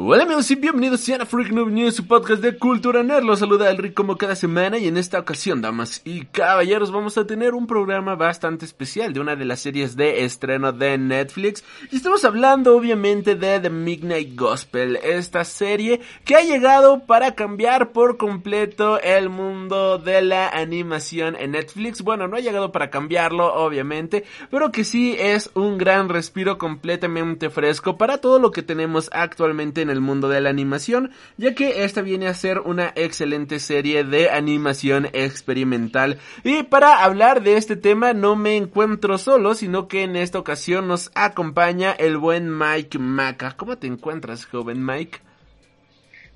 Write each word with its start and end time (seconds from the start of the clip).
Hola 0.00 0.22
amigos 0.22 0.48
y 0.52 0.54
bienvenidos 0.54 1.08
a 1.08 1.26
Freak 1.26 1.50
Noob 1.50 1.70
News, 1.70 1.96
su 1.96 2.06
podcast 2.06 2.40
de 2.40 2.56
cultura 2.56 3.02
nerd. 3.02 3.24
Los 3.24 3.40
saluda 3.40 3.72
Rick 3.72 3.94
como 3.94 4.16
cada 4.16 4.36
semana 4.36 4.78
y 4.78 4.86
en 4.86 4.96
esta 4.96 5.18
ocasión, 5.18 5.60
damas 5.60 6.02
y 6.04 6.24
caballeros, 6.26 6.92
vamos 6.92 7.18
a 7.18 7.26
tener 7.26 7.52
un 7.52 7.66
programa 7.66 8.14
bastante 8.14 8.64
especial 8.64 9.12
de 9.12 9.18
una 9.18 9.34
de 9.34 9.44
las 9.44 9.58
series 9.58 9.96
de 9.96 10.24
estreno 10.24 10.70
de 10.70 10.96
Netflix. 10.98 11.64
Y 11.90 11.96
estamos 11.96 12.24
hablando 12.24 12.76
obviamente 12.76 13.34
de 13.34 13.58
The 13.58 13.70
Midnight 13.70 14.38
Gospel, 14.38 15.00
esta 15.02 15.44
serie 15.44 16.00
que 16.24 16.36
ha 16.36 16.42
llegado 16.42 17.04
para 17.04 17.34
cambiar 17.34 17.90
por 17.90 18.18
completo 18.18 19.00
el 19.00 19.30
mundo 19.30 19.98
de 19.98 20.22
la 20.22 20.48
animación 20.48 21.34
en 21.34 21.50
Netflix. 21.50 22.02
Bueno, 22.02 22.28
no 22.28 22.36
ha 22.36 22.40
llegado 22.40 22.70
para 22.70 22.90
cambiarlo, 22.90 23.52
obviamente, 23.52 24.22
pero 24.48 24.70
que 24.70 24.84
sí 24.84 25.16
es 25.18 25.50
un 25.54 25.76
gran 25.76 26.08
respiro 26.08 26.56
completamente 26.56 27.50
fresco 27.50 27.98
para 27.98 28.18
todo 28.18 28.38
lo 28.38 28.52
que 28.52 28.62
tenemos 28.62 29.10
actualmente 29.12 29.87
en 29.87 29.87
el 29.90 30.00
mundo 30.00 30.28
de 30.28 30.40
la 30.40 30.50
animación, 30.50 31.12
ya 31.36 31.54
que 31.54 31.84
esta 31.84 32.02
viene 32.02 32.28
a 32.28 32.34
ser 32.34 32.60
una 32.60 32.92
excelente 32.96 33.60
serie 33.60 34.04
de 34.04 34.30
animación 34.30 35.08
experimental. 35.12 36.18
Y 36.44 36.64
para 36.64 37.04
hablar 37.04 37.42
de 37.42 37.56
este 37.56 37.76
tema 37.76 38.12
no 38.12 38.36
me 38.36 38.56
encuentro 38.56 39.18
solo, 39.18 39.54
sino 39.54 39.88
que 39.88 40.02
en 40.02 40.16
esta 40.16 40.38
ocasión 40.38 40.88
nos 40.88 41.10
acompaña 41.14 41.92
el 41.92 42.16
buen 42.16 42.56
Mike 42.56 42.98
Maca. 42.98 43.56
¿Cómo 43.56 43.78
te 43.78 43.86
encuentras, 43.86 44.46
joven 44.46 44.84
Mike? 44.84 45.20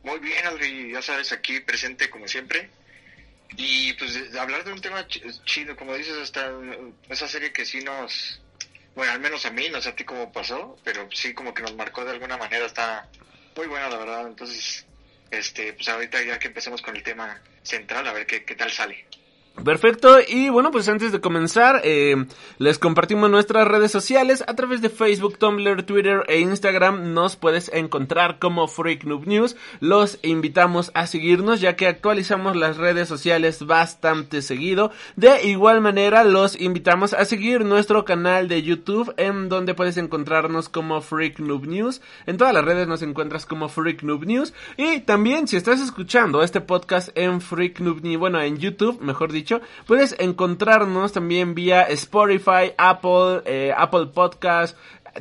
Muy 0.04 0.18
bien, 0.18 0.46
Alri, 0.46 0.92
ya 0.92 1.02
sabes, 1.02 1.32
aquí 1.32 1.60
presente 1.60 2.10
como 2.10 2.26
siempre. 2.26 2.70
Y 3.56 3.92
pues 3.94 4.18
hablar 4.36 4.64
de 4.64 4.72
un 4.72 4.80
tema 4.80 5.06
chido, 5.06 5.76
como 5.76 5.94
dices, 5.94 6.16
hasta 6.16 6.50
esa 7.08 7.28
serie 7.28 7.52
que 7.52 7.66
sí 7.66 7.80
nos, 7.84 8.40
bueno, 8.94 9.12
al 9.12 9.20
menos 9.20 9.44
a 9.44 9.50
mí, 9.50 9.68
no 9.70 9.80
sé 9.80 9.90
a 9.90 9.96
ti 9.96 10.04
cómo 10.04 10.32
pasó, 10.32 10.76
pero 10.82 11.08
sí 11.12 11.34
como 11.34 11.52
que 11.52 11.62
nos 11.62 11.74
marcó 11.76 12.04
de 12.04 12.12
alguna 12.12 12.36
manera, 12.36 12.64
está, 12.64 13.08
muy 13.56 13.66
buena, 13.66 13.88
la 13.88 13.98
verdad. 13.98 14.26
Entonces, 14.26 14.86
este, 15.30 15.72
pues 15.72 15.88
ahorita 15.88 16.22
ya 16.22 16.38
que 16.38 16.48
empecemos 16.48 16.82
con 16.82 16.96
el 16.96 17.02
tema 17.02 17.40
central, 17.62 18.06
a 18.06 18.12
ver 18.12 18.26
qué, 18.26 18.44
qué 18.44 18.54
tal 18.54 18.70
sale. 18.70 19.06
Perfecto, 19.54 20.16
y 20.26 20.48
bueno, 20.48 20.72
pues 20.72 20.88
antes 20.88 21.12
de 21.12 21.20
comenzar, 21.20 21.82
eh, 21.84 22.16
les 22.58 22.78
compartimos 22.78 23.30
nuestras 23.30 23.68
redes 23.68 23.92
sociales 23.92 24.42
a 24.48 24.56
través 24.56 24.80
de 24.80 24.88
Facebook, 24.88 25.38
Tumblr, 25.38 25.84
Twitter 25.84 26.24
e 26.26 26.40
Instagram. 26.40 27.12
Nos 27.12 27.36
puedes 27.36 27.70
encontrar 27.72 28.40
como 28.40 28.66
Freak 28.66 29.04
News. 29.04 29.54
Los 29.78 30.18
invitamos 30.22 30.90
a 30.94 31.06
seguirnos 31.06 31.60
ya 31.60 31.76
que 31.76 31.86
actualizamos 31.86 32.56
las 32.56 32.78
redes 32.78 33.06
sociales 33.06 33.64
bastante 33.64 34.42
seguido. 34.42 34.90
De 35.16 35.46
igual 35.46 35.80
manera, 35.80 36.24
los 36.24 36.58
invitamos 36.58 37.12
a 37.12 37.24
seguir 37.24 37.64
nuestro 37.64 38.04
canal 38.04 38.48
de 38.48 38.62
YouTube 38.62 39.14
en 39.16 39.48
donde 39.48 39.74
puedes 39.74 39.96
encontrarnos 39.96 40.70
como 40.70 41.00
Freak 41.02 41.38
Noob 41.38 41.66
News. 41.66 42.00
En 42.26 42.36
todas 42.36 42.54
las 42.54 42.64
redes 42.64 42.88
nos 42.88 43.02
encuentras 43.02 43.46
como 43.46 43.68
Freak 43.68 44.02
Noob 44.02 44.24
News. 44.24 44.54
Y 44.76 45.00
también 45.00 45.46
si 45.46 45.56
estás 45.56 45.80
escuchando 45.80 46.42
este 46.42 46.62
podcast 46.62 47.10
en 47.14 47.40
Freak 47.40 47.78
News, 47.78 48.00
bueno, 48.18 48.40
en 48.40 48.56
YouTube, 48.56 49.00
mejor 49.00 49.30
dicho, 49.30 49.41
puedes 49.86 50.14
encontrarnos 50.18 51.12
también 51.12 51.54
vía 51.54 51.82
Spotify, 51.82 52.72
Apple, 52.76 53.42
eh, 53.46 53.72
Apple 53.76 54.06
Podcast, 54.06 54.76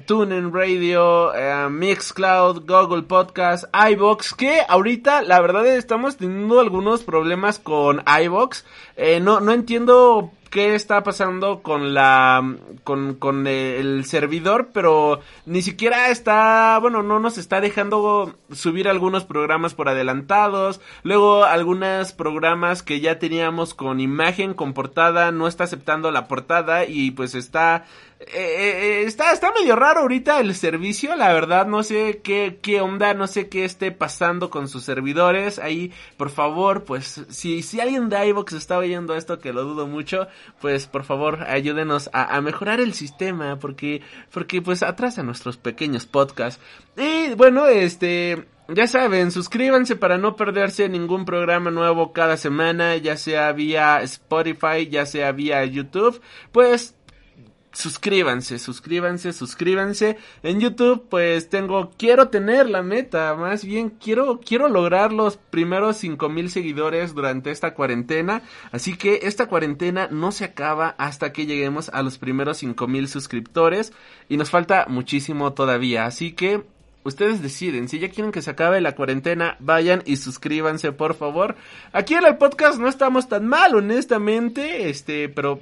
TuneIn 0.05 0.53
Radio, 0.53 1.33
eh, 1.35 1.69
Mixcloud, 1.69 2.65
Google 2.65 3.03
Podcast, 3.03 3.65
iBox, 3.91 4.33
que 4.33 4.61
ahorita 4.67 5.21
la 5.21 5.41
verdad 5.41 5.67
estamos 5.67 6.17
teniendo 6.17 6.59
algunos 6.59 7.03
problemas 7.03 7.59
con 7.59 8.03
iBox. 8.23 8.65
Eh, 8.96 9.19
no, 9.19 9.40
no 9.40 9.52
entiendo 9.52 10.31
qué 10.52 10.75
está 10.75 11.02
pasando 11.02 11.63
con 11.63 11.94
la 11.94 12.57
con, 12.84 13.16
con 13.16 13.47
el 13.47 14.03
servidor, 14.06 14.69
pero 14.74 15.22
ni 15.46 15.62
siquiera 15.62 16.09
está, 16.09 16.78
bueno, 16.79 17.02
no 17.02 17.19
nos 17.19 17.38
está 17.38 17.62
dejando 17.62 18.35
subir 18.52 18.90
algunos 18.90 19.24
programas 19.24 19.74
por 19.74 19.88
adelantados, 19.88 20.81
luego 21.03 21.46
algunos 21.46 22.12
programas 22.12 22.84
que 22.84 23.00
ya 23.00 23.18
teníamos 23.18 23.74
con 23.74 24.02
imagen, 24.02 24.53
con 24.53 24.74
portada, 24.74 25.31
no 25.31 25.47
está 25.47 25.63
aceptando 25.63 26.12
la 26.12 26.28
portada 26.28 26.85
y 26.85 27.12
pues 27.12 27.34
está 27.34 27.85
eh, 28.28 28.28
eh, 28.35 29.03
está, 29.08 29.34
está 29.34 29.52
medio 29.52 29.75
raro 29.75 30.02
ahorita 30.02 30.40
el 30.41 30.53
servicio, 30.53 31.16
la 31.16 31.34
verdad, 31.34 31.66
no 31.66 31.81
sé 31.81 32.22
qué, 32.23 32.59
qué 32.62 32.79
onda, 32.79 33.16
no 33.16 33.25
sé 33.25 33.50
qué 33.50 33.66
esté 33.66 33.91
pasando 33.91 34.52
con 34.52 34.68
sus 34.68 34.84
servidores. 34.84 35.58
Ahí, 35.58 35.91
por 36.18 36.29
favor, 36.29 36.84
pues, 36.84 37.25
si, 37.29 37.63
si 37.63 37.79
alguien 37.79 38.09
de 38.09 38.28
iVox 38.28 38.53
está 38.53 38.78
oyendo 38.78 38.91
esto, 39.16 39.40
que 39.40 39.53
lo 39.53 39.63
dudo 39.63 39.88
mucho, 39.88 40.28
pues 40.59 40.88
por 40.88 41.03
favor, 41.03 41.44
ayúdenos 41.44 42.09
a, 42.13 42.35
a 42.35 42.41
mejorar 42.41 42.79
el 42.79 42.94
sistema, 42.94 43.57
porque, 43.59 44.02
porque 44.31 44.62
pues 44.62 44.84
atrasa 44.84 45.24
nuestros 45.24 45.57
pequeños 45.57 46.06
podcasts. 46.06 46.62
Y 46.97 47.34
bueno, 47.35 47.68
este, 47.68 48.46
ya 48.74 48.88
saben, 48.88 49.31
suscríbanse 49.31 49.96
para 49.96 50.18
no 50.18 50.35
perderse 50.35 50.88
ningún 50.88 51.25
programa 51.25 51.72
nuevo 51.72 52.13
cada 52.13 52.38
semana, 52.38 52.96
ya 52.97 53.18
sea 53.18 53.52
vía 53.52 54.02
Spotify, 54.02 54.88
ya 54.90 55.06
sea 55.06 55.31
vía 55.31 55.66
YouTube. 55.66 56.22
Pues 56.52 56.96
suscríbanse, 57.71 58.59
suscríbanse, 58.59 59.33
suscríbanse. 59.33 60.17
En 60.43 60.59
YouTube, 60.59 61.05
pues 61.09 61.49
tengo, 61.49 61.91
quiero 61.97 62.29
tener 62.29 62.69
la 62.69 62.81
meta, 62.81 63.35
más 63.35 63.63
bien 63.63 63.89
quiero, 63.89 64.39
quiero 64.39 64.67
lograr 64.69 65.13
los 65.13 65.37
primeros 65.37 65.97
5000 65.97 66.49
seguidores 66.49 67.13
durante 67.13 67.51
esta 67.51 67.73
cuarentena. 67.73 68.41
Así 68.71 68.97
que 68.97 69.21
esta 69.23 69.47
cuarentena 69.47 70.07
no 70.11 70.31
se 70.31 70.45
acaba 70.45 70.95
hasta 70.97 71.33
que 71.33 71.45
lleguemos 71.45 71.89
a 71.89 72.03
los 72.03 72.17
primeros 72.17 72.57
5000 72.57 73.07
suscriptores. 73.07 73.93
Y 74.29 74.37
nos 74.37 74.49
falta 74.49 74.85
muchísimo 74.87 75.53
todavía. 75.53 76.05
Así 76.05 76.33
que 76.33 76.63
Ustedes 77.03 77.41
deciden, 77.41 77.89
si 77.89 77.97
ya 77.97 78.09
quieren 78.09 78.31
que 78.31 78.43
se 78.43 78.51
acabe 78.51 78.79
la 78.79 78.93
cuarentena, 78.93 79.57
vayan 79.59 80.03
y 80.05 80.17
suscríbanse, 80.17 80.91
por 80.91 81.15
favor. 81.15 81.55
Aquí 81.93 82.13
en 82.13 82.25
el 82.25 82.37
podcast 82.37 82.79
no 82.79 82.87
estamos 82.87 83.27
tan 83.27 83.47
mal, 83.47 83.73
honestamente, 83.73 84.87
este, 84.87 85.27
pero 85.27 85.61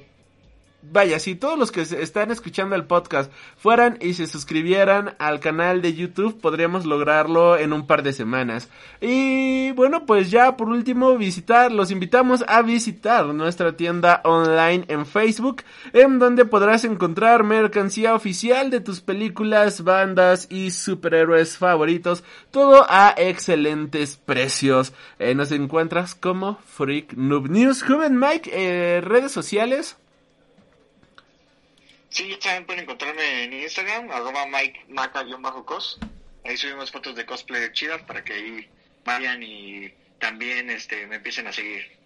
Vaya, 0.82 1.18
si 1.18 1.34
todos 1.34 1.58
los 1.58 1.70
que 1.70 1.82
están 1.82 2.30
escuchando 2.30 2.74
el 2.74 2.84
podcast 2.84 3.30
fueran 3.58 3.98
y 4.00 4.14
se 4.14 4.26
suscribieran 4.26 5.14
al 5.18 5.38
canal 5.38 5.82
de 5.82 5.94
YouTube, 5.94 6.40
podríamos 6.40 6.86
lograrlo 6.86 7.58
en 7.58 7.74
un 7.74 7.86
par 7.86 8.02
de 8.02 8.14
semanas. 8.14 8.70
Y 9.00 9.72
bueno, 9.72 10.06
pues 10.06 10.30
ya 10.30 10.56
por 10.56 10.68
último, 10.68 11.18
visitar, 11.18 11.70
los 11.70 11.90
invitamos 11.90 12.44
a 12.48 12.62
visitar 12.62 13.26
nuestra 13.26 13.76
tienda 13.76 14.22
online 14.24 14.86
en 14.88 15.04
Facebook, 15.04 15.62
en 15.92 16.18
donde 16.18 16.46
podrás 16.46 16.84
encontrar 16.84 17.44
mercancía 17.44 18.14
oficial 18.14 18.70
de 18.70 18.80
tus 18.80 19.02
películas, 19.02 19.84
bandas 19.84 20.46
y 20.50 20.70
superhéroes 20.70 21.58
favoritos, 21.58 22.24
todo 22.50 22.86
a 22.88 23.14
excelentes 23.18 24.16
precios. 24.16 24.94
Eh, 25.18 25.34
nos 25.34 25.52
encuentras 25.52 26.14
como 26.14 26.58
Freak 26.66 27.12
Noob 27.12 27.50
News. 27.50 27.82
Joven 27.82 28.18
Mike, 28.18 28.50
eh, 28.52 29.02
redes 29.02 29.30
sociales. 29.30 29.98
Sí, 32.10 32.36
también 32.40 32.66
pueden 32.66 32.82
encontrarme 32.84 33.44
en 33.44 33.52
Instagram, 33.52 34.10
arroba 34.10 34.46
Mike 34.46 34.80
Maca-cos. 34.88 35.98
Ahí 36.44 36.56
subimos 36.56 36.90
fotos 36.90 37.14
de 37.14 37.24
cosplay 37.26 37.72
chidas 37.72 38.02
para 38.02 38.22
que 38.24 38.32
ahí 38.34 38.70
vayan 39.04 39.42
y 39.42 39.92
también 40.18 40.70
este, 40.70 41.06
me 41.06 41.16
empiecen 41.16 41.46
a 41.46 41.52
seguir. 41.52 41.99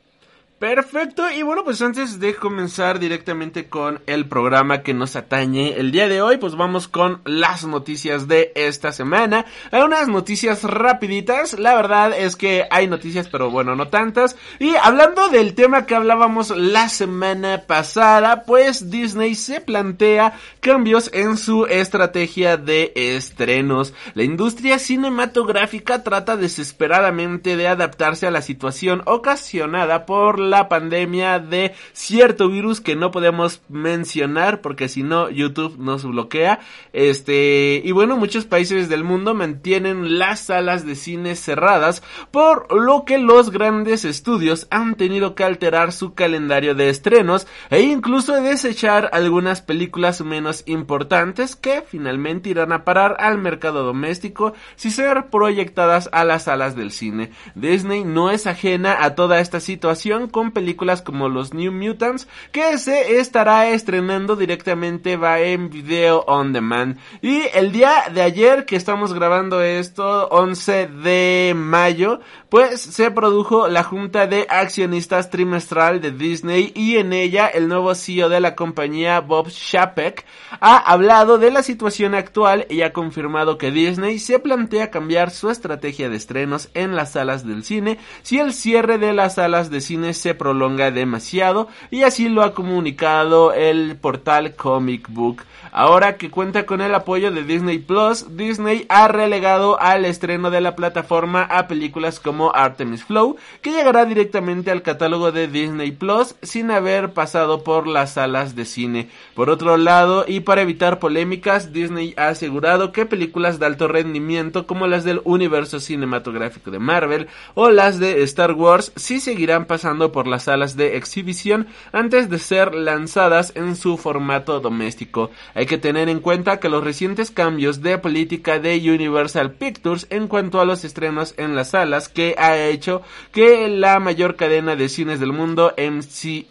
Perfecto, 0.59 1.29
y 1.31 1.43
bueno, 1.43 1.65
pues 1.65 1.83
antes 1.83 2.21
de 2.21 2.37
comenzar 2.37 3.01
directamente 3.01 3.67
con 3.69 4.01
el 4.07 4.27
programa 4.29 4.83
que 4.83 4.95
nos 4.95 5.17
atañe 5.17 5.75
el 5.77 5.91
día 5.91 6.09
de 6.09 6.23
hoy, 6.23 6.39
pues 6.39 6.55
vamos 6.55 6.87
con 6.87 7.21
las 7.25 7.67
noticias 7.67 8.29
de 8.29 8.53
esta 8.55 8.93
semana. 8.93 9.47
Hay 9.73 9.83
unas 9.83 10.07
noticias 10.07 10.63
rapiditas, 10.63 11.59
la 11.59 11.75
verdad 11.75 12.17
es 12.17 12.37
que 12.37 12.67
hay 12.71 12.87
noticias, 12.87 13.29
pero 13.29 13.51
bueno, 13.51 13.75
no 13.75 13.89
tantas. 13.89 14.37
Y 14.61 14.77
hablando 14.77 15.29
del 15.29 15.55
tema 15.55 15.87
que 15.87 15.97
hablábamos 15.97 16.57
la 16.57 16.89
semana 16.89 17.65
pasada, 17.67 18.45
pues 18.45 18.91
Disney 18.91 19.35
se 19.35 19.61
plantea 19.61 20.39
cambios 20.61 21.11
en 21.13 21.37
su 21.37 21.67
estrategia 21.67 22.57
de 22.57 22.93
estrenos. 22.95 23.93
La 24.15 24.23
industria 24.23 24.79
cinematográfica 24.79 26.05
trata 26.05 26.37
desesperadamente 26.37 27.57
de 27.57 27.67
adaptarse 27.67 28.29
a 28.29 28.31
la 28.31 28.41
situación 28.41 29.03
ocasionada 29.05 30.07
por 30.07 30.44
la 30.45 30.69
pandemia 30.69 31.39
de 31.39 31.75
cierto 31.93 32.49
virus 32.49 32.81
que 32.81 32.97
no 32.97 33.11
podemos 33.11 33.63
mencionar 33.69 34.61
porque 34.61 34.89
si 34.89 35.03
no 35.03 35.31
YouTube 35.31 35.79
nos 35.79 36.05
bloquea. 36.05 36.61
Este, 36.93 37.83
y 37.85 37.91
bueno, 37.93 38.17
muchos 38.17 38.45
países 38.45 38.89
del 38.89 39.05
mundo 39.05 39.35
mantienen 39.35 40.19
las 40.19 40.41
salas 40.41 40.87
de 40.87 40.95
cine 40.95 41.37
cerradas 41.37 42.03
por 42.31 42.73
lo 42.73 43.05
que 43.05 43.19
los 43.19 43.51
grandes 43.51 44.05
estudios 44.05 44.67
han 44.71 44.95
tenido 44.95 45.35
que 45.35 45.45
alterar 45.45 45.93
su 45.93 46.15
calendario 46.15 46.75
de 46.75 46.89
estrenos 46.89 47.47
e 47.71 47.83
incluso 47.83 48.41
desechar 48.41 49.11
algunas 49.13 49.63
películas 49.63 50.21
menos 50.23 50.63
importantes 50.67 51.57
que 51.57 51.83
finalmente 51.83 52.51
irán 52.51 52.73
a 52.73 52.85
parar 52.85 53.17
al 53.19 53.39
mercado 53.39 53.85
doméstico 53.85 54.55
si 54.77 54.91
ser 54.91 55.27
proyectadas 55.31 56.09
a 56.13 56.25
las 56.25 56.45
salas 56.45 56.77
del 56.77 56.91
cine. 56.91 57.31
Disney 57.55 58.05
no 58.05 58.31
es 58.31 58.47
ajena 58.47 59.05
a 59.05 59.15
toda 59.15 59.41
esta 59.41 59.61
situación 59.61 60.29
con 60.35 60.51
películas 60.51 61.01
como 61.01 61.29
los 61.29 61.55
New 61.55 61.71
Mutants 61.71 62.27
que 62.51 62.77
se 62.79 63.21
estará 63.21 63.69
estrenando 63.69 64.35
directamente 64.35 65.17
va 65.17 65.39
en 65.39 65.71
video 65.71 66.25
on 66.27 66.53
demand. 66.53 66.99
Y 67.23 67.43
el 67.55 67.71
día 67.71 68.07
de 68.13 68.21
ayer 68.21 68.65
que 68.65 68.75
estamos 68.75 69.15
grabando 69.15 69.63
esto, 69.63 70.27
11 70.31 70.89
de 70.89 71.53
mayo, 71.55 72.19
pues 72.49 72.81
se 72.81 73.13
produjo 73.13 73.69
la 73.69 73.85
junta 73.85 74.27
de 74.27 74.47
accionistas 74.49 75.31
trimestral 75.31 76.01
de 76.01 76.11
Disney 76.11 76.73
y 76.75 76.97
en 76.97 77.13
ella 77.13 77.47
el 77.47 77.69
nuevo 77.69 77.95
CEO 77.95 78.29
de 78.29 78.41
la 78.41 78.57
compañía 78.57 79.21
Bob 79.21 79.51
Chapek 79.51 80.25
ha 80.61 80.79
hablado 80.79 81.39
de 81.39 81.53
la 81.53 81.63
situación 81.63 82.15
actual 82.15 82.67
y 82.69 82.83
ha 82.83 82.93
confirmado 82.93 83.57
que 83.57 83.71
Disney 83.71 84.19
se 84.19 84.41
plantea 84.41 84.91
cambiar 84.91 85.31
su 85.31 85.51
estrategia 85.51 86.09
de 86.09 86.17
estrenos 86.17 86.71
en 86.75 86.97
las 86.97 87.13
salas 87.13 87.47
del 87.47 87.63
cine 87.63 87.99
si 88.23 88.41
el 88.41 88.53
cierre 88.53 88.99
de 88.99 89.13
las 89.13 89.37
salas 89.37 89.71
de 89.71 89.81
cine 89.81 90.15
se 90.25 90.35
prolonga 90.35 90.91
demasiado 90.91 91.69
y 91.91 92.05
así 92.05 92.31
lo 92.31 92.43
ha 92.43 92.55
comunicado 92.55 93.53
el 93.53 93.95
portal 93.97 94.55
Comic 94.57 95.11
Book. 95.11 95.43
Ahora 95.71 96.17
que 96.17 96.31
cuenta 96.31 96.67
con 96.67 96.81
el 96.81 96.95
apoyo 96.95 97.31
de 97.31 97.43
Disney 97.43 97.79
Plus, 97.79 98.37
Disney 98.37 98.87
ha 98.89 99.09
relegado 99.09 99.79
al 99.81 100.05
estreno 100.05 100.51
de 100.51 100.61
la 100.61 100.77
plataforma 100.77 101.43
a 101.43 101.67
películas 101.67 102.21
como 102.21 102.55
Artemis 102.55 103.05
Flow, 103.05 103.37
que 103.61 103.73
llegará 103.73 104.05
directamente 104.05 104.71
al 104.71 104.83
catálogo 104.83 105.33
de 105.33 105.49
Disney 105.49 105.91
Plus 105.91 106.37
sin 106.43 106.71
haber 106.71 107.13
pasado 107.13 107.65
por 107.65 107.87
las 107.87 108.15
salas 108.15 108.55
de 108.55 108.65
cine. 108.65 109.11
Por 109.35 109.51
otro 109.51 109.77
lado, 109.77 110.25
y 110.29 110.41
para 110.41 110.63
evitar 110.63 111.01
polémicas, 111.01 111.73
Disney 111.73 112.15
ha 112.17 112.29
asegurado 112.29 112.93
que 112.93 113.05
películas 113.05 113.59
de 113.59 113.67
alto 113.67 113.89
rendimiento 113.89 114.67
como 114.67 114.87
las 114.87 115.05
del 115.05 115.21
universo 115.25 115.81
cinematográfico 115.81 116.71
de 116.71 116.79
Marvel 116.79 117.27
o 117.55 117.71
las 117.71 117.99
de 117.99 118.23
Star 118.23 118.53
Wars 118.53 118.93
sí 118.97 119.19
seguirán 119.19 119.65
pasando 119.67 120.13
por 120.15 120.29
las 120.29 120.45
salas 120.45 120.77
de 120.77 120.97
exhibición 120.97 121.67
antes 121.91 122.31
de 122.31 122.39
ser 122.39 122.73
lanzadas 122.73 123.51
en 123.57 123.75
su 123.75 123.97
formato 123.99 124.61
doméstico. 124.61 125.33
Hay 125.55 125.67
que 125.67 125.77
tener 125.77 126.09
en 126.09 126.21
cuenta 126.21 126.61
que 126.61 126.69
los 126.69 126.85
recientes 126.85 127.33
cambios 127.33 127.83
de 127.83 127.99
política 127.99 128.61
de 128.61 128.77
Universal 128.77 129.51
Pictures 129.55 130.07
en 130.11 130.29
cuanto 130.29 130.61
a 130.61 130.65
los 130.65 130.85
estrenos 130.85 131.35
en 131.37 131.57
las 131.57 131.71
salas 131.71 132.09
que 132.09 132.37
ha 132.39 132.57
hecho 132.57 133.03
que 133.33 133.67
la 133.69 133.99
mayor 133.99 134.37
cadena 134.37 134.77
de 134.77 134.89
cines 134.89 135.19
del 135.19 135.33
mundo, 135.33 135.75
MC, 135.77 136.47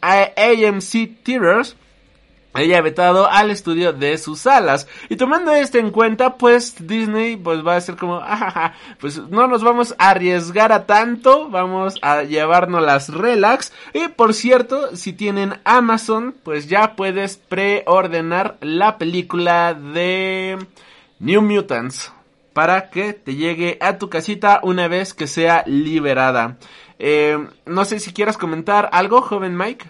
AMC 0.00 1.24
Theaters, 1.24 1.74
haya 2.52 2.80
vetado 2.80 3.30
al 3.30 3.50
estudio 3.50 3.92
de 3.92 4.18
sus 4.18 4.40
salas. 4.40 4.86
Y 5.08 5.16
tomando 5.16 5.52
esto 5.52 5.78
en 5.78 5.90
cuenta, 5.90 6.36
pues 6.36 6.86
Disney 6.86 7.36
pues 7.36 7.66
va 7.66 7.76
a 7.76 7.80
ser 7.80 7.96
como, 7.96 8.16
ajaja, 8.16 8.74
pues 9.00 9.18
no 9.28 9.46
nos 9.46 9.62
vamos 9.62 9.94
a 9.98 10.10
arriesgar 10.10 10.72
a 10.72 10.86
tanto, 10.86 11.48
vamos 11.48 11.98
a 12.02 12.22
llevarnos 12.22 12.82
las 12.82 13.08
relax. 13.08 13.72
Y 13.92 14.08
por 14.08 14.34
cierto, 14.34 14.96
si 14.96 15.12
tienen 15.12 15.60
Amazon, 15.64 16.34
pues 16.42 16.68
ya 16.68 16.94
puedes 16.96 17.36
preordenar 17.36 18.56
la 18.60 18.98
película 18.98 19.74
de 19.74 20.58
New 21.18 21.42
Mutants 21.42 22.12
para 22.52 22.90
que 22.90 23.14
te 23.14 23.34
llegue 23.34 23.78
a 23.80 23.96
tu 23.96 24.10
casita 24.10 24.60
una 24.62 24.88
vez 24.88 25.14
que 25.14 25.26
sea 25.26 25.64
liberada. 25.66 26.58
Eh, 26.98 27.38
no 27.66 27.84
sé 27.84 27.98
si 27.98 28.12
quieras 28.12 28.36
comentar 28.36 28.90
algo, 28.92 29.22
joven 29.22 29.56
Mike 29.56 29.86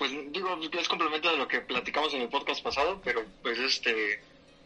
pues 0.00 0.12
digo, 0.32 0.58
es 0.72 0.88
complemento 0.88 1.30
de 1.30 1.36
lo 1.36 1.46
que 1.46 1.60
platicamos 1.60 2.14
en 2.14 2.22
el 2.22 2.30
podcast 2.30 2.62
pasado, 2.62 3.02
pero 3.04 3.22
pues 3.42 3.58
este, 3.58 4.18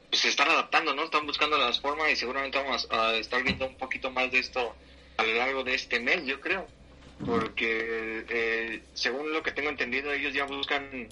pues 0.08 0.22
se 0.22 0.28
están 0.28 0.48
adaptando, 0.48 0.94
¿no? 0.94 1.02
Están 1.02 1.26
buscando 1.26 1.58
las 1.58 1.80
formas 1.80 2.08
y 2.12 2.14
seguramente 2.14 2.56
vamos 2.56 2.86
a 2.88 3.14
estar 3.14 3.42
viendo 3.42 3.66
un 3.66 3.76
poquito 3.76 4.12
más 4.12 4.30
de 4.30 4.38
esto 4.38 4.76
a 5.16 5.24
lo 5.24 5.34
largo 5.34 5.64
de 5.64 5.74
este 5.74 5.98
mes, 5.98 6.24
yo 6.24 6.40
creo, 6.40 6.68
porque 7.26 8.24
eh, 8.28 8.82
según 8.92 9.32
lo 9.32 9.42
que 9.42 9.50
tengo 9.50 9.70
entendido, 9.70 10.12
ellos 10.12 10.32
ya 10.32 10.44
buscan 10.44 11.08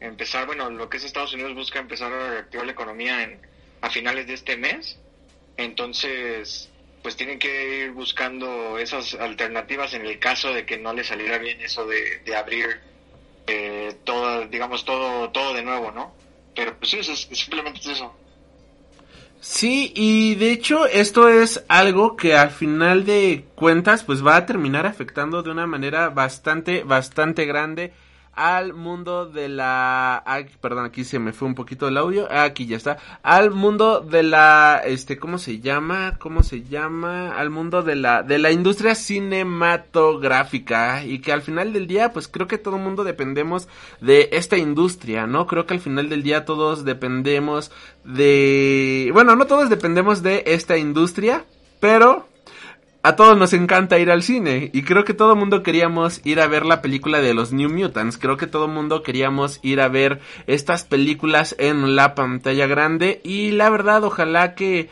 empezar, 0.00 0.44
bueno, 0.44 0.68
lo 0.68 0.90
que 0.90 0.98
es 0.98 1.04
Estados 1.04 1.32
Unidos 1.32 1.54
busca 1.54 1.78
empezar 1.78 2.12
a 2.12 2.30
reactivar 2.30 2.66
la 2.66 2.72
economía 2.72 3.22
en, 3.22 3.40
a 3.80 3.88
finales 3.88 4.26
de 4.26 4.34
este 4.34 4.58
mes, 4.58 4.98
entonces 5.56 6.68
pues 7.02 7.16
tienen 7.16 7.38
que 7.38 7.84
ir 7.84 7.92
buscando 7.92 8.78
esas 8.78 9.14
alternativas 9.14 9.94
en 9.94 10.04
el 10.04 10.18
caso 10.18 10.52
de 10.52 10.66
que 10.66 10.76
no 10.76 10.92
les 10.92 11.06
saliera 11.06 11.38
bien 11.38 11.58
eso 11.62 11.86
de, 11.86 12.18
de 12.18 12.36
abrir 12.36 12.91
eh, 13.46 13.96
todo, 14.04 14.46
digamos, 14.46 14.84
todo, 14.84 15.30
todo 15.30 15.54
de 15.54 15.62
nuevo, 15.62 15.90
¿no? 15.90 16.12
Pero 16.54 16.76
pues 16.78 16.90
sí, 16.90 16.98
es, 16.98 17.28
simplemente 17.32 17.80
es 17.80 17.88
eso. 17.88 18.14
Sí, 19.40 19.92
y 19.96 20.36
de 20.36 20.52
hecho 20.52 20.86
esto 20.86 21.28
es 21.28 21.64
algo 21.66 22.16
que 22.16 22.36
al 22.36 22.50
final 22.50 23.04
de 23.04 23.44
cuentas 23.56 24.04
pues 24.04 24.24
va 24.24 24.36
a 24.36 24.46
terminar 24.46 24.86
afectando 24.86 25.42
de 25.42 25.50
una 25.50 25.66
manera 25.66 26.10
bastante, 26.10 26.84
bastante 26.84 27.44
grande 27.44 27.92
al 28.34 28.72
mundo 28.72 29.26
de 29.26 29.50
la 29.50 30.24
perdón 30.60 30.86
aquí 30.86 31.04
se 31.04 31.18
me 31.18 31.34
fue 31.34 31.48
un 31.48 31.54
poquito 31.54 31.88
el 31.88 31.98
audio 31.98 32.32
aquí 32.32 32.64
ya 32.66 32.78
está 32.78 32.96
al 33.22 33.50
mundo 33.50 34.00
de 34.00 34.22
la 34.22 34.80
este 34.84 35.18
cómo 35.18 35.36
se 35.36 35.60
llama 35.60 36.16
cómo 36.18 36.42
se 36.42 36.62
llama 36.62 37.36
al 37.36 37.50
mundo 37.50 37.82
de 37.82 37.96
la 37.96 38.22
de 38.22 38.38
la 38.38 38.50
industria 38.50 38.94
cinematográfica 38.94 41.04
y 41.04 41.18
que 41.20 41.32
al 41.32 41.42
final 41.42 41.74
del 41.74 41.86
día 41.86 42.14
pues 42.14 42.26
creo 42.26 42.46
que 42.46 42.56
todo 42.56 42.76
el 42.76 42.82
mundo 42.82 43.04
dependemos 43.04 43.68
de 44.00 44.30
esta 44.32 44.56
industria 44.56 45.26
no 45.26 45.46
creo 45.46 45.66
que 45.66 45.74
al 45.74 45.80
final 45.80 46.08
del 46.08 46.22
día 46.22 46.46
todos 46.46 46.86
dependemos 46.86 47.70
de 48.04 49.10
bueno 49.12 49.36
no 49.36 49.46
todos 49.46 49.68
dependemos 49.68 50.22
de 50.22 50.44
esta 50.46 50.78
industria 50.78 51.44
pero 51.80 52.31
a 53.02 53.16
todos 53.16 53.36
nos 53.36 53.52
encanta 53.52 53.98
ir 53.98 54.10
al 54.10 54.22
cine 54.22 54.70
y 54.72 54.82
creo 54.82 55.04
que 55.04 55.14
todo 55.14 55.34
mundo 55.34 55.62
queríamos 55.62 56.20
ir 56.24 56.40
a 56.40 56.46
ver 56.46 56.64
la 56.64 56.82
película 56.82 57.20
de 57.20 57.34
los 57.34 57.52
New 57.52 57.68
Mutants, 57.68 58.16
creo 58.16 58.36
que 58.36 58.46
todo 58.46 58.68
mundo 58.68 59.02
queríamos 59.02 59.58
ir 59.62 59.80
a 59.80 59.88
ver 59.88 60.20
estas 60.46 60.84
películas 60.84 61.56
en 61.58 61.96
la 61.96 62.14
pantalla 62.14 62.66
grande 62.66 63.20
y 63.24 63.50
la 63.50 63.70
verdad 63.70 64.04
ojalá 64.04 64.54
que 64.54 64.88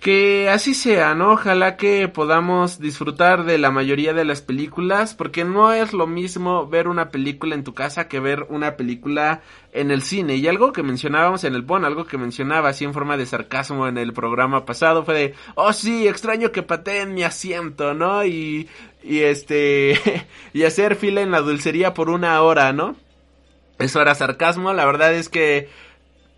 que 0.00 0.48
así 0.48 0.72
sea, 0.72 1.14
¿no? 1.14 1.32
Ojalá 1.32 1.76
que 1.76 2.08
podamos 2.08 2.80
disfrutar 2.80 3.44
de 3.44 3.58
la 3.58 3.70
mayoría 3.70 4.14
de 4.14 4.24
las 4.24 4.40
películas, 4.40 5.14
porque 5.14 5.44
no 5.44 5.74
es 5.74 5.92
lo 5.92 6.06
mismo 6.06 6.66
ver 6.66 6.88
una 6.88 7.10
película 7.10 7.54
en 7.54 7.64
tu 7.64 7.74
casa 7.74 8.08
que 8.08 8.18
ver 8.18 8.46
una 8.48 8.76
película 8.76 9.42
en 9.72 9.90
el 9.90 10.00
cine. 10.00 10.36
Y 10.36 10.48
algo 10.48 10.72
que 10.72 10.82
mencionábamos 10.82 11.44
en 11.44 11.54
el 11.54 11.64
PON, 11.64 11.84
algo 11.84 12.06
que 12.06 12.16
mencionaba 12.16 12.70
así 12.70 12.84
en 12.84 12.94
forma 12.94 13.18
de 13.18 13.26
sarcasmo 13.26 13.86
en 13.88 13.98
el 13.98 14.14
programa 14.14 14.64
pasado 14.64 15.04
fue 15.04 15.14
de, 15.14 15.34
oh 15.54 15.74
sí, 15.74 16.08
extraño 16.08 16.50
que 16.50 16.62
pateen 16.62 17.12
mi 17.12 17.22
asiento, 17.22 17.92
¿no? 17.92 18.24
Y, 18.24 18.70
y 19.02 19.20
este, 19.20 20.00
y 20.54 20.62
hacer 20.64 20.96
fila 20.96 21.20
en 21.20 21.30
la 21.30 21.42
dulcería 21.42 21.92
por 21.92 22.08
una 22.08 22.40
hora, 22.40 22.72
¿no? 22.72 22.96
Eso 23.78 24.00
era 24.00 24.14
sarcasmo, 24.14 24.72
la 24.72 24.86
verdad 24.86 25.12
es 25.12 25.28
que 25.28 25.68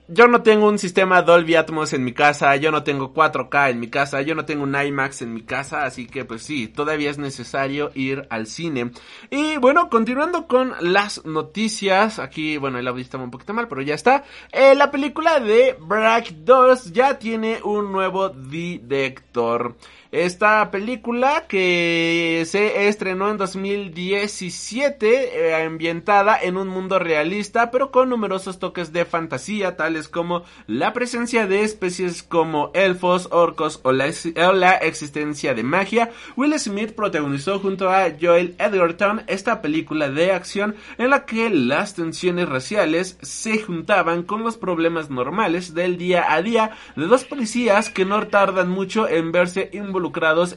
yo 0.09 0.27
no 0.27 0.43
tengo 0.43 0.69
un 0.69 0.79
sistema 0.79 1.23
Dolby 1.23 1.55
Atmos 1.55 1.93
en 1.93 2.05
mi 2.05 2.13
casa, 2.13 2.57
yo 2.57 2.71
no 2.71 2.83
tengo 2.83 3.15
4K 3.15 3.71
en 3.71 3.81
mi 3.81 3.89
casa, 3.89 4.21
yo 4.23 4.35
no 4.35 4.45
tengo 4.45 4.65
un 4.65 4.75
IMAX 4.75 5.23
en 5.23 5.33
mi 5.33 5.43
casa, 5.43 5.85
así 5.85 6.07
que 6.07 6.25
pues 6.25 6.43
sí, 6.43 6.69
todavía 6.69 7.11
es 7.11 7.19
necesario 7.19 7.91
ir 7.95 8.27
al 8.31 8.47
cine. 8.47 8.91
Y 9.31 9.57
bueno, 9.59 9.89
continuando 9.89 10.47
con 10.47 10.75
las 10.81 11.25
noticias, 11.25 12.19
aquí, 12.19 12.57
bueno, 12.57 12.79
el 12.79 12.89
audio 12.89 13.03
estaba 13.03 13.25
un 13.25 13.31
poquito 13.31 13.55
mal, 13.55 13.69
pero 13.69 13.83
ya 13.83 13.95
está. 13.95 14.25
Eh, 14.51 14.75
la 14.75 14.91
película 14.91 15.41
de 15.41 15.77
Black 15.81 16.31
2 16.31 16.93
ya 16.93 17.19
tiene 17.19 17.61
un 17.63 17.93
nuevo 17.93 18.29
director. 18.29 19.77
Esta 20.13 20.71
película 20.71 21.47
que 21.49 22.43
se 22.45 22.87
estrenó 22.87 23.31
en 23.31 23.39
2017, 23.39 25.49
eh, 25.49 25.65
ambientada 25.65 26.39
en 26.39 26.59
un 26.59 26.69
mundo 26.69 26.99
realista, 26.99 27.71
pero 27.71 27.91
con 27.91 28.11
numerosos 28.11 28.59
toques 28.59 28.93
de 28.93 29.07
fantasía, 29.07 29.69
tal 29.69 29.95
tales 29.95 30.11
como 30.11 30.45
la 30.67 30.93
presencia 30.93 31.47
de 31.47 31.63
especies 31.63 32.23
como 32.23 32.71
elfos, 32.75 33.29
orcos 33.31 33.81
o 33.85 33.93
la, 33.93 34.11
o 34.47 34.53
la 34.53 34.75
existencia 34.75 35.55
de 35.55 35.63
magia, 35.63 36.11
Will 36.37 36.59
Smith 36.59 36.93
protagonizó 36.93 37.59
junto 37.59 37.89
a 37.89 38.13
Joel 38.21 38.55
Edgerton 38.59 39.23
esta 39.29 39.63
película 39.63 40.11
de 40.11 40.33
acción 40.33 40.75
en 40.99 41.09
la 41.09 41.25
que 41.25 41.49
las 41.49 41.95
tensiones 41.95 42.51
raciales 42.51 43.17
se 43.23 43.63
juntaban 43.63 44.25
con 44.25 44.43
los 44.43 44.59
problemas 44.59 45.09
normales 45.09 45.73
del 45.73 45.97
día 45.97 46.35
a 46.35 46.43
día 46.43 46.73
de 46.97 47.07
dos 47.07 47.25
policías 47.25 47.89
que 47.89 48.05
no 48.05 48.27
tardan 48.27 48.69
mucho 48.69 49.09
en 49.09 49.33
verse 49.33 49.71
involucrados 49.73 50.02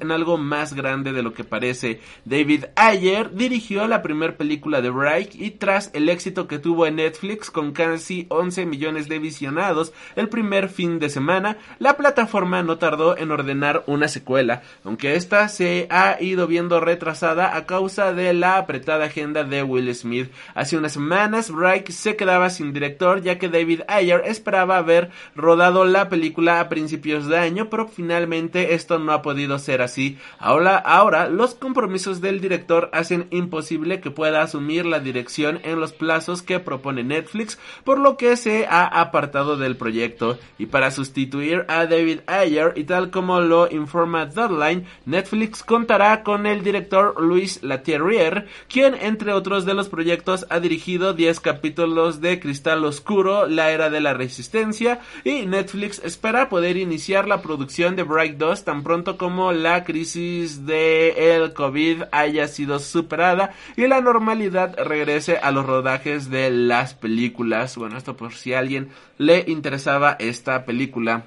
en 0.02 0.12
algo 0.12 0.38
más 0.38 0.74
grande 0.74 1.12
de 1.12 1.22
lo 1.22 1.34
que 1.34 1.44
parece. 1.44 2.00
David 2.25 2.66
Ayer 2.75 3.32
dirigió 3.34 3.88
la 3.88 4.02
primera 4.02 4.38
película 4.38 4.82
de 4.82 4.90
Bright 4.90 5.36
y 5.36 5.52
tras 5.52 5.92
el 5.94 6.10
éxito 6.10 6.48
que 6.48 6.58
tuvo 6.58 6.88
en 6.88 6.96
Netflix 6.96 7.52
con 7.52 7.72
casi 7.72 8.25
11 8.30 8.66
millones 8.66 9.08
de 9.08 9.20
visionados 9.20 9.94
el 10.16 10.30
primer 10.30 10.70
fin 10.70 11.00
de 11.00 11.10
semana, 11.10 11.58
la 11.80 11.98
plataforma 11.98 12.64
no 12.64 12.78
tardó 12.78 13.18
en 13.18 13.32
ordenar 13.32 13.84
una 13.88 14.08
secuela, 14.08 14.64
aunque 14.84 15.16
esta 15.16 15.48
se 15.50 15.88
ha 15.90 16.18
ido 16.20 16.48
viendo 16.48 16.80
retrasada 16.80 17.56
a 17.56 17.66
causa 17.66 18.14
de 18.14 18.34
la 18.34 18.58
apretada 18.58 19.06
agenda 19.06 19.44
de 19.44 19.64
Will 19.64 19.94
Smith. 19.94 20.32
Hace 20.56 20.78
unas 20.78 20.94
semanas, 20.94 21.52
Bright 21.52 21.90
se 21.90 22.16
quedaba 22.16 22.50
sin 22.50 22.74
director 22.74 23.22
ya 23.22 23.38
que 23.38 23.50
David 23.50 23.82
Ayer 23.88 24.24
esperaba 24.25 24.78
haber 24.78 25.10
rodado 25.36 25.86
la 25.86 26.10
película 26.10 26.60
a 26.60 26.70
principios 26.70 27.28
de 27.28 27.38
año, 27.38 27.70
pero 27.70 27.88
finalmente 27.88 28.74
esto 28.74 29.00
no 29.00 29.12
ha 29.12 29.22
podido 29.22 29.35
ser 29.60 29.82
así. 29.82 30.18
Ahora, 30.39 30.77
ahora 30.77 31.30
los 31.30 31.56
compromisos 31.56 32.22
del 32.22 32.42
director 32.42 32.89
hacen 32.94 33.27
imposible 33.32 34.00
que 34.00 34.12
pueda 34.12 34.42
asumir 34.42 34.86
la 34.86 35.00
dirección 35.00 35.60
en 35.63 35.80
los 35.80 35.94
plazos 35.94 36.42
que 36.42 36.60
propone 36.60 37.04
Netflix, 37.04 37.60
por 37.84 38.00
lo 38.00 38.18
que 38.18 38.38
se 38.38 38.65
ha 38.65 38.86
apartado 38.86 39.58
del 39.58 39.75
proyecto. 39.75 40.38
Y 40.58 40.68
para 40.68 40.92
sustituir 40.92 41.65
a 41.68 41.86
David 41.86 42.22
Ayer, 42.27 42.74
y 42.75 42.86
tal 42.86 43.12
como 43.12 43.42
lo 43.42 43.70
informa 43.72 44.25
Deadline, 44.25 44.86
Netflix 45.06 45.63
contará 45.63 46.24
con 46.24 46.46
el 46.46 46.63
director 46.63 47.22
Luis 47.22 47.62
Latierrier, 47.63 48.48
quien 48.70 48.96
entre 48.96 49.34
otros 49.34 49.65
de 49.65 49.74
los 49.74 49.89
proyectos 49.89 50.46
ha 50.50 50.60
dirigido 50.60 51.13
10 51.13 51.39
capítulos 51.39 52.22
de 52.22 52.39
Cristal 52.39 52.84
Oscuro, 52.86 53.48
La 53.48 53.72
Era 53.72 53.89
de 53.89 54.01
la 54.01 54.13
Resistencia, 54.13 55.00
y 55.24 55.46
Netflix 55.46 56.01
espera 56.04 56.50
poder 56.50 56.77
iniciar 56.77 57.27
la 57.27 57.42
producción 57.42 57.96
de 57.96 58.04
Bright 58.04 58.38
2 58.38 58.63
tan 58.63 58.84
pronto 58.84 59.18
como 59.18 59.25
la 59.29 59.84
crisis 59.84 60.65
de 60.65 61.36
el 61.36 61.53
COVID 61.53 62.03
haya 62.12 62.48
sido 62.48 62.77
superada 62.77 63.55
y 63.75 63.88
la 63.88 64.00
normalidad 64.01 64.75
regrese 64.77 65.38
a 65.38 65.51
los 65.51 65.65
rodajes 65.65 66.29
de 66.29 66.51
las 66.51 66.94
películas. 66.94 67.75
Bueno, 67.75 67.98
esto 67.98 68.15
por 68.15 68.34
si 68.34 68.53
a 68.53 68.60
alguien 68.60 68.91
le 69.17 69.44
interesaba 69.48 70.15
esta 70.20 70.63
película. 70.65 71.25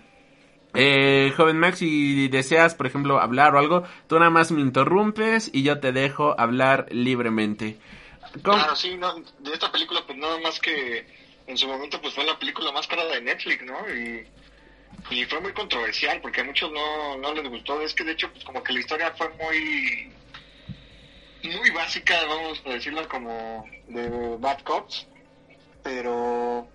Eh, 0.74 1.32
joven 1.36 1.58
Max, 1.58 1.78
si 1.78 2.28
deseas, 2.28 2.76
por 2.76 2.86
ejemplo, 2.86 3.20
hablar 3.20 3.56
o 3.56 3.58
algo, 3.58 3.82
tú 4.06 4.16
nada 4.18 4.30
más 4.30 4.52
me 4.52 4.60
interrumpes 4.60 5.50
y 5.52 5.64
yo 5.64 5.80
te 5.80 5.90
dejo 5.90 6.38
hablar 6.38 6.86
libremente. 6.90 7.78
Claro, 8.42 8.76
sí, 8.76 8.96
no, 8.96 9.14
de 9.40 9.52
esta 9.52 9.72
película, 9.72 10.04
pues 10.06 10.18
nada 10.18 10.38
más 10.40 10.60
que 10.60 11.04
en 11.48 11.56
su 11.56 11.66
momento 11.66 12.00
pues 12.00 12.14
fue 12.14 12.24
la 12.24 12.38
película 12.38 12.70
más 12.70 12.86
cara 12.86 13.04
de 13.06 13.20
Netflix, 13.22 13.64
¿no? 13.64 13.74
Y 15.10 15.24
fue 15.24 15.40
muy 15.40 15.52
controversial 15.52 16.20
porque 16.20 16.40
a 16.40 16.44
muchos 16.44 16.70
no, 16.72 17.16
no 17.16 17.34
les 17.34 17.48
gustó. 17.48 17.80
Es 17.80 17.94
que 17.94 18.04
de 18.04 18.12
hecho, 18.12 18.30
pues 18.32 18.44
como 18.44 18.62
que 18.62 18.72
la 18.72 18.80
historia 18.80 19.14
fue 19.16 19.28
muy 19.30 20.12
muy 21.42 21.70
básica, 21.70 22.14
vamos 22.26 22.60
a 22.66 22.70
decirlo 22.70 23.08
como 23.08 23.64
de 23.86 24.36
Bad 24.38 24.60
Cops, 24.62 25.06
pero 25.82 26.68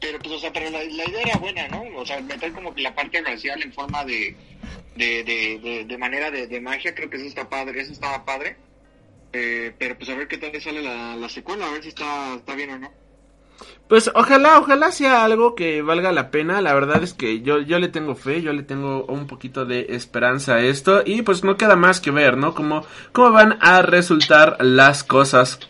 pero 0.00 0.18
pues 0.18 0.34
o 0.34 0.38
sea, 0.38 0.52
pero 0.52 0.70
la, 0.70 0.84
idea 0.84 1.22
era 1.22 1.38
buena, 1.38 1.66
¿no? 1.68 1.82
O 1.98 2.04
sea, 2.04 2.20
meter 2.20 2.52
como 2.52 2.74
que 2.74 2.82
la 2.82 2.94
parte 2.94 3.22
racial 3.22 3.62
en 3.62 3.72
forma 3.72 4.04
de 4.04 4.36
de, 4.96 5.24
de, 5.24 5.84
de, 5.86 5.98
manera 5.98 6.30
de, 6.30 6.46
de, 6.46 6.60
magia, 6.60 6.94
creo 6.94 7.10
que 7.10 7.16
eso 7.16 7.26
está 7.26 7.48
padre, 7.48 7.80
eso 7.80 7.92
estaba 7.92 8.24
padre. 8.24 8.56
Eh, 9.32 9.74
pero 9.78 9.96
pues 9.98 10.08
a 10.10 10.14
ver 10.14 10.28
qué 10.28 10.38
tal 10.38 10.60
sale 10.60 10.80
la, 10.80 11.16
la 11.16 11.28
secuela, 11.28 11.66
a 11.66 11.72
ver 11.72 11.82
si 11.82 11.88
está, 11.88 12.34
está 12.36 12.54
bien 12.54 12.70
o 12.70 12.78
no. 12.78 13.03
Pues 13.88 14.10
ojalá, 14.14 14.58
ojalá 14.58 14.90
sea 14.92 15.24
algo 15.24 15.54
que 15.54 15.82
valga 15.82 16.10
la 16.10 16.30
pena. 16.30 16.60
La 16.60 16.74
verdad 16.74 17.02
es 17.02 17.12
que 17.12 17.42
yo, 17.42 17.60
yo 17.60 17.78
le 17.78 17.88
tengo 17.88 18.14
fe, 18.14 18.40
yo 18.42 18.52
le 18.52 18.62
tengo 18.62 19.04
un 19.04 19.26
poquito 19.26 19.66
de 19.66 19.86
esperanza 19.90 20.54
a 20.54 20.62
esto. 20.62 21.02
Y 21.04 21.22
pues 21.22 21.44
no 21.44 21.56
queda 21.56 21.76
más 21.76 22.00
que 22.00 22.10
ver, 22.10 22.36
¿no? 22.36 22.54
Cómo, 22.54 22.84
cómo 23.12 23.30
van 23.32 23.58
a 23.60 23.82
resultar 23.82 24.56
las 24.60 25.04
cosas. 25.04 25.60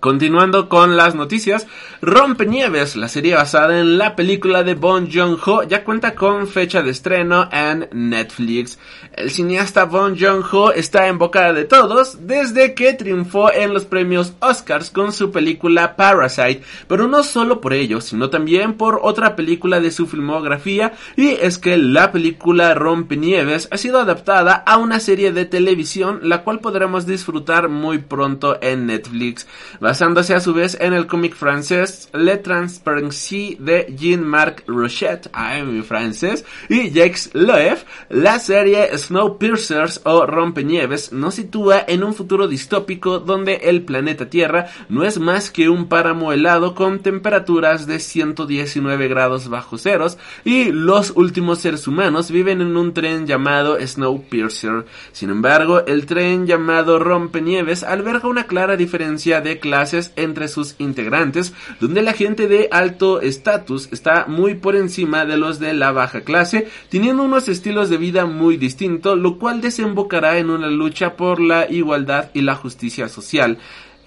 Continuando 0.00 0.68
con 0.68 0.96
las 0.96 1.16
noticias, 1.16 1.66
Rompenieves, 2.00 2.94
la 2.94 3.08
serie 3.08 3.34
basada 3.34 3.80
en 3.80 3.98
la 3.98 4.14
película 4.14 4.62
de 4.62 4.74
Bon 4.74 5.10
Joon-ho, 5.10 5.64
ya 5.64 5.82
cuenta 5.82 6.14
con 6.14 6.46
fecha 6.46 6.82
de 6.82 6.90
estreno 6.90 7.48
en 7.50 7.88
Netflix. 7.90 8.78
El 9.16 9.32
cineasta 9.32 9.86
Bon 9.86 10.16
Joon-ho 10.16 10.70
está 10.70 11.08
en 11.08 11.18
boca 11.18 11.52
de 11.52 11.64
todos 11.64 12.28
desde 12.28 12.74
que 12.74 12.94
triunfó 12.94 13.52
en 13.52 13.74
los 13.74 13.86
premios 13.86 14.34
Oscars 14.38 14.90
con 14.90 15.12
su 15.12 15.32
película 15.32 15.96
Parasite, 15.96 16.62
pero 16.86 17.08
no 17.08 17.24
solo 17.24 17.60
por 17.60 17.72
ello, 17.72 18.00
sino 18.00 18.30
también 18.30 18.74
por 18.74 19.00
otra 19.02 19.34
película 19.34 19.80
de 19.80 19.90
su 19.90 20.06
filmografía, 20.06 20.92
y 21.16 21.30
es 21.30 21.58
que 21.58 21.76
la 21.76 22.12
película 22.12 22.72
Rompenieves 22.74 23.66
ha 23.72 23.76
sido 23.76 23.98
adaptada 23.98 24.62
a 24.64 24.76
una 24.76 25.00
serie 25.00 25.32
de 25.32 25.44
televisión, 25.44 26.20
la 26.22 26.44
cual 26.44 26.60
podremos 26.60 27.04
disfrutar 27.04 27.68
muy 27.68 27.98
pronto 27.98 28.58
en 28.62 28.86
Netflix 28.86 29.48
basándose 29.88 30.34
a 30.34 30.40
su 30.40 30.52
vez 30.52 30.76
en 30.82 30.92
el 30.92 31.06
cómic 31.06 31.34
francés 31.34 32.10
Le 32.12 32.36
Transparency 32.36 33.56
de 33.58 33.86
Jean-Marc 33.98 34.64
Rochette, 34.66 35.30
ay, 35.32 35.80
francés, 35.80 36.44
y 36.68 36.90
Jacques 36.90 37.30
Loeff, 37.32 37.84
la 38.10 38.38
serie 38.38 38.90
Snowpiercers 38.98 40.02
o 40.04 40.26
Rompenieves 40.26 41.10
nos 41.12 41.36
sitúa 41.36 41.86
en 41.88 42.04
un 42.04 42.12
futuro 42.12 42.48
distópico 42.48 43.18
donde 43.18 43.54
el 43.62 43.80
planeta 43.80 44.28
Tierra 44.28 44.66
no 44.90 45.04
es 45.04 45.18
más 45.18 45.50
que 45.50 45.70
un 45.70 45.88
páramo 45.88 46.34
helado 46.34 46.74
con 46.74 46.98
temperaturas 46.98 47.86
de 47.86 47.98
119 47.98 49.08
grados 49.08 49.48
bajo 49.48 49.78
ceros 49.78 50.18
y 50.44 50.70
los 50.70 51.14
últimos 51.16 51.60
seres 51.60 51.88
humanos 51.88 52.30
viven 52.30 52.60
en 52.60 52.76
un 52.76 52.92
tren 52.92 53.26
llamado 53.26 53.78
Snowpiercer. 53.80 54.84
Sin 55.12 55.30
embargo, 55.30 55.86
el 55.86 56.04
tren 56.04 56.46
llamado 56.46 56.98
Rompenieves 56.98 57.82
alberga 57.84 58.28
una 58.28 58.46
clara 58.46 58.76
diferencia 58.76 59.40
de 59.40 59.58
clase 59.58 59.77
entre 60.16 60.48
sus 60.48 60.74
integrantes, 60.78 61.52
donde 61.80 62.02
la 62.02 62.12
gente 62.12 62.48
de 62.48 62.68
alto 62.70 63.20
estatus 63.20 63.88
está 63.92 64.26
muy 64.26 64.54
por 64.54 64.76
encima 64.76 65.24
de 65.24 65.36
los 65.36 65.58
de 65.58 65.72
la 65.74 65.92
baja 65.92 66.22
clase, 66.22 66.68
teniendo 66.88 67.22
unos 67.22 67.48
estilos 67.48 67.88
de 67.88 67.96
vida 67.96 68.26
muy 68.26 68.56
distintos, 68.56 69.18
lo 69.18 69.38
cual 69.38 69.60
desembocará 69.60 70.38
en 70.38 70.50
una 70.50 70.68
lucha 70.68 71.16
por 71.16 71.40
la 71.40 71.70
igualdad 71.70 72.30
y 72.34 72.42
la 72.42 72.54
justicia 72.54 73.08
social. 73.08 73.58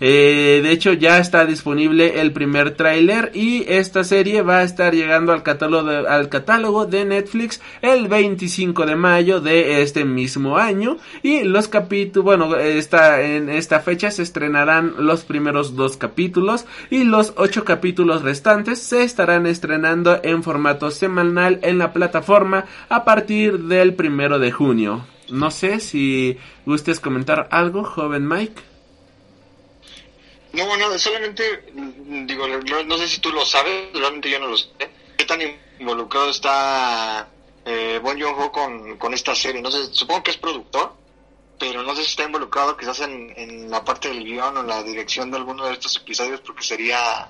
Eh, 0.03 0.62
de 0.63 0.72
hecho, 0.72 0.93
ya 0.93 1.20
está 1.20 1.46
disponible 1.46 2.22
el 2.22 2.34
primer 2.34 2.72
tráiler 2.72 3.31
y 3.36 3.65
esta 3.67 4.03
serie 4.03 4.41
va 4.41 4.58
a 4.58 4.63
estar 4.63 4.96
llegando 4.96 5.31
al 5.31 5.43
catálogo, 5.43 5.88
de, 5.88 6.08
al 6.08 6.27
catálogo 6.27 6.88
de 6.88 7.05
Netflix 7.05 7.62
el 7.84 8.08
25 8.08 8.88
de 8.88 8.96
mayo 8.96 9.41
de 9.41 9.84
este 9.84 10.03
mismo 10.03 10.58
año 10.58 10.98
y 11.22 11.43
los 11.43 11.67
capítulos, 11.67 12.25
bueno, 12.25 12.58
en 12.58 13.50
esta 13.50 13.79
fecha 13.81 14.10
se 14.10 14.24
estrenarán 14.24 14.96
los 14.98 15.24
primeros 15.24 15.75
dos 15.75 15.98
capítulos 15.98 16.65
y 16.89 17.03
los 17.03 17.34
ocho 17.38 17.63
capítulos 17.63 18.24
restantes 18.24 18.79
se 18.81 19.03
estarán 19.03 19.46
estrenando 19.46 20.20
en 20.24 20.41
formato 20.41 20.89
semanal 20.89 21.60
en 21.62 21.77
la 21.77 21.93
plataforma 21.93 22.65
a 22.89 23.03
partir 23.03 23.60
del 23.60 23.93
primero 23.93 24.39
de 24.39 24.51
junio. 24.51 25.05
No 25.29 25.51
sé 25.51 25.79
si 25.79 26.38
gustes 26.65 27.00
comentar 27.00 27.48
algo, 27.51 27.84
joven 27.84 28.27
Mike. 28.27 28.70
No, 30.53 30.65
bueno, 30.65 30.98
solamente, 31.00 31.63
digo, 31.74 32.46
no, 32.48 32.98
sé 32.98 33.08
si 33.08 33.22
tú 33.22 33.31
lo 33.31 33.46
sabes, 33.46 33.89
realmente 33.93 34.29
yo 34.29 34.39
no 34.39 34.48
lo 34.48 34.58
sé. 34.58 34.67
¿Qué 35.17 35.24
tan 35.24 35.39
involucrado 35.79 36.29
está 36.29 37.29
eh, 37.65 38.00
Bon 38.03 38.20
Joon-ho 38.20 38.51
con, 38.51 38.98
con 38.98 39.13
esta 39.13 39.34
serie? 39.34 39.62
No 39.62 39.72
sé, 39.72 39.93
supongo 39.93 40.24
que 40.24 40.31
es 40.31 40.38
productor, 40.38 40.93
pero 41.58 41.84
no 41.84 41.96
sé 41.96 42.03
si 42.03 42.10
está 42.10 42.25
involucrado 42.25 42.75
quizás 42.75 43.00
en, 43.00 43.34
en 43.38 43.72
la 43.72 43.86
parte 43.86 44.10
del 44.10 44.25
guion 44.25 44.58
o 44.58 44.63
la 44.63 44.84
dirección 44.84 45.31
de 45.31 45.38
alguno 45.38 45.65
de 45.67 45.74
estos 45.74 45.96
episodios, 45.96 46.41
porque 46.41 46.63
sería, 46.63 47.29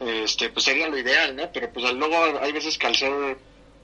este, 0.00 0.48
pues 0.48 0.64
sería 0.64 0.88
lo 0.88 0.96
ideal, 0.96 1.36
¿no? 1.36 1.52
Pero 1.52 1.70
pues 1.70 1.92
luego 1.92 2.16
hay 2.40 2.52
veces 2.52 2.78
que 2.78 2.86
al 2.86 2.96
ser 2.96 3.36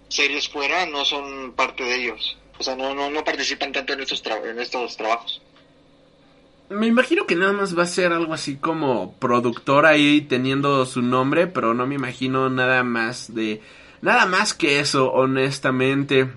series 0.08 0.48
fuera 0.48 0.86
no 0.86 1.04
son 1.04 1.52
parte 1.52 1.84
de 1.84 1.96
ellos. 1.96 2.38
O 2.58 2.62
sea, 2.62 2.76
no, 2.76 2.94
no, 2.94 3.10
no 3.10 3.24
participan 3.24 3.72
tanto 3.72 3.92
en 3.92 4.00
estos, 4.00 4.22
en 4.26 4.58
estos 4.58 4.96
trabajos 4.96 5.42
me 6.72 6.86
imagino 6.86 7.26
que 7.26 7.36
nada 7.36 7.52
más 7.52 7.76
va 7.76 7.84
a 7.84 7.86
ser 7.86 8.12
algo 8.12 8.34
así 8.34 8.56
como 8.56 9.14
productor 9.18 9.86
ahí 9.86 10.22
teniendo 10.22 10.84
su 10.86 11.02
nombre, 11.02 11.46
pero 11.46 11.74
no 11.74 11.86
me 11.86 11.94
imagino 11.94 12.50
nada 12.50 12.82
más 12.82 13.34
de 13.34 13.60
nada 14.00 14.26
más 14.26 14.54
que 14.54 14.80
eso, 14.80 15.12
honestamente. 15.12 16.30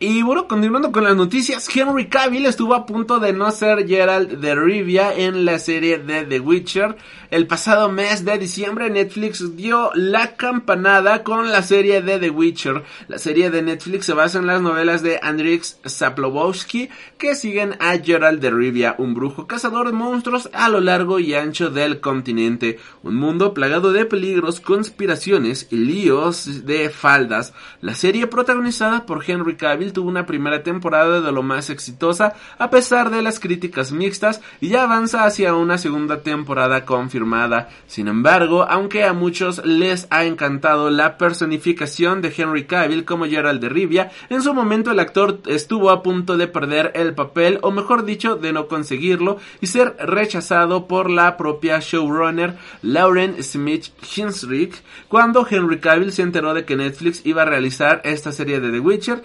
Y 0.00 0.22
bueno, 0.22 0.46
continuando 0.46 0.92
con 0.92 1.02
las 1.02 1.16
noticias, 1.16 1.68
Henry 1.74 2.06
Cavill 2.06 2.46
estuvo 2.46 2.76
a 2.76 2.86
punto 2.86 3.18
de 3.18 3.32
no 3.32 3.50
ser 3.50 3.84
Gerald 3.88 4.38
de 4.38 4.54
Rivia 4.54 5.12
en 5.12 5.44
la 5.44 5.58
serie 5.58 5.98
de 5.98 6.22
The 6.22 6.38
Witcher. 6.38 6.96
El 7.32 7.48
pasado 7.48 7.90
mes 7.90 8.24
de 8.24 8.38
diciembre 8.38 8.90
Netflix 8.90 9.56
dio 9.56 9.90
la 9.94 10.36
campanada 10.36 11.24
con 11.24 11.50
la 11.50 11.62
serie 11.62 12.00
de 12.00 12.20
The 12.20 12.30
Witcher. 12.30 12.84
La 13.08 13.18
serie 13.18 13.50
de 13.50 13.60
Netflix 13.60 14.06
se 14.06 14.12
basa 14.14 14.38
en 14.38 14.46
las 14.46 14.62
novelas 14.62 15.02
de 15.02 15.18
Andrzej 15.20 15.62
Sapkowski 15.84 16.88
que 17.18 17.34
siguen 17.34 17.74
a 17.80 17.98
Gerald 17.98 18.40
de 18.40 18.52
Rivia, 18.52 18.94
un 18.98 19.14
brujo 19.14 19.48
cazador 19.48 19.88
de 19.88 19.94
monstruos 19.94 20.48
a 20.52 20.68
lo 20.68 20.80
largo 20.80 21.18
y 21.18 21.34
ancho 21.34 21.70
del 21.70 21.98
continente. 21.98 22.78
Un 23.02 23.16
mundo 23.16 23.52
plagado 23.52 23.92
de 23.92 24.04
peligros, 24.04 24.60
conspiraciones 24.60 25.66
y 25.72 25.76
líos 25.76 26.64
de 26.66 26.88
faldas. 26.88 27.52
La 27.80 27.96
serie 27.96 28.28
protagonizada 28.28 29.04
por 29.04 29.28
Henry 29.28 29.56
Cavill 29.56 29.87
tuvo 29.92 30.08
una 30.08 30.26
primera 30.26 30.62
temporada 30.62 31.20
de 31.20 31.32
lo 31.32 31.42
más 31.42 31.70
exitosa 31.70 32.34
a 32.58 32.70
pesar 32.70 33.10
de 33.10 33.22
las 33.22 33.40
críticas 33.40 33.92
mixtas 33.92 34.40
y 34.60 34.68
ya 34.68 34.82
avanza 34.82 35.24
hacia 35.24 35.54
una 35.54 35.78
segunda 35.78 36.22
temporada 36.22 36.84
confirmada. 36.84 37.68
Sin 37.86 38.08
embargo, 38.08 38.66
aunque 38.68 39.04
a 39.04 39.12
muchos 39.12 39.64
les 39.64 40.06
ha 40.10 40.24
encantado 40.24 40.90
la 40.90 41.18
personificación 41.18 42.22
de 42.22 42.32
Henry 42.36 42.64
Cavill 42.64 43.04
como 43.04 43.26
Gerald 43.26 43.60
de 43.60 43.68
Rivia, 43.68 44.10
en 44.30 44.42
su 44.42 44.54
momento 44.54 44.90
el 44.90 45.00
actor 45.00 45.40
estuvo 45.46 45.90
a 45.90 46.02
punto 46.02 46.36
de 46.36 46.48
perder 46.48 46.92
el 46.94 47.14
papel 47.14 47.58
o 47.62 47.70
mejor 47.70 48.04
dicho 48.04 48.36
de 48.36 48.52
no 48.52 48.68
conseguirlo 48.68 49.38
y 49.60 49.66
ser 49.66 49.96
rechazado 49.98 50.86
por 50.86 51.10
la 51.10 51.36
propia 51.36 51.80
showrunner 51.80 52.56
Lauren 52.82 53.42
Smith 53.42 53.86
Hinsrick 54.16 54.82
cuando 55.08 55.46
Henry 55.48 55.78
Cavill 55.78 56.12
se 56.12 56.22
enteró 56.22 56.54
de 56.54 56.64
que 56.64 56.76
Netflix 56.76 57.22
iba 57.24 57.42
a 57.42 57.46
realizar 57.46 58.00
esta 58.04 58.32
serie 58.32 58.60
de 58.60 58.70
The 58.70 58.80
Witcher, 58.80 59.22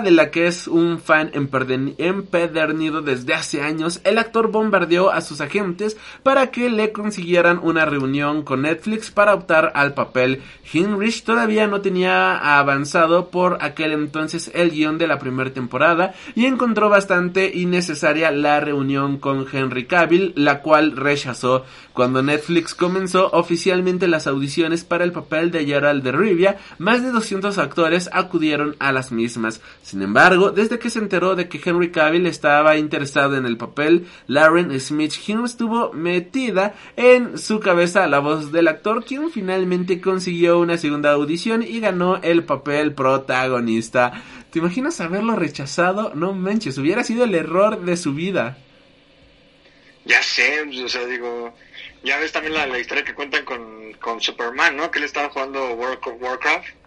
de 0.00 0.10
la 0.10 0.30
que 0.30 0.46
es 0.46 0.68
un 0.68 0.98
fan 0.98 1.30
empedernido 1.32 3.02
desde 3.02 3.34
hace 3.34 3.62
años, 3.62 4.00
el 4.04 4.18
actor 4.18 4.50
bombardeó 4.50 5.10
a 5.10 5.20
sus 5.20 5.40
agentes 5.40 5.96
para 6.22 6.50
que 6.50 6.70
le 6.70 6.92
consiguieran 6.92 7.60
una 7.62 7.84
reunión 7.84 8.42
con 8.42 8.62
Netflix 8.62 9.10
para 9.10 9.34
optar 9.34 9.72
al 9.74 9.94
papel. 9.94 10.42
Heinrich 10.72 11.24
todavía 11.24 11.66
no 11.66 11.80
tenía 11.80 12.58
avanzado 12.58 13.30
por 13.30 13.58
aquel 13.60 13.92
entonces 13.92 14.50
el 14.54 14.70
guion 14.70 14.98
de 14.98 15.06
la 15.06 15.18
primera 15.18 15.50
temporada 15.50 16.14
y 16.34 16.46
encontró 16.46 16.88
bastante 16.88 17.52
innecesaria 17.54 18.30
la 18.30 18.60
reunión 18.60 19.18
con 19.18 19.46
Henry 19.50 19.86
Cavill, 19.86 20.32
la 20.36 20.60
cual 20.62 20.96
rechazó. 20.96 21.64
Cuando 21.92 22.22
Netflix 22.22 22.74
comenzó 22.74 23.30
oficialmente 23.32 24.06
las 24.06 24.26
audiciones 24.26 24.84
para 24.84 25.04
el 25.04 25.12
papel 25.12 25.50
de 25.50 25.64
Gerald 25.64 26.02
de 26.02 26.12
Rivia, 26.12 26.58
más 26.78 27.02
de 27.02 27.10
200 27.10 27.56
actores 27.58 28.10
acudieron 28.12 28.76
a 28.78 28.92
las 28.92 29.12
mismas. 29.12 29.60
Sin 29.86 30.02
embargo, 30.02 30.50
desde 30.50 30.80
que 30.80 30.90
se 30.90 30.98
enteró 30.98 31.36
de 31.36 31.48
que 31.48 31.60
Henry 31.64 31.92
Cavill 31.92 32.26
estaba 32.26 32.76
interesado 32.76 33.36
en 33.36 33.46
el 33.46 33.56
papel, 33.56 34.08
Lauren 34.26 34.80
Smith 34.80 35.12
Hume 35.28 35.46
estuvo 35.46 35.92
metida 35.92 36.74
en 36.96 37.38
su 37.38 37.60
cabeza 37.60 38.08
la 38.08 38.18
voz 38.18 38.50
del 38.50 38.66
actor, 38.66 39.04
quien 39.04 39.30
finalmente 39.30 40.00
consiguió 40.00 40.58
una 40.58 40.76
segunda 40.76 41.12
audición 41.12 41.62
y 41.62 41.78
ganó 41.78 42.16
el 42.16 42.42
papel 42.42 42.94
protagonista. 42.94 44.24
¿Te 44.50 44.58
imaginas 44.58 45.00
haberlo 45.00 45.36
rechazado? 45.36 46.12
No 46.16 46.32
manches, 46.32 46.78
hubiera 46.78 47.04
sido 47.04 47.22
el 47.22 47.36
error 47.36 47.82
de 47.82 47.96
su 47.96 48.12
vida. 48.12 48.58
Ya 50.04 50.20
sé, 50.20 50.62
o 50.84 50.88
sea, 50.88 51.06
digo, 51.06 51.54
ya 52.02 52.18
ves 52.18 52.32
también 52.32 52.54
la, 52.54 52.76
historia 52.76 53.04
que 53.04 53.14
cuentan 53.14 53.44
con, 53.44 53.92
con 54.00 54.20
Superman, 54.20 54.76
¿no? 54.76 54.90
Que 54.90 54.98
él 54.98 55.04
estaba 55.04 55.28
jugando 55.28 55.74
World 55.74 56.00
of 56.04 56.20
Warcraft 56.20 56.85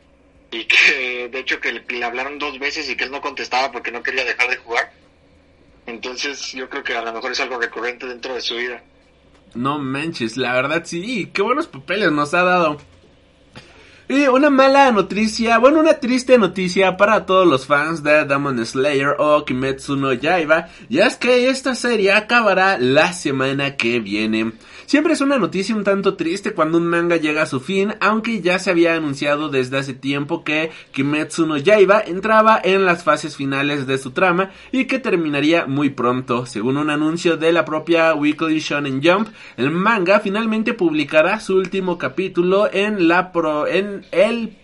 y 0.51 0.65
que 0.65 1.29
de 1.31 1.39
hecho 1.39 1.59
que 1.59 1.71
le, 1.73 2.03
hablaron 2.03 2.39
dos 2.39 2.57
veces 2.59 2.89
y 2.89 2.95
que 2.95 3.05
él 3.05 3.11
no 3.11 3.21
contestaba 3.21 3.71
porque 3.71 3.91
no 3.91 4.03
quería 4.03 4.25
dejar 4.25 4.49
de 4.49 4.57
jugar. 4.57 4.91
Entonces 5.85 6.51
yo 6.53 6.69
creo 6.69 6.83
que 6.83 6.95
a 6.95 7.01
lo 7.01 7.13
mejor 7.13 7.31
es 7.31 7.39
algo 7.39 7.59
recurrente 7.59 8.05
dentro 8.07 8.33
de 8.33 8.41
su 8.41 8.55
vida. 8.55 8.81
No 9.55 9.79
manches, 9.79 10.37
la 10.37 10.53
verdad 10.53 10.83
sí, 10.85 11.29
qué 11.33 11.41
buenos 11.41 11.67
papeles 11.67 12.11
nos 12.11 12.33
ha 12.33 12.43
dado. 12.43 12.77
Y 14.11 14.27
una 14.27 14.49
mala 14.49 14.91
noticia, 14.91 15.59
bueno, 15.59 15.79
una 15.79 15.99
triste 15.99 16.39
noticia 16.39 16.97
para 16.97 17.27
todos 17.27 17.45
los 17.45 17.67
fans 17.67 18.01
de 18.01 18.25
Demon 18.25 18.65
Slayer 18.65 19.15
o 19.19 19.45
Kimetsu 19.45 19.95
no 19.97 20.13
Yaiba, 20.13 20.69
y 20.89 20.97
es 20.97 21.15
que 21.15 21.47
esta 21.47 21.75
serie 21.75 22.13
acabará 22.13 22.79
la 22.79 23.13
semana 23.13 23.75
que 23.75 23.99
viene. 23.99 24.53
Siempre 24.89 25.13
es 25.13 25.21
una 25.21 25.37
noticia 25.37 25.75
un 25.75 25.83
tanto 25.83 26.15
triste 26.15 26.55
cuando 26.55 26.79
un 26.79 26.87
manga 26.87 27.15
llega 27.17 27.43
a 27.43 27.45
su 27.45 27.59
fin, 27.59 27.93
aunque 27.99 28.41
ya 28.41 28.57
se 28.57 28.71
había 28.71 28.95
anunciado 28.95 29.49
desde 29.49 29.77
hace 29.77 29.93
tiempo 29.93 30.43
que 30.43 30.71
Kimetsu 30.93 31.45
no 31.45 31.57
Yaiba 31.57 32.01
entraba 32.01 32.59
en 32.63 32.85
las 32.85 33.03
fases 33.03 33.35
finales 33.35 33.85
de 33.85 33.99
su 33.99 34.09
trama 34.09 34.49
y 34.71 34.85
que 34.85 34.97
terminaría 34.97 35.67
muy 35.67 35.91
pronto. 35.91 36.47
Según 36.47 36.75
un 36.77 36.89
anuncio 36.89 37.37
de 37.37 37.51
la 37.51 37.65
propia 37.65 38.15
Weekly 38.15 38.61
Shonen 38.61 38.99
Jump, 39.03 39.27
el 39.57 39.69
manga 39.69 40.21
finalmente 40.21 40.73
publicará 40.73 41.39
su 41.39 41.57
último 41.57 41.99
capítulo 41.99 42.67
en 42.73 43.07
la 43.07 43.31
pro 43.31 43.67
en 43.67 44.07
el 44.11 44.55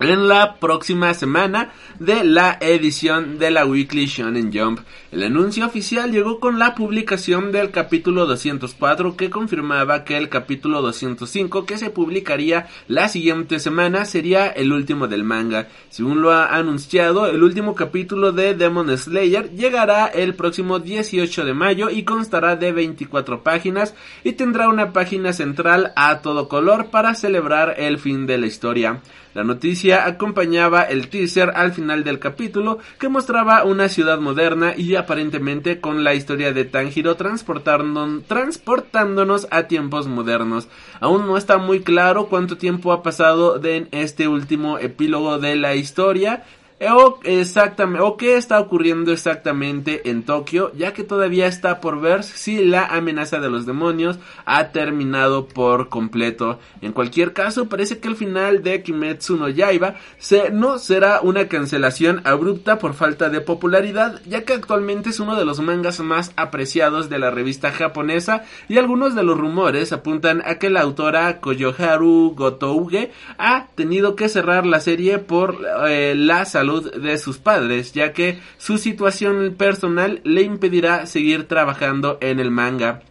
en 0.00 0.28
la 0.28 0.54
próxima 0.54 1.12
semana 1.12 1.72
de 1.98 2.24
la 2.24 2.56
edición 2.60 3.38
de 3.38 3.50
la 3.50 3.66
Weekly 3.66 4.06
Shonen 4.06 4.50
Jump. 4.52 4.80
El 5.12 5.22
anuncio 5.22 5.66
oficial 5.66 6.10
llegó 6.10 6.40
con 6.40 6.58
la 6.58 6.74
publicación 6.74 7.52
del 7.52 7.70
capítulo 7.70 8.24
204 8.24 9.16
que 9.16 9.28
confirmaba 9.28 10.04
que 10.04 10.16
el 10.16 10.30
capítulo 10.30 10.80
205 10.80 11.66
que 11.66 11.76
se 11.76 11.90
publicaría 11.90 12.68
la 12.88 13.08
siguiente 13.08 13.60
semana 13.60 14.06
sería 14.06 14.48
el 14.48 14.72
último 14.72 15.06
del 15.06 15.22
manga. 15.22 15.68
Según 15.90 16.22
lo 16.22 16.32
ha 16.32 16.56
anunciado, 16.56 17.26
el 17.26 17.42
último 17.42 17.74
capítulo 17.74 18.32
de 18.32 18.54
Demon 18.54 18.96
Slayer 18.96 19.50
llegará 19.50 20.06
el 20.06 20.34
próximo 20.34 20.78
18 20.78 21.44
de 21.44 21.52
mayo 21.52 21.90
y 21.90 22.04
constará 22.04 22.56
de 22.56 22.72
24 22.72 23.42
páginas 23.42 23.94
y 24.24 24.32
tendrá 24.32 24.68
una 24.70 24.94
página 24.94 25.34
central 25.34 25.92
a 25.94 26.20
todo 26.20 26.48
color 26.48 26.86
para 26.86 27.14
celebrar 27.14 27.74
el 27.76 27.98
fin 27.98 28.26
de 28.26 28.38
la 28.38 28.46
historia. 28.46 29.02
La 29.32 29.44
noticia 29.44 30.06
acompañaba 30.06 30.82
el 30.82 31.08
teaser 31.08 31.52
al 31.54 31.72
final 31.72 32.02
del 32.02 32.18
capítulo 32.18 32.80
que 32.98 33.08
mostraba 33.08 33.62
una 33.62 33.88
ciudad 33.88 34.18
moderna 34.18 34.74
y 34.76 34.96
aparentemente 34.96 35.80
con 35.80 36.02
la 36.02 36.14
historia 36.14 36.52
de 36.52 36.64
Tanjiro 36.64 37.14
transportándonos 37.14 39.46
a 39.52 39.68
tiempos 39.68 40.08
modernos. 40.08 40.66
Aún 40.98 41.28
no 41.28 41.36
está 41.36 41.58
muy 41.58 41.78
claro 41.80 42.26
cuánto 42.26 42.56
tiempo 42.56 42.92
ha 42.92 43.04
pasado 43.04 43.64
en 43.64 43.86
este 43.92 44.26
último 44.26 44.78
epílogo 44.78 45.38
de 45.38 45.54
la 45.54 45.76
historia, 45.76 46.42
o, 46.88 47.18
exactamente, 47.24 48.02
o 48.02 48.16
qué 48.16 48.36
está 48.36 48.58
ocurriendo 48.58 49.12
exactamente 49.12 50.08
en 50.08 50.22
Tokio, 50.22 50.72
ya 50.74 50.94
que 50.94 51.04
todavía 51.04 51.46
está 51.46 51.78
por 51.78 52.00
ver 52.00 52.22
si 52.22 52.64
la 52.64 52.86
amenaza 52.86 53.38
de 53.38 53.50
los 53.50 53.66
demonios 53.66 54.18
ha 54.46 54.68
terminado 54.68 55.46
por 55.46 55.90
completo. 55.90 56.58
En 56.80 56.92
cualquier 56.92 57.34
caso, 57.34 57.68
parece 57.68 57.98
que 57.98 58.08
el 58.08 58.16
final 58.16 58.62
de 58.62 58.82
Kimetsu 58.82 59.36
no 59.36 59.50
Yaiba 59.50 59.96
se, 60.18 60.50
no 60.50 60.78
será 60.78 61.20
una 61.20 61.48
cancelación 61.48 62.22
abrupta 62.24 62.78
por 62.78 62.94
falta 62.94 63.28
de 63.28 63.42
popularidad, 63.42 64.22
ya 64.24 64.44
que 64.44 64.54
actualmente 64.54 65.10
es 65.10 65.20
uno 65.20 65.36
de 65.36 65.44
los 65.44 65.60
mangas 65.60 66.00
más 66.00 66.32
apreciados 66.36 67.10
de 67.10 67.18
la 67.18 67.30
revista 67.30 67.72
japonesa 67.72 68.44
y 68.68 68.78
algunos 68.78 69.14
de 69.14 69.22
los 69.22 69.36
rumores 69.36 69.92
apuntan 69.92 70.42
a 70.46 70.54
que 70.54 70.70
la 70.70 70.80
autora 70.80 71.40
Koyoharu 71.40 72.34
Gotouge 72.34 73.10
ha 73.36 73.66
tenido 73.74 74.16
que 74.16 74.30
cerrar 74.30 74.64
la 74.64 74.80
serie 74.80 75.18
por 75.18 75.58
eh, 75.86 76.14
la 76.16 76.46
salud 76.46 76.69
de 76.80 77.18
sus 77.18 77.38
padres, 77.38 77.92
ya 77.92 78.12
que 78.12 78.40
su 78.58 78.78
situación 78.78 79.54
personal 79.58 80.20
le 80.24 80.42
impedirá 80.42 81.06
seguir 81.06 81.48
trabajando 81.48 82.18
en 82.20 82.38
el 82.38 82.50
manga. 82.50 83.02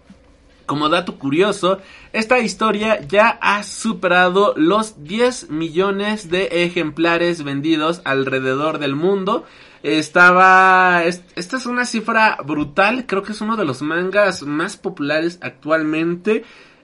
Como 0.65 0.87
dato 0.87 1.17
curioso, 1.17 1.79
esta 2.13 2.39
historia 2.39 3.01
ya 3.01 3.39
ha 3.41 3.63
superado 3.63 4.53
los 4.55 5.03
10 5.03 5.49
millones 5.49 6.29
de 6.29 6.63
ejemplares 6.63 7.43
vendidos 7.43 8.01
alrededor 8.05 8.77
del 8.77 8.95
mundo. 8.95 9.45
Estaba... 9.81 11.03
Esta 11.05 11.57
es 11.57 11.65
una 11.65 11.85
cifra 11.85 12.37
brutal, 12.45 13.07
creo 13.07 13.23
que 13.23 13.31
es 13.31 13.41
uno 13.41 13.57
de 13.57 13.65
los 13.65 13.81
mangas 13.81 14.43
más 14.43 14.77
populares 14.77 15.39
actualmente. 15.41 16.43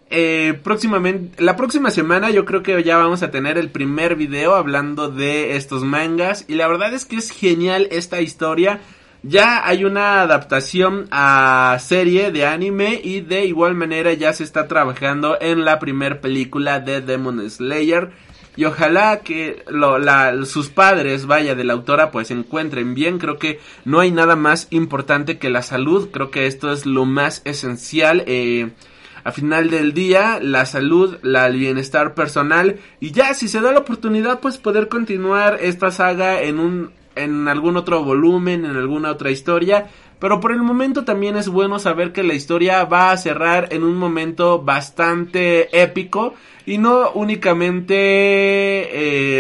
Eh, 0.10 0.60
próximamente, 0.64 1.42
la 1.44 1.56
próxima 1.56 1.90
semana 1.90 2.30
yo 2.30 2.46
creo 2.46 2.62
que 2.62 2.84
ya 2.84 2.98
vamos 2.98 3.24
a 3.24 3.32
tener 3.32 3.58
el 3.58 3.70
primer 3.70 4.16
video 4.16 4.56
hablando 4.56 5.10
de 5.10 5.56
estos 5.56 5.84
mangas 5.84 6.46
y 6.48 6.56
la 6.56 6.68
verdad 6.68 6.94
es 6.94 7.06
que 7.06 7.16
es 7.16 7.32
genial 7.32 7.88
esta 7.92 8.22
historia. 8.22 8.82
Ya 9.24 9.68
hay 9.68 9.86
una 9.86 10.22
adaptación 10.22 11.08
a 11.10 11.76
serie 11.80 12.32
de 12.32 12.46
anime 12.46 13.02
y 13.04 13.22
de 13.22 13.46
igual 13.46 13.74
manera 13.74 14.14
ya 14.14 14.32
se 14.34 14.44
está 14.44 14.68
trabajando 14.68 15.38
en 15.42 15.66
la 15.66 15.80
primer 15.80 16.22
película 16.22 16.80
de 16.80 17.02
Demon 17.02 17.50
Slayer. 17.50 18.12
Y 18.56 18.66
ojalá 18.66 19.22
que 19.22 19.66
sus 20.46 20.70
padres, 20.70 21.26
vaya, 21.26 21.56
de 21.56 21.64
la 21.64 21.74
autora, 21.74 22.12
pues 22.12 22.28
se 22.28 22.36
encuentren 22.36 22.94
bien. 22.94 23.18
Creo 23.18 23.38
que 23.38 23.60
no 23.84 24.00
hay 24.00 24.12
nada 24.12 24.36
más 24.36 24.68
importante 24.70 25.40
que 25.40 25.50
la 25.50 25.64
salud. 25.64 26.10
Creo 26.12 26.30
que 26.30 26.46
esto 26.46 26.72
es 26.72 26.86
lo 26.86 27.06
más 27.06 27.42
esencial. 27.46 28.24
Eh, 28.28 28.70
a 29.26 29.32
final 29.32 29.72
del 29.72 29.94
día, 29.94 30.40
la 30.40 30.68
salud, 30.68 31.18
la, 31.24 31.48
el 31.48 31.58
bienestar 31.58 32.14
personal 32.14 32.78
y 33.00 33.12
ya 33.12 33.34
si 33.34 33.48
se 33.48 33.60
da 33.60 33.72
la 33.72 33.80
oportunidad 33.80 34.40
pues 34.40 34.60
poder 34.60 34.88
continuar 34.88 35.58
esta 35.62 35.90
saga 35.90 36.44
en 36.44 36.60
un 36.60 36.92
en 37.16 37.48
algún 37.48 37.76
otro 37.78 38.04
volumen, 38.04 38.66
en 38.66 38.76
alguna 38.76 39.12
otra 39.12 39.32
historia. 39.32 39.88
Pero 40.26 40.40
por 40.40 40.52
el 40.52 40.64
momento 40.64 41.06
también 41.06 41.38
es 41.38 41.50
bueno 41.50 41.78
saber 41.78 42.12
que 42.12 42.24
la 42.24 42.34
historia 42.34 42.84
va 42.86 43.12
a 43.12 43.18
cerrar 43.18 43.68
en 43.70 43.84
un 43.84 43.96
momento 43.96 44.60
bastante 44.60 45.84
épico 45.84 46.34
y 46.66 46.80
no 46.80 47.12
únicamente 47.12 47.94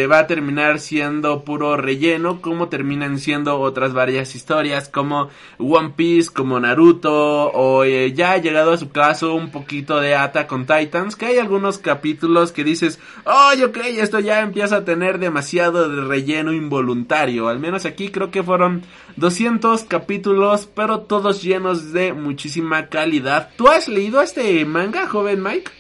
eh, 0.04 0.08
va 0.08 0.20
a 0.20 0.28
terminar 0.28 0.80
siendo 0.80 1.44
puro 1.44 1.76
relleno 1.76 2.40
como 2.40 2.70
terminan 2.70 3.18
siendo 3.18 3.60
otras 3.60 3.94
varias 3.94 4.36
historias 4.36 4.90
como 4.90 5.30
One 5.58 5.94
Piece, 5.96 6.30
como 6.32 6.60
Naruto 6.60 7.50
o 7.52 7.84
eh, 7.84 8.14
ya 8.14 8.34
ha 8.34 8.38
llegado 8.38 8.74
a 8.74 8.78
su 8.78 8.92
caso 8.92 9.34
un 9.34 9.50
poquito 9.50 10.00
de 10.00 10.16
Ata 10.16 10.46
con 10.46 10.68
Titans 10.68 11.16
que 11.16 11.26
hay 11.26 11.40
algunos 11.40 11.80
capítulos 11.80 12.52
que 12.52 12.64
dices 12.64 13.00
oh 13.26 13.54
ok 13.66 13.78
esto 13.98 14.20
ya 14.20 14.42
empieza 14.42 14.78
a 14.78 14.86
tener 14.86 15.18
demasiado 15.18 15.90
de 15.90 16.02
relleno 16.02 16.54
involuntario 16.54 17.48
al 17.48 17.60
menos 17.60 17.86
aquí 17.86 18.10
creo 18.10 18.30
que 18.30 18.44
fueron 18.44 18.84
200 19.18 19.84
capítulos 19.84 20.68
pero 20.74 21.02
todos 21.02 21.42
llenos 21.42 21.94
de 21.94 22.14
muchísima 22.14 22.88
calidad 22.90 23.52
¿tú 23.58 23.68
has 23.68 23.88
leído 23.88 24.22
este 24.22 24.66
manga 24.66 25.08
joven 25.08 25.42
Mike? 25.42 25.72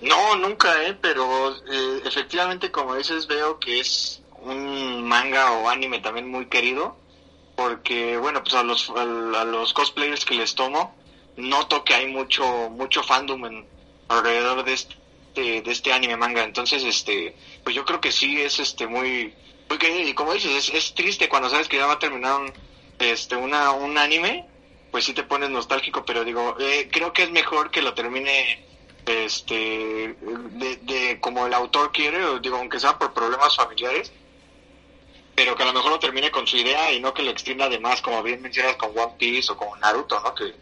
No, 0.00 0.36
nunca, 0.36 0.82
¿eh? 0.86 0.96
Pero 1.00 1.50
eh, 1.50 2.02
efectivamente, 2.04 2.70
como 2.70 2.94
dices, 2.94 3.26
veo 3.26 3.58
que 3.58 3.80
es 3.80 4.22
un 4.42 5.06
manga 5.06 5.52
o 5.52 5.68
anime 5.68 6.00
también 6.00 6.28
muy 6.28 6.46
querido. 6.46 6.96
Porque, 7.54 8.16
bueno, 8.16 8.42
pues 8.42 8.54
a 8.54 8.62
los, 8.62 8.88
a, 8.90 9.04
los 9.44 9.74
cosplayers 9.74 10.24
que 10.24 10.34
les 10.34 10.54
tomo, 10.54 10.96
noto 11.36 11.84
que 11.84 11.94
hay 11.94 12.06
mucho 12.06 12.70
mucho 12.70 13.02
fandom 13.02 13.44
en, 13.44 13.66
alrededor 14.08 14.64
de 14.64 14.72
este, 14.72 14.96
de 15.34 15.70
este 15.70 15.92
anime 15.92 16.16
manga. 16.16 16.42
Entonces, 16.44 16.82
este, 16.84 17.36
pues 17.62 17.76
yo 17.76 17.84
creo 17.84 18.00
que 18.00 18.12
sí 18.12 18.40
es 18.40 18.58
este 18.60 18.86
muy, 18.86 19.34
Y 19.70 20.14
como 20.14 20.34
dices, 20.34 20.70
es, 20.74 20.94
triste 20.94 21.28
cuando 21.28 21.48
sabes 21.48 21.68
que 21.68 21.76
ya 21.76 21.86
va 21.86 21.94
a 21.94 21.98
terminar 21.98 22.52
este, 22.98 23.36
una, 23.36 23.70
un 23.70 23.96
anime, 23.96 24.44
pues 24.90 25.04
sí 25.04 25.14
te 25.14 25.22
pones 25.22 25.50
nostálgico, 25.50 26.04
pero 26.04 26.24
digo, 26.24 26.56
eh, 26.58 26.88
creo 26.90 27.12
que 27.12 27.22
es 27.22 27.30
mejor 27.30 27.70
que 27.70 27.80
lo 27.80 27.94
termine 27.94 28.66
este 29.06 30.16
de, 30.20 31.18
como 31.20 31.46
el 31.46 31.54
autor 31.54 31.92
quiere, 31.92 32.40
digo, 32.40 32.56
aunque 32.56 32.80
sea 32.80 32.98
por 32.98 33.12
problemas 33.12 33.56
familiares, 33.56 34.12
pero 35.34 35.56
que 35.56 35.62
a 35.62 35.66
lo 35.66 35.72
mejor 35.72 35.92
lo 35.92 35.98
termine 35.98 36.30
con 36.30 36.46
su 36.46 36.56
idea 36.56 36.92
y 36.92 37.00
no 37.00 37.14
que 37.14 37.22
lo 37.22 37.30
extienda 37.30 37.68
de 37.68 37.78
más, 37.78 38.02
como 38.02 38.22
bien 38.22 38.42
mencionas 38.42 38.76
con 38.76 38.90
One 38.90 39.14
Piece 39.18 39.52
o 39.52 39.56
con 39.56 39.78
Naruto, 39.80 40.20
¿no? 40.20 40.34
Que, 40.34 40.54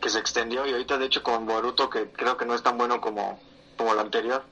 que 0.00 0.10
se 0.10 0.18
extendió 0.18 0.66
y 0.66 0.72
ahorita 0.72 0.98
de 0.98 1.06
hecho 1.06 1.22
con 1.22 1.46
Boruto 1.46 1.88
que 1.88 2.10
creo 2.10 2.36
que 2.36 2.44
no 2.44 2.54
es 2.54 2.62
tan 2.62 2.76
bueno 2.76 3.00
como, 3.00 3.40
como 3.76 3.92
el 3.92 3.98
anterior. 3.98 4.44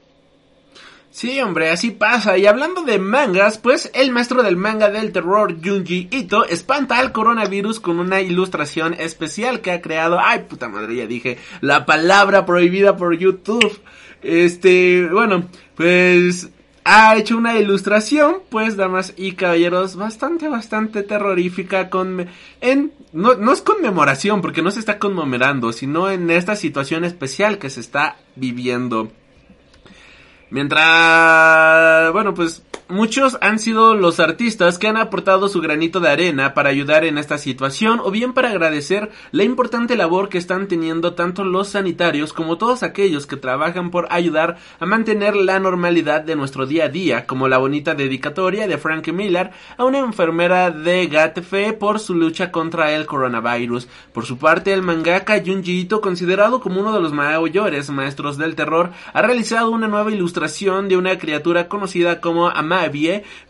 Sí, 1.13 1.41
hombre, 1.41 1.71
así 1.71 1.91
pasa. 1.91 2.39
Y 2.39 2.47
hablando 2.47 2.83
de 2.83 2.99
mangas, 2.99 3.59
pues 3.59 3.91
el 3.95 4.13
maestro 4.13 4.45
del 4.45 4.57
manga 4.57 4.91
del 4.91 5.11
terror, 5.11 5.57
Junji 5.63 6.09
Ito, 6.11 6.45
espanta 6.47 6.99
al 6.99 7.11
coronavirus 7.11 7.81
con 7.81 7.99
una 7.99 8.21
ilustración 8.21 8.95
especial 8.95 9.61
que 9.61 9.73
ha 9.73 9.83
creado. 9.83 10.21
Ay, 10.21 10.45
puta 10.49 10.69
madre, 10.69 10.95
ya 10.95 11.07
dije 11.07 11.39
la 11.61 11.85
palabra 11.85 12.47
prohibida 12.47 12.97
por 12.97 13.17
YouTube. 13.19 13.81
Este, 14.23 15.09
bueno, 15.11 15.49
pues 15.75 16.51
ha 16.85 17.17
hecho 17.17 17.37
una 17.37 17.59
ilustración, 17.59 18.37
pues, 18.49 18.77
damas 18.77 19.13
y 19.17 19.33
caballeros, 19.33 19.97
bastante, 19.97 20.49
bastante 20.49 21.03
terrorífica 21.03 21.91
con, 21.91 22.29
en, 22.61 22.93
no, 23.13 23.35
no 23.35 23.53
es 23.53 23.63
conmemoración, 23.63 24.41
porque 24.41 24.63
no 24.63 24.71
se 24.71 24.81
está 24.81 24.99
conmemorando, 24.99 25.73
sino 25.73 26.11
en 26.11 26.31
esta 26.31 26.57
situación 26.57 27.05
especial 27.05 27.59
que 27.59 27.71
se 27.71 27.81
está 27.81 28.17
viviendo. 28.37 29.13
Mientras, 30.51 32.13
bueno, 32.13 32.35
pues 32.35 32.63
muchos 32.91 33.39
han 33.41 33.59
sido 33.59 33.95
los 33.95 34.21
artistas 34.21 34.79
que 34.79 34.89
han 34.89 34.97
aportado 34.97 35.49
su 35.49 35.61
granito 35.61 36.01
de 36.01 36.11
arena 36.11 36.55
para 36.55 36.71
ayudar 36.71 37.05
en 37.05 37.19
esta 37.19 37.39
situación 37.39 38.01
o 38.03 38.11
bien 38.11 38.33
para 38.33 38.51
agradecer 38.51 39.11
la 39.31 39.45
importante 39.45 39.97
labor 39.97 40.29
que 40.29 40.39
están 40.39 40.69
teniendo 40.69 41.15
tanto 41.15 41.45
los 41.45 41.69
sanitarios 41.69 42.33
como 42.33 42.59
todos 42.59 42.83
aquellos 42.83 43.27
que 43.27 43.37
trabajan 43.37 43.91
por 43.91 44.09
ayudar 44.11 44.59
a 44.79 44.87
mantener 44.87 45.37
la 45.37 45.61
normalidad 45.61 46.23
de 46.23 46.37
nuestro 46.37 46.67
día 46.67 46.87
a 46.87 46.89
día, 46.89 47.27
como 47.27 47.49
la 47.49 47.59
bonita 47.59 47.95
dedicatoria 47.95 48.67
de 48.67 48.79
Frank 48.79 49.09
Miller 49.09 49.51
a 49.77 49.85
una 49.85 49.99
enfermera 49.99 50.71
de 50.71 51.07
Gatfe 51.07 51.73
por 51.73 52.01
su 52.01 52.15
lucha 52.15 52.51
contra 52.51 52.93
el 52.93 53.07
coronavirus. 53.07 53.89
Por 54.13 54.27
su 54.27 54.39
parte, 54.39 54.73
el 54.73 54.83
mangaka 54.83 55.43
Junji 55.45 55.81
Ito, 55.81 56.01
considerado 56.01 56.61
como 56.61 56.81
uno 56.81 56.93
de 56.93 57.01
los 57.01 57.13
mayores 57.13 57.91
maestros 57.91 58.37
del 58.37 58.55
terror, 58.55 58.91
ha 59.13 59.23
realizado 59.23 59.71
una 59.71 59.89
nueva 59.89 60.11
ilustración 60.11 60.89
de 60.89 60.97
una 60.97 61.19
criatura 61.19 61.69
conocida 61.69 62.21
como 62.21 62.49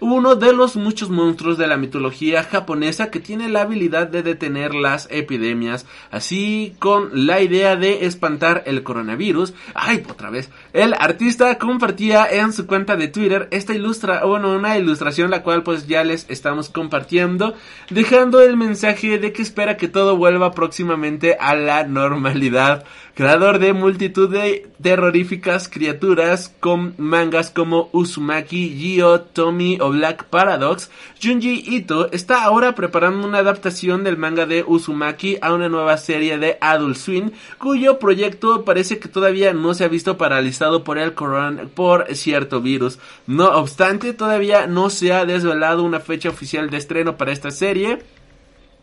Uno 0.00 0.34
de 0.34 0.52
los 0.52 0.76
muchos 0.76 1.10
monstruos 1.10 1.56
de 1.56 1.66
la 1.66 1.76
mitología 1.76 2.42
japonesa 2.42 3.10
que 3.10 3.20
tiene 3.20 3.48
la 3.48 3.62
habilidad 3.62 4.08
de 4.08 4.22
detener 4.22 4.74
las 4.74 5.08
epidemias, 5.10 5.86
así 6.10 6.74
con 6.78 7.26
la 7.26 7.40
idea 7.40 7.76
de 7.76 8.06
espantar 8.06 8.62
el 8.66 8.82
coronavirus. 8.82 9.54
Ay, 9.74 10.02
otra 10.08 10.30
vez. 10.30 10.50
El 10.72 10.94
artista 10.94 11.58
compartía 11.58 12.26
en 12.30 12.52
su 12.52 12.66
cuenta 12.66 12.96
de 12.96 13.08
Twitter 13.08 13.48
esta 13.50 13.74
ilustra, 13.74 14.24
bueno, 14.24 14.52
una 14.52 14.78
ilustración 14.78 15.30
la 15.30 15.42
cual 15.42 15.62
pues 15.62 15.86
ya 15.86 16.04
les 16.04 16.26
estamos 16.28 16.68
compartiendo, 16.68 17.54
dejando 17.90 18.40
el 18.40 18.56
mensaje 18.56 19.18
de 19.18 19.32
que 19.32 19.42
espera 19.42 19.76
que 19.76 19.88
todo 19.88 20.16
vuelva 20.16 20.52
próximamente 20.52 21.36
a 21.38 21.54
la 21.54 21.84
normalidad 21.84 22.84
creador 23.20 23.58
de 23.58 23.74
multitud 23.74 24.30
de 24.30 24.70
terroríficas 24.82 25.68
criaturas 25.68 26.54
con 26.58 26.94
mangas 26.96 27.50
como 27.50 27.90
Uzumaki, 27.92 28.74
Gio, 28.78 29.20
Tommy 29.20 29.76
o 29.78 29.90
Black 29.90 30.24
Paradox, 30.24 30.90
Junji 31.22 31.62
Ito 31.66 32.10
está 32.12 32.42
ahora 32.42 32.74
preparando 32.74 33.28
una 33.28 33.40
adaptación 33.40 34.04
del 34.04 34.16
manga 34.16 34.46
de 34.46 34.64
Uzumaki 34.66 35.36
a 35.42 35.52
una 35.52 35.68
nueva 35.68 35.98
serie 35.98 36.38
de 36.38 36.56
Adult 36.62 36.96
Swim, 36.96 37.32
cuyo 37.58 37.98
proyecto 37.98 38.64
parece 38.64 38.98
que 38.98 39.08
todavía 39.10 39.52
no 39.52 39.74
se 39.74 39.84
ha 39.84 39.88
visto 39.88 40.16
paralizado 40.16 40.82
por 40.82 40.96
el 40.96 41.12
corona, 41.12 41.64
por 41.74 42.06
cierto 42.14 42.62
virus. 42.62 42.98
No 43.26 43.50
obstante, 43.50 44.14
todavía 44.14 44.66
no 44.66 44.88
se 44.88 45.12
ha 45.12 45.26
desvelado 45.26 45.82
una 45.82 46.00
fecha 46.00 46.30
oficial 46.30 46.70
de 46.70 46.78
estreno 46.78 47.18
para 47.18 47.32
esta 47.32 47.50
serie. 47.50 47.98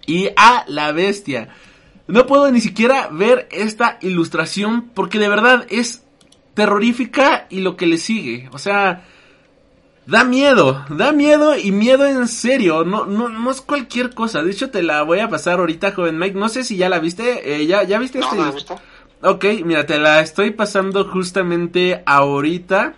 Y 0.05 0.29
a 0.37 0.63
la 0.67 0.91
bestia. 0.91 1.49
No 2.07 2.25
puedo 2.25 2.49
ni 2.51 2.61
siquiera 2.61 3.09
ver 3.11 3.47
esta 3.51 3.97
ilustración 4.01 4.89
porque 4.93 5.19
de 5.19 5.27
verdad 5.27 5.65
es 5.69 6.03
terrorífica 6.53 7.47
y 7.49 7.59
lo 7.59 7.75
que 7.75 7.85
le 7.85 7.97
sigue. 7.97 8.49
O 8.53 8.57
sea, 8.57 9.05
da 10.05 10.23
miedo, 10.23 10.85
da 10.89 11.11
miedo 11.11 11.57
y 11.57 11.71
miedo 11.71 12.05
en 12.05 12.27
serio. 12.27 12.83
No, 12.85 13.05
no, 13.05 13.29
no 13.29 13.51
es 13.51 13.61
cualquier 13.61 14.13
cosa. 14.13 14.41
De 14.41 14.51
hecho, 14.51 14.69
te 14.69 14.81
la 14.81 15.03
voy 15.03 15.19
a 15.19 15.29
pasar 15.29 15.59
ahorita, 15.59 15.91
joven 15.91 16.17
Mike. 16.17 16.39
No 16.39 16.49
sé 16.49 16.63
si 16.63 16.77
ya 16.77 16.89
la 16.89 16.99
viste. 16.99 17.55
Eh, 17.55 17.67
¿ya, 17.67 17.83
¿Ya 17.83 17.99
viste 17.99 18.19
no, 18.19 18.25
esta 18.25 18.35
no 18.35 18.49
ilustración? 18.49 18.79
Ok, 19.21 19.45
mira, 19.65 19.85
te 19.85 19.99
la 19.99 20.21
estoy 20.21 20.51
pasando 20.51 21.05
justamente 21.05 22.03
ahorita. 22.05 22.95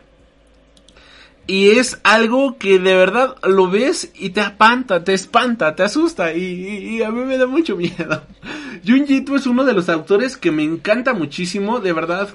Y 1.50 1.72
es 1.72 2.00
algo 2.04 2.60
que 2.60 2.78
de 2.78 2.94
verdad 2.94 3.36
lo 3.42 3.72
ves 3.72 4.12
y 4.14 4.30
te 4.30 4.42
espanta, 4.42 5.04
te 5.04 5.16
espanta, 5.16 5.76
te 5.76 5.82
asusta 5.82 6.32
y, 6.32 6.44
y, 6.44 7.02
a 7.02 7.10
mí 7.10 7.22
me 7.22 7.40
da 7.40 7.48
mucho 7.48 7.76
miedo. 7.76 8.22
Junji 8.86 9.26
es 9.36 9.48
uno 9.48 9.66
de 9.66 9.74
los 9.74 9.90
autores 9.90 10.38
que 10.38 10.52
me 10.52 10.64
encanta 10.64 11.16
muchísimo, 11.16 11.80
de 11.80 11.92
verdad. 11.92 12.30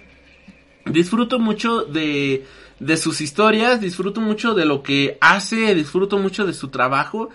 Disfruto 0.84 1.38
mucho 1.38 1.84
de, 1.84 2.44
de 2.80 2.96
sus 2.96 3.20
historias, 3.20 3.80
disfruto 3.80 4.20
mucho 4.20 4.52
de 4.52 4.64
lo 4.64 4.82
que 4.82 5.16
hace, 5.20 5.76
disfruto 5.76 6.18
mucho 6.18 6.44
de 6.44 6.52
su 6.52 6.70
trabajo, 6.70 7.28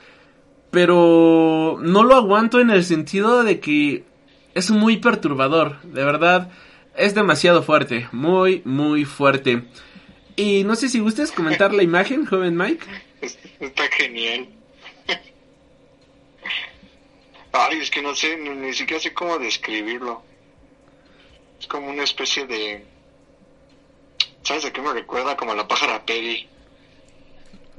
pero 0.71 1.79
no 1.81 2.03
lo 2.03 2.15
aguanto 2.15 2.59
en 2.59 2.71
el 2.71 2.83
sentido 2.83 3.41
de 3.43 3.61
que 3.61 4.03
es 4.53 4.69
muy 4.69 4.97
perturbador, 4.97 5.81
de 5.83 6.03
verdad. 6.03 6.51
Es 6.97 7.15
demasiado 7.15 7.63
fuerte, 7.63 8.09
muy, 8.11 8.63
muy 8.65 9.05
fuerte. 9.05 9.63
Y 10.39 10.63
no 10.63 10.77
sé 10.77 10.87
si 10.87 10.99
gustes 10.99 11.33
comentar 11.33 11.73
la 11.73 11.83
imagen, 11.83 12.25
joven 12.25 12.55
Mike. 12.55 12.85
Está 13.59 13.89
genial. 13.89 14.47
Ay, 17.51 17.79
es 17.81 17.91
que 17.91 18.01
no 18.01 18.15
sé, 18.15 18.37
ni, 18.37 18.73
siquiera 18.73 19.03
sé 19.03 19.13
cómo 19.13 19.37
describirlo. 19.37 20.23
Es 21.59 21.67
como 21.67 21.89
una 21.89 22.03
especie 22.03 22.47
de... 22.47 22.85
¿Sabes 24.43 24.63
a 24.63 24.71
qué 24.71 24.81
me 24.81 24.93
recuerda? 24.93 25.35
Como 25.35 25.53
la 25.53 25.67
pájara 25.67 26.05
Peggy. 26.05 26.47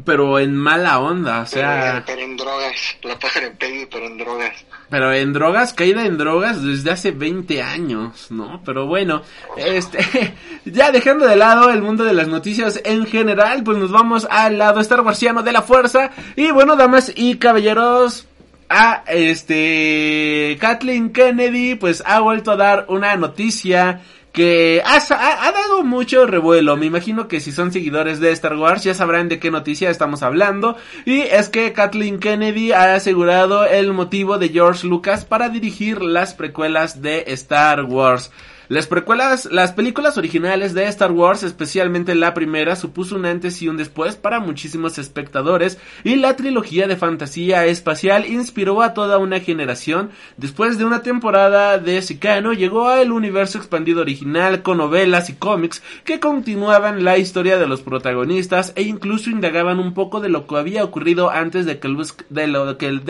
Pero 0.04 0.38
en 0.38 0.56
mala 0.56 1.00
onda, 1.00 1.40
o 1.40 1.46
sea... 1.46 2.02
Pero, 2.04 2.04
pero 2.06 2.22
en 2.22 2.36
drogas. 2.36 2.96
La 3.02 3.18
pájara 3.18 3.52
Peggy, 3.58 3.86
pero 3.90 4.06
en 4.06 4.18
drogas. 4.18 4.64
Pero 4.88 5.12
en 5.12 5.32
drogas, 5.32 5.72
caída 5.72 6.04
en 6.04 6.18
drogas 6.18 6.62
desde 6.62 6.90
hace 6.90 7.10
20 7.12 7.62
años, 7.62 8.30
¿no? 8.30 8.60
Pero 8.64 8.86
bueno, 8.86 9.22
este, 9.56 10.34
ya 10.64 10.90
dejando 10.90 11.26
de 11.26 11.36
lado 11.36 11.70
el 11.70 11.82
mundo 11.82 12.04
de 12.04 12.12
las 12.12 12.28
noticias 12.28 12.80
en 12.84 13.06
general, 13.06 13.62
pues 13.62 13.78
nos 13.78 13.92
vamos 13.92 14.26
al 14.30 14.58
lado 14.58 14.80
Star 14.80 15.00
Warsiano 15.02 15.42
de 15.42 15.52
la 15.52 15.62
fuerza. 15.62 16.10
Y 16.36 16.50
bueno, 16.50 16.76
damas 16.76 17.12
y 17.14 17.36
caballeros, 17.36 18.26
a 18.70 19.02
este, 19.08 20.56
Kathleen 20.60 21.12
Kennedy, 21.12 21.74
pues 21.74 22.04
ha 22.06 22.20
vuelto 22.20 22.52
a 22.52 22.56
dar 22.56 22.86
una 22.88 23.16
noticia 23.16 24.00
que 24.32 24.82
ha, 24.84 24.96
ha, 24.96 25.52
dado 25.52 25.82
mucho 25.82 26.26
revuelo. 26.26 26.76
Me 26.76 26.86
imagino 26.86 27.28
que 27.28 27.40
si 27.40 27.52
son 27.52 27.72
seguidores 27.72 28.20
de 28.20 28.30
Star 28.32 28.56
Wars 28.56 28.84
ya 28.84 28.94
sabrán 28.94 29.28
de 29.28 29.38
qué 29.38 29.50
noticia 29.50 29.90
estamos 29.90 30.22
hablando. 30.22 30.76
Y 31.04 31.20
es 31.20 31.48
que 31.48 31.72
Kathleen 31.72 32.20
Kennedy 32.20 32.72
ha 32.72 32.94
asegurado 32.94 33.64
el 33.64 33.92
motivo 33.92 34.38
de 34.38 34.50
George 34.50 34.86
Lucas 34.86 35.24
para 35.24 35.48
dirigir 35.48 36.02
las 36.02 36.34
precuelas 36.34 37.02
de 37.02 37.24
Star 37.28 37.84
Wars. 37.84 38.30
Las 38.70 38.87
precuelas, 38.87 39.48
las 39.50 39.72
películas 39.72 40.16
originales 40.16 40.74
de 40.74 40.85
Star 40.85 41.11
Wars, 41.11 41.42
especialmente 41.42 42.14
la 42.14 42.35
primera, 42.35 42.76
supuso 42.76 43.16
un 43.16 43.26
antes 43.26 43.61
y 43.62 43.66
un 43.66 43.76
después 43.76 44.14
para 44.14 44.38
muchísimos 44.38 44.96
espectadores 44.96 45.78
y 46.04 46.14
la 46.14 46.37
trilogía 46.37 46.87
de 46.87 46.94
fantasía 46.94 47.66
espacial 47.66 48.26
inspiró 48.26 48.80
a 48.83 48.94
toda 48.94 49.18
una 49.18 49.40
generación. 49.40 50.11
Después 50.37 50.78
de 50.78 50.85
una 50.85 51.02
temporada 51.02 51.78
de 51.78 52.00
Sicano, 52.00 52.52
llegó 52.52 52.88
al 52.90 53.11
universo 53.11 53.59
expandido 53.59 54.02
original 54.02 54.62
con 54.62 54.78
novelas 54.78 55.30
y 55.30 55.35
cómics 55.35 55.83
que 56.04 56.20
continuaban 56.20 57.02
la 57.02 57.18
historia 57.18 57.59
de 57.59 57.66
los 57.66 57.80
protagonistas 57.80 58.72
e 58.76 58.83
incluso 58.83 59.30
indagaban 59.30 59.80
un 59.80 59.94
poco 59.94 60.20
de 60.20 60.28
lo 60.28 60.46
que 60.46 60.56
había 60.56 60.85
ocurrido 60.85 61.30
antes 61.30 61.66
de 61.66 61.80
que, 61.80 61.88
Luke, 61.88 62.24
de 62.28 62.46
lo 62.46 62.78
que 62.78 62.87
el, 62.87 63.02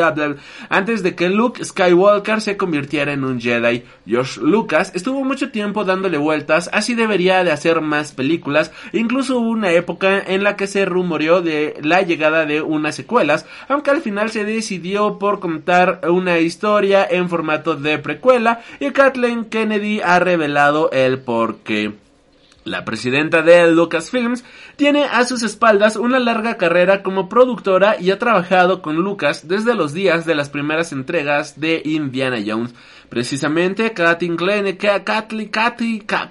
antes 0.70 1.02
de 1.02 1.14
que 1.14 1.28
Luke 1.28 1.62
Skywalker 1.62 2.40
se 2.40 2.56
convirtiera 2.56 3.12
en 3.12 3.24
un 3.24 3.38
Jedi. 3.38 3.84
George 4.06 4.40
Lucas 4.40 4.92
estuvo 4.94 5.22
mucho 5.22 5.49
tiempo 5.50 5.84
dándole 5.84 6.18
vueltas, 6.18 6.70
así 6.72 6.94
debería 6.94 7.44
de 7.44 7.52
hacer 7.52 7.80
más 7.80 8.12
películas, 8.12 8.72
incluso 8.92 9.38
hubo 9.38 9.50
una 9.50 9.72
época 9.72 10.18
en 10.18 10.42
la 10.42 10.56
que 10.56 10.66
se 10.66 10.84
rumoreó 10.84 11.42
de 11.42 11.74
la 11.82 12.02
llegada 12.02 12.46
de 12.46 12.62
unas 12.62 12.94
secuelas, 12.94 13.46
aunque 13.68 13.90
al 13.90 14.00
final 14.00 14.30
se 14.30 14.44
decidió 14.44 15.18
por 15.18 15.40
contar 15.40 16.00
una 16.08 16.38
historia 16.38 17.06
en 17.08 17.28
formato 17.28 17.76
de 17.76 17.98
precuela 17.98 18.62
y 18.78 18.90
Kathleen 18.90 19.44
Kennedy 19.44 20.00
ha 20.00 20.18
revelado 20.18 20.90
el 20.92 21.18
porqué. 21.20 21.92
La 22.64 22.84
presidenta 22.84 23.40
de 23.40 23.72
Lucasfilms 23.72 24.44
tiene 24.76 25.04
a 25.04 25.24
sus 25.24 25.42
espaldas 25.42 25.96
una 25.96 26.18
larga 26.18 26.58
carrera 26.58 27.02
como 27.02 27.26
productora 27.28 27.96
y 27.98 28.10
ha 28.10 28.18
trabajado 28.18 28.82
con 28.82 28.96
Lucas 28.96 29.48
desde 29.48 29.74
los 29.74 29.94
días 29.94 30.26
de 30.26 30.34
las 30.34 30.50
primeras 30.50 30.92
entregas 30.92 31.58
de 31.58 31.80
Indiana 31.86 32.38
Jones. 32.46 32.74
Precisamente, 33.10 33.92
Kathleen, 33.92 34.36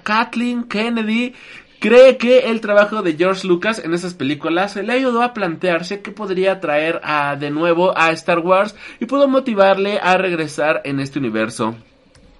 Kathleen, 0.02 0.64
Kennedy 0.64 1.34
cree 1.78 2.16
que 2.16 2.50
el 2.50 2.62
trabajo 2.62 3.02
de 3.02 3.16
George 3.16 3.46
Lucas 3.46 3.82
en 3.84 3.92
esas 3.92 4.14
películas 4.14 4.76
le 4.76 4.92
ayudó 4.92 5.22
a 5.22 5.34
plantearse 5.34 6.00
que 6.00 6.10
podría 6.10 6.58
traer 6.58 7.00
de 7.38 7.50
nuevo 7.50 7.96
a 7.96 8.10
Star 8.12 8.38
Wars 8.38 8.74
y 8.98 9.04
pudo 9.04 9.28
motivarle 9.28 9.98
a 10.02 10.16
regresar 10.16 10.80
en 10.84 11.00
este 11.00 11.18
universo. 11.18 11.76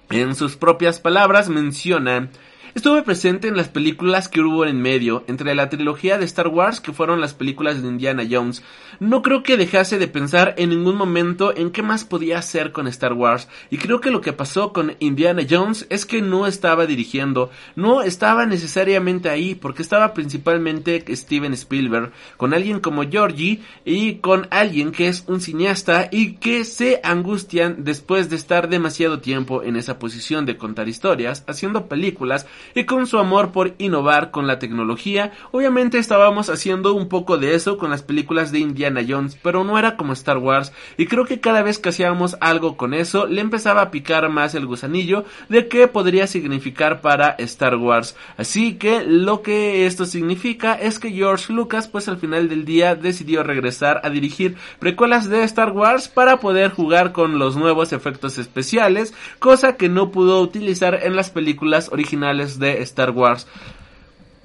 En 0.09 0.35
sus 0.35 0.57
propias 0.57 0.99
palabras 0.99 1.47
menciona 1.47 2.29
Estuve 2.73 3.03
presente 3.03 3.49
en 3.49 3.57
las 3.57 3.67
películas 3.67 4.29
que 4.29 4.39
hubo 4.39 4.65
en 4.65 4.81
medio, 4.81 5.25
entre 5.27 5.55
la 5.55 5.67
trilogía 5.67 6.17
de 6.17 6.23
Star 6.23 6.47
Wars 6.47 6.79
que 6.79 6.93
fueron 6.93 7.19
las 7.19 7.33
películas 7.33 7.81
de 7.81 7.87
Indiana 7.89 8.23
Jones. 8.29 8.63
No 9.01 9.21
creo 9.21 9.43
que 9.43 9.57
dejase 9.57 9.99
de 9.99 10.07
pensar 10.07 10.55
en 10.57 10.69
ningún 10.69 10.95
momento 10.95 11.53
en 11.53 11.71
qué 11.71 11.83
más 11.83 12.05
podía 12.05 12.37
hacer 12.37 12.71
con 12.71 12.87
Star 12.87 13.11
Wars, 13.11 13.49
y 13.69 13.77
creo 13.77 13.99
que 13.99 14.09
lo 14.09 14.21
que 14.21 14.31
pasó 14.31 14.71
con 14.71 14.95
Indiana 14.99 15.41
Jones 15.49 15.85
es 15.89 16.05
que 16.05 16.21
no 16.21 16.47
estaba 16.47 16.85
dirigiendo, 16.85 17.51
no 17.75 18.03
estaba 18.03 18.45
necesariamente 18.45 19.29
ahí, 19.29 19.53
porque 19.53 19.81
estaba 19.81 20.13
principalmente 20.13 21.03
Steven 21.13 21.51
Spielberg, 21.53 22.13
con 22.37 22.53
alguien 22.53 22.79
como 22.79 23.03
Georgie 23.03 23.61
y 23.83 24.15
con 24.15 24.47
alguien 24.49 24.93
que 24.93 25.09
es 25.09 25.25
un 25.27 25.41
cineasta 25.41 26.07
y 26.09 26.35
que 26.35 26.63
se 26.63 27.01
angustian 27.03 27.83
después 27.83 28.29
de 28.29 28.37
estar 28.37 28.69
demasiado 28.69 29.19
tiempo 29.19 29.61
en 29.61 29.75
esa 29.75 29.99
posición 29.99 30.45
de 30.45 30.55
contar 30.55 30.87
historias, 30.87 31.43
haciendo 31.47 31.87
películas 31.87 32.47
y 32.75 32.85
con 32.85 33.07
su 33.07 33.17
amor 33.17 33.51
por 33.51 33.73
innovar 33.77 34.31
con 34.31 34.47
la 34.47 34.59
tecnología. 34.59 35.31
Obviamente 35.51 35.97
estábamos 35.97 36.49
haciendo 36.49 36.93
un 36.93 37.07
poco 37.07 37.37
de 37.37 37.55
eso 37.55 37.77
con 37.77 37.89
las 37.89 38.03
películas 38.03 38.51
de 38.51 38.59
Indiana 38.59 39.01
Jones, 39.07 39.37
pero 39.41 39.63
no 39.63 39.77
era 39.77 39.97
como 39.97 40.13
Star 40.13 40.37
Wars 40.37 40.71
y 40.97 41.05
creo 41.05 41.25
que 41.25 41.39
cada 41.39 41.61
vez 41.61 41.79
que 41.79 41.89
hacíamos 41.89 42.37
algo 42.41 42.77
con 42.77 42.93
eso 42.93 43.27
le 43.27 43.41
empezaba 43.41 43.81
a 43.81 43.91
picar 43.91 44.29
más 44.29 44.55
el 44.55 44.65
gusanillo 44.65 45.25
de 45.49 45.67
qué 45.67 45.87
podría 45.87 46.27
significar 46.27 47.01
para 47.01 47.29
Star 47.39 47.75
Wars. 47.75 48.15
Así 48.37 48.75
que 48.75 49.03
lo 49.03 49.41
que 49.41 49.85
esto 49.85 50.05
significa 50.05 50.73
es 50.73 50.99
que 50.99 51.11
George 51.11 51.53
Lucas 51.53 51.87
pues 51.87 52.07
al 52.07 52.17
final 52.17 52.49
del 52.49 52.65
día 52.65 52.95
decidió 52.95 53.43
regresar 53.43 54.01
a 54.03 54.09
dirigir 54.09 54.55
precuelas 54.79 55.29
de 55.29 55.43
Star 55.43 55.71
Wars 55.71 56.07
para 56.07 56.39
poder 56.39 56.71
jugar 56.71 57.11
con 57.11 57.39
los 57.39 57.55
nuevos 57.55 57.93
efectos 57.93 58.37
especiales, 58.37 59.13
cosa 59.39 59.75
que 59.75 59.89
no 59.89 60.11
pudo 60.11 60.41
utilizar 60.41 60.99
en 61.03 61.15
las 61.15 61.29
películas 61.29 61.89
originales 61.91 62.50
de 62.59 62.81
Star 62.81 63.11
Wars. 63.11 63.47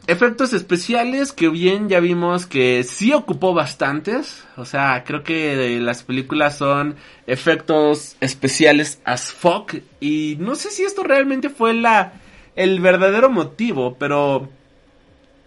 Efectos 0.09 0.53
especiales 0.53 1.33
que 1.33 1.49
bien 1.49 1.89
ya 1.89 1.99
vimos 1.99 2.47
que 2.47 2.85
sí 2.85 3.13
ocupó 3.13 3.55
bastantes. 3.55 4.45
O 4.57 4.65
sea, 4.65 5.03
creo 5.05 5.25
que 5.25 5.81
las 5.81 6.05
películas 6.05 6.59
son 6.59 6.95
efectos 7.27 8.17
especiales 8.21 9.01
as 9.05 9.33
fuck. 9.33 9.75
Y 10.01 10.37
no 10.39 10.55
sé 10.55 10.71
si 10.71 10.85
esto 10.85 11.03
realmente 11.03 11.49
fue 11.49 11.75
la, 11.75 12.13
el 12.55 12.81
verdadero 12.81 13.31
motivo, 13.31 13.97
pero 13.99 14.49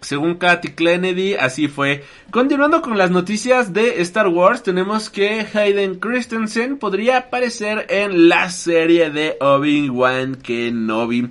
según 0.02 0.36
Katy 0.36 0.70
Kennedy, 0.70 1.36
así 1.36 1.68
fue. 1.68 2.04
Continuando 2.32 2.82
con 2.82 2.98
las 2.98 3.12
noticias 3.12 3.74
de 3.74 4.02
Star 4.02 4.28
Wars, 4.28 4.64
tenemos 4.64 5.10
que 5.10 5.46
Hayden 5.54 6.00
Christensen 6.00 6.78
podría 6.78 7.18
aparecer 7.18 7.86
en 7.90 8.30
la 8.30 8.50
serie 8.50 9.10
de 9.10 9.38
Obi-Wan 9.40 10.36
Kenobi. 10.36 11.30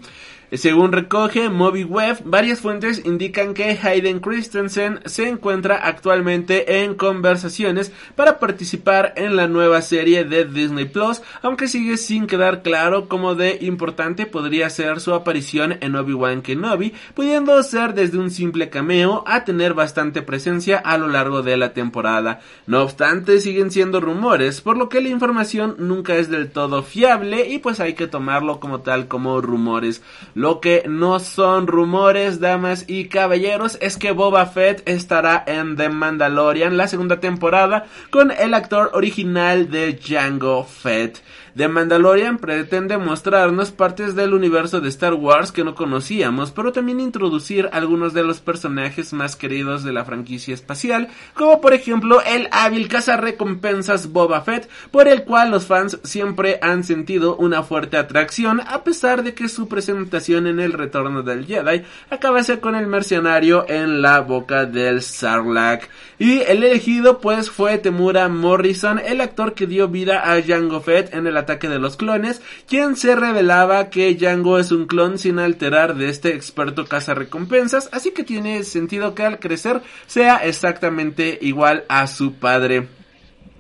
Según 0.50 0.92
recoge 0.92 1.50
MobiWeb, 1.50 2.22
varias 2.24 2.60
fuentes 2.60 3.02
indican 3.04 3.52
que 3.52 3.78
Hayden 3.82 4.20
Christensen 4.20 5.00
se 5.04 5.28
encuentra 5.28 5.76
actualmente 5.76 6.82
en 6.82 6.94
conversaciones 6.94 7.92
para 8.16 8.38
participar 8.38 9.12
en 9.16 9.36
la 9.36 9.46
nueva 9.46 9.82
serie 9.82 10.24
de 10.24 10.46
Disney 10.46 10.86
Plus, 10.86 11.20
aunque 11.42 11.68
sigue 11.68 11.98
sin 11.98 12.26
quedar 12.26 12.62
claro 12.62 13.08
cómo 13.08 13.34
de 13.34 13.58
importante 13.60 14.24
podría 14.24 14.70
ser 14.70 15.00
su 15.00 15.12
aparición 15.12 15.76
en 15.82 15.96
Obi-Wan 15.96 16.40
Kenobi, 16.40 16.94
pudiendo 17.14 17.62
ser 17.62 17.92
desde 17.92 18.16
un 18.16 18.30
simple 18.30 18.70
cameo 18.70 19.24
a 19.26 19.44
tener 19.44 19.74
bastante 19.74 20.22
presencia 20.22 20.78
a 20.78 20.96
lo 20.96 21.08
largo 21.08 21.42
de 21.42 21.58
la 21.58 21.74
temporada. 21.74 22.40
No 22.66 22.80
obstante, 22.80 23.40
siguen 23.40 23.70
siendo 23.70 24.00
rumores, 24.00 24.62
por 24.62 24.78
lo 24.78 24.88
que 24.88 25.02
la 25.02 25.10
información 25.10 25.76
nunca 25.76 26.16
es 26.16 26.30
del 26.30 26.50
todo 26.50 26.82
fiable 26.82 27.46
y 27.50 27.58
pues 27.58 27.80
hay 27.80 27.92
que 27.92 28.06
tomarlo 28.06 28.60
como 28.60 28.80
tal 28.80 29.08
como 29.08 29.42
rumores. 29.42 30.00
Lo 30.38 30.60
que 30.60 30.84
no 30.86 31.18
son 31.18 31.66
rumores, 31.66 32.38
damas 32.38 32.84
y 32.86 33.08
caballeros, 33.08 33.76
es 33.80 33.96
que 33.96 34.12
Boba 34.12 34.46
Fett 34.46 34.88
estará 34.88 35.42
en 35.44 35.74
The 35.74 35.88
Mandalorian 35.88 36.76
la 36.76 36.86
segunda 36.86 37.18
temporada 37.18 37.86
con 38.10 38.30
el 38.30 38.54
actor 38.54 38.92
original 38.94 39.68
de 39.68 39.94
Django 39.94 40.62
Fett. 40.62 41.24
The 41.58 41.66
Mandalorian 41.66 42.38
pretende 42.38 42.98
mostrarnos 42.98 43.72
partes 43.72 44.14
del 44.14 44.32
universo 44.32 44.80
de 44.80 44.88
Star 44.90 45.14
Wars 45.14 45.50
que 45.50 45.64
no 45.64 45.74
conocíamos, 45.74 46.52
pero 46.52 46.70
también 46.70 47.00
introducir 47.00 47.68
algunos 47.72 48.14
de 48.14 48.22
los 48.22 48.38
personajes 48.38 49.12
más 49.12 49.34
queridos 49.34 49.82
de 49.82 49.92
la 49.92 50.04
franquicia 50.04 50.54
espacial, 50.54 51.08
como 51.34 51.60
por 51.60 51.74
ejemplo 51.74 52.22
el 52.22 52.48
hábil 52.52 52.86
cazarrecompensas 52.86 54.12
Boba 54.12 54.42
Fett, 54.42 54.70
por 54.92 55.08
el 55.08 55.24
cual 55.24 55.50
los 55.50 55.66
fans 55.66 55.98
siempre 56.04 56.60
han 56.62 56.84
sentido 56.84 57.34
una 57.34 57.64
fuerte 57.64 57.96
atracción, 57.96 58.60
a 58.60 58.84
pesar 58.84 59.24
de 59.24 59.34
que 59.34 59.48
su 59.48 59.66
presentación 59.66 60.46
en 60.46 60.60
el 60.60 60.72
retorno 60.72 61.24
del 61.24 61.44
Jedi 61.44 61.82
acabase 62.08 62.60
con 62.60 62.76
el 62.76 62.86
mercenario 62.86 63.66
en 63.68 64.00
la 64.00 64.20
boca 64.20 64.64
del 64.64 65.02
Sarlacc. 65.02 65.88
Y 66.18 66.40
el 66.40 66.64
elegido 66.64 67.20
pues 67.20 67.50
fue 67.50 67.78
Temura 67.78 68.28
Morrison, 68.28 68.98
el 68.98 69.20
actor 69.20 69.54
que 69.54 69.66
dio 69.66 69.88
vida 69.88 70.32
a 70.32 70.42
Jango 70.42 70.80
Fett 70.80 71.14
en 71.14 71.26
el 71.26 71.36
ataque 71.36 71.68
de 71.68 71.78
los 71.78 71.96
clones, 71.96 72.42
quien 72.66 72.96
se 72.96 73.14
revelaba 73.14 73.88
que 73.88 74.14
Django 74.14 74.58
es 74.58 74.72
un 74.72 74.86
clon 74.86 75.18
sin 75.18 75.38
alterar 75.38 75.94
de 75.94 76.08
este 76.08 76.34
experto 76.34 76.84
recompensas, 77.14 77.88
así 77.92 78.10
que 78.10 78.24
tiene 78.24 78.64
sentido 78.64 79.14
que 79.14 79.24
al 79.24 79.38
crecer 79.38 79.82
sea 80.06 80.38
exactamente 80.38 81.38
igual 81.40 81.84
a 81.88 82.06
su 82.06 82.34
padre. 82.34 82.97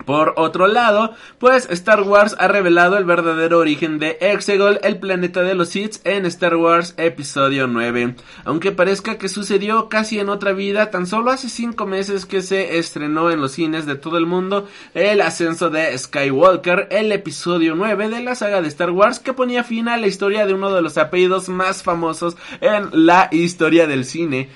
Por 0.08 0.32
otro 0.36 0.68
lado, 0.68 1.12
pues 1.38 1.68
Star 1.68 2.00
Wars 2.00 2.34
ha 2.38 2.48
revelado 2.48 2.96
el 2.96 3.04
verdadero 3.04 3.58
origen 3.58 3.98
de 3.98 4.16
Exegol, 4.22 4.80
el 4.82 4.96
planeta 4.96 5.42
de 5.42 5.54
los 5.54 5.68
Sith, 5.68 5.96
en 6.04 6.24
Star 6.24 6.56
Wars 6.56 6.94
Episodio 6.96 7.66
9. 7.66 8.14
Aunque 8.46 8.72
parezca 8.72 9.18
que 9.18 9.28
sucedió 9.28 9.90
casi 9.90 10.18
en 10.18 10.30
otra 10.30 10.52
vida, 10.52 10.90
tan 10.90 11.06
solo 11.06 11.30
hace 11.30 11.50
5 11.50 11.84
meses 11.84 12.24
que 12.24 12.40
se 12.40 12.78
estrenó 12.78 13.30
en 13.30 13.42
los 13.42 13.52
cines 13.52 13.84
de 13.84 13.96
todo 13.96 14.16
el 14.16 14.24
mundo 14.24 14.66
el 14.94 15.20
ascenso 15.20 15.68
de 15.68 15.98
Skywalker, 15.98 16.88
el 16.90 17.12
episodio 17.12 17.74
9 17.74 18.08
de 18.08 18.22
la 18.22 18.34
saga 18.34 18.62
de 18.62 18.68
Star 18.68 18.92
Wars 18.92 19.18
que 19.18 19.34
ponía 19.34 19.62
fin 19.62 19.88
a 19.88 19.98
la 19.98 20.06
historia 20.06 20.46
de 20.46 20.54
uno 20.54 20.72
de 20.72 20.80
los 20.80 20.96
apellidos 20.96 21.50
más 21.50 21.82
famosos 21.82 22.34
en 22.62 22.88
la 22.92 23.28
historia 23.30 23.86
del 23.86 24.06
cine. 24.06 24.48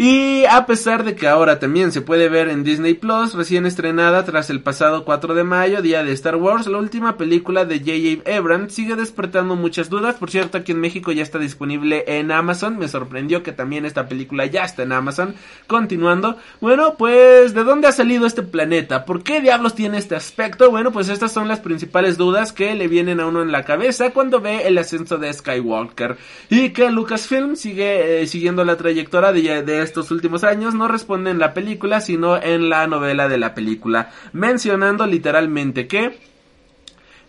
Y 0.00 0.44
a 0.44 0.64
pesar 0.64 1.02
de 1.02 1.16
que 1.16 1.26
ahora 1.26 1.58
también 1.58 1.90
se 1.90 2.02
puede 2.02 2.28
ver 2.28 2.50
en 2.50 2.62
Disney 2.62 2.94
Plus, 2.94 3.34
recién 3.34 3.66
estrenada 3.66 4.24
tras 4.24 4.48
el 4.48 4.62
pasado 4.62 5.04
4 5.04 5.34
de 5.34 5.42
mayo, 5.42 5.82
día 5.82 6.04
de 6.04 6.12
Star 6.12 6.36
Wars, 6.36 6.68
la 6.68 6.78
última 6.78 7.16
película 7.16 7.64
de 7.64 7.80
J.J. 7.80 8.38
Abrams 8.38 8.72
sigue 8.72 8.94
despertando 8.94 9.56
muchas 9.56 9.90
dudas. 9.90 10.14
Por 10.14 10.30
cierto, 10.30 10.56
aquí 10.56 10.70
en 10.70 10.80
México 10.80 11.10
ya 11.10 11.24
está 11.24 11.40
disponible 11.40 12.04
en 12.06 12.30
Amazon. 12.30 12.78
Me 12.78 12.86
sorprendió 12.86 13.42
que 13.42 13.50
también 13.50 13.84
esta 13.84 14.06
película 14.06 14.46
ya 14.46 14.62
está 14.62 14.84
en 14.84 14.92
Amazon. 14.92 15.34
Continuando, 15.66 16.36
bueno, 16.60 16.94
pues, 16.96 17.52
¿de 17.52 17.64
dónde 17.64 17.88
ha 17.88 17.92
salido 17.92 18.24
este 18.24 18.44
planeta? 18.44 19.04
¿Por 19.04 19.24
qué 19.24 19.40
diablos 19.40 19.74
tiene 19.74 19.98
este 19.98 20.14
aspecto? 20.14 20.70
Bueno, 20.70 20.92
pues 20.92 21.08
estas 21.08 21.32
son 21.32 21.48
las 21.48 21.58
principales 21.58 22.16
dudas 22.16 22.52
que 22.52 22.76
le 22.76 22.86
vienen 22.86 23.18
a 23.18 23.26
uno 23.26 23.42
en 23.42 23.50
la 23.50 23.64
cabeza 23.64 24.10
cuando 24.10 24.40
ve 24.40 24.68
el 24.68 24.78
ascenso 24.78 25.18
de 25.18 25.32
Skywalker. 25.32 26.16
Y 26.50 26.70
que 26.70 26.88
Lucasfilm 26.88 27.56
sigue 27.56 28.22
eh, 28.22 28.26
siguiendo 28.28 28.64
la 28.64 28.76
trayectoria 28.76 29.32
de, 29.32 29.62
de 29.64 29.87
estos 29.88 30.10
últimos 30.10 30.44
años 30.44 30.74
no 30.74 30.86
responde 30.86 31.30
en 31.30 31.38
la 31.38 31.54
película, 31.54 32.02
sino 32.02 32.36
en 32.40 32.68
la 32.68 32.86
novela 32.86 33.26
de 33.26 33.38
la 33.38 33.54
película, 33.54 34.10
mencionando 34.32 35.06
literalmente 35.06 35.86
que 35.88 36.18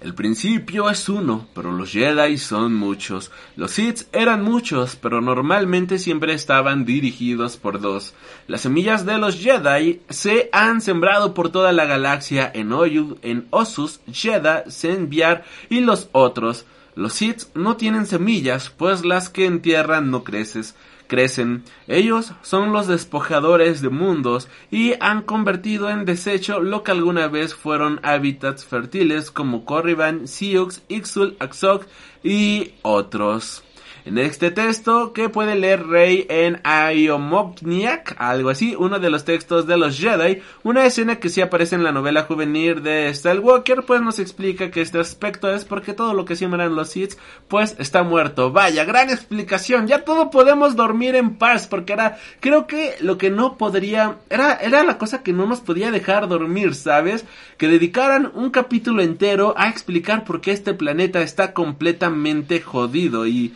el 0.01 0.13
principio 0.13 0.89
es 0.89 1.07
uno, 1.09 1.47
pero 1.53 1.71
los 1.71 1.91
Jedi 1.91 2.37
son 2.37 2.73
muchos. 2.73 3.31
Los 3.55 3.71
Sith 3.71 4.03
eran 4.13 4.43
muchos, 4.43 4.97
pero 4.97 5.21
normalmente 5.21 5.99
siempre 5.99 6.33
estaban 6.33 6.85
dirigidos 6.85 7.55
por 7.57 7.79
dos. 7.79 8.13
Las 8.47 8.61
semillas 8.61 9.05
de 9.05 9.17
los 9.17 9.39
Jedi 9.39 10.01
se 10.09 10.49
han 10.51 10.81
sembrado 10.81 11.33
por 11.33 11.49
toda 11.49 11.71
la 11.71 11.85
galaxia 11.85 12.49
en 12.53 12.73
Oyud, 12.73 13.17
en 13.21 13.47
Osus, 13.51 14.01
Jedha, 14.11 14.65
Zenviar 14.69 15.43
y 15.69 15.79
los 15.79 16.09
otros. 16.11 16.65
Los 16.95 17.13
Sith 17.13 17.43
no 17.53 17.77
tienen 17.77 18.05
semillas, 18.05 18.69
pues 18.69 19.05
las 19.05 19.29
que 19.29 19.45
entierran 19.45 20.11
no 20.11 20.23
creces 20.23 20.75
crecen. 21.09 21.65
Ellos 21.87 22.31
son 22.41 22.71
los 22.71 22.87
despojadores 22.87 23.81
de 23.81 23.89
mundos 23.89 24.47
y 24.71 24.93
han 25.01 25.23
convertido 25.23 25.89
en 25.89 26.05
desecho 26.05 26.61
lo 26.61 26.83
que 26.83 26.91
alguna 26.91 27.27
vez 27.27 27.53
fueron 27.53 27.99
hábitats 28.03 28.63
fértiles 28.63 29.31
como 29.31 29.65
Corriban, 29.65 30.29
Sioux, 30.29 30.81
Ixul, 30.87 31.35
Axok 31.39 31.85
y 32.23 32.75
otros. 32.83 33.63
En 34.09 34.17
este 34.17 34.49
texto, 34.49 35.13
que 35.13 35.29
puede 35.29 35.53
leer 35.53 35.85
Rey 35.85 36.25
en 36.29 36.61
Aiomogniac, 36.63 38.15
algo 38.17 38.49
así, 38.49 38.75
uno 38.75 38.97
de 38.97 39.11
los 39.11 39.23
textos 39.23 39.67
de 39.67 39.77
los 39.77 39.99
Jedi, 39.99 40.41
una 40.63 40.83
escena 40.87 41.19
que 41.19 41.29
sí 41.29 41.41
aparece 41.41 41.75
en 41.75 41.83
la 41.83 41.91
novela 41.91 42.23
juvenil 42.23 42.81
de 42.81 43.13
Skywalker, 43.13 43.83
pues 43.85 44.01
nos 44.01 44.17
explica 44.17 44.71
que 44.71 44.81
este 44.81 44.99
aspecto 44.99 45.53
es 45.53 45.63
porque 45.63 45.93
todo 45.93 46.15
lo 46.15 46.25
que 46.25 46.35
siembran 46.35 46.75
los 46.75 46.89
Sith, 46.89 47.19
pues 47.47 47.75
está 47.77 48.01
muerto. 48.01 48.51
Vaya, 48.51 48.83
gran 48.83 49.11
explicación, 49.11 49.85
ya 49.85 50.03
todo 50.03 50.31
podemos 50.31 50.75
dormir 50.75 51.13
en 51.13 51.35
paz, 51.35 51.67
porque 51.67 51.93
era, 51.93 52.17
creo 52.39 52.65
que 52.65 52.95
lo 53.01 53.19
que 53.19 53.29
no 53.29 53.57
podría, 53.59 54.17
era, 54.31 54.55
era 54.55 54.83
la 54.83 54.97
cosa 54.97 55.21
que 55.21 55.33
no 55.33 55.45
nos 55.45 55.59
podía 55.59 55.91
dejar 55.91 56.27
dormir, 56.27 56.73
¿sabes? 56.73 57.25
Que 57.59 57.67
dedicaran 57.67 58.31
un 58.33 58.49
capítulo 58.49 59.03
entero 59.03 59.53
a 59.55 59.69
explicar 59.69 60.23
por 60.23 60.41
qué 60.41 60.49
este 60.49 60.73
planeta 60.73 61.21
está 61.21 61.53
completamente 61.53 62.59
jodido 62.59 63.27
y 63.27 63.53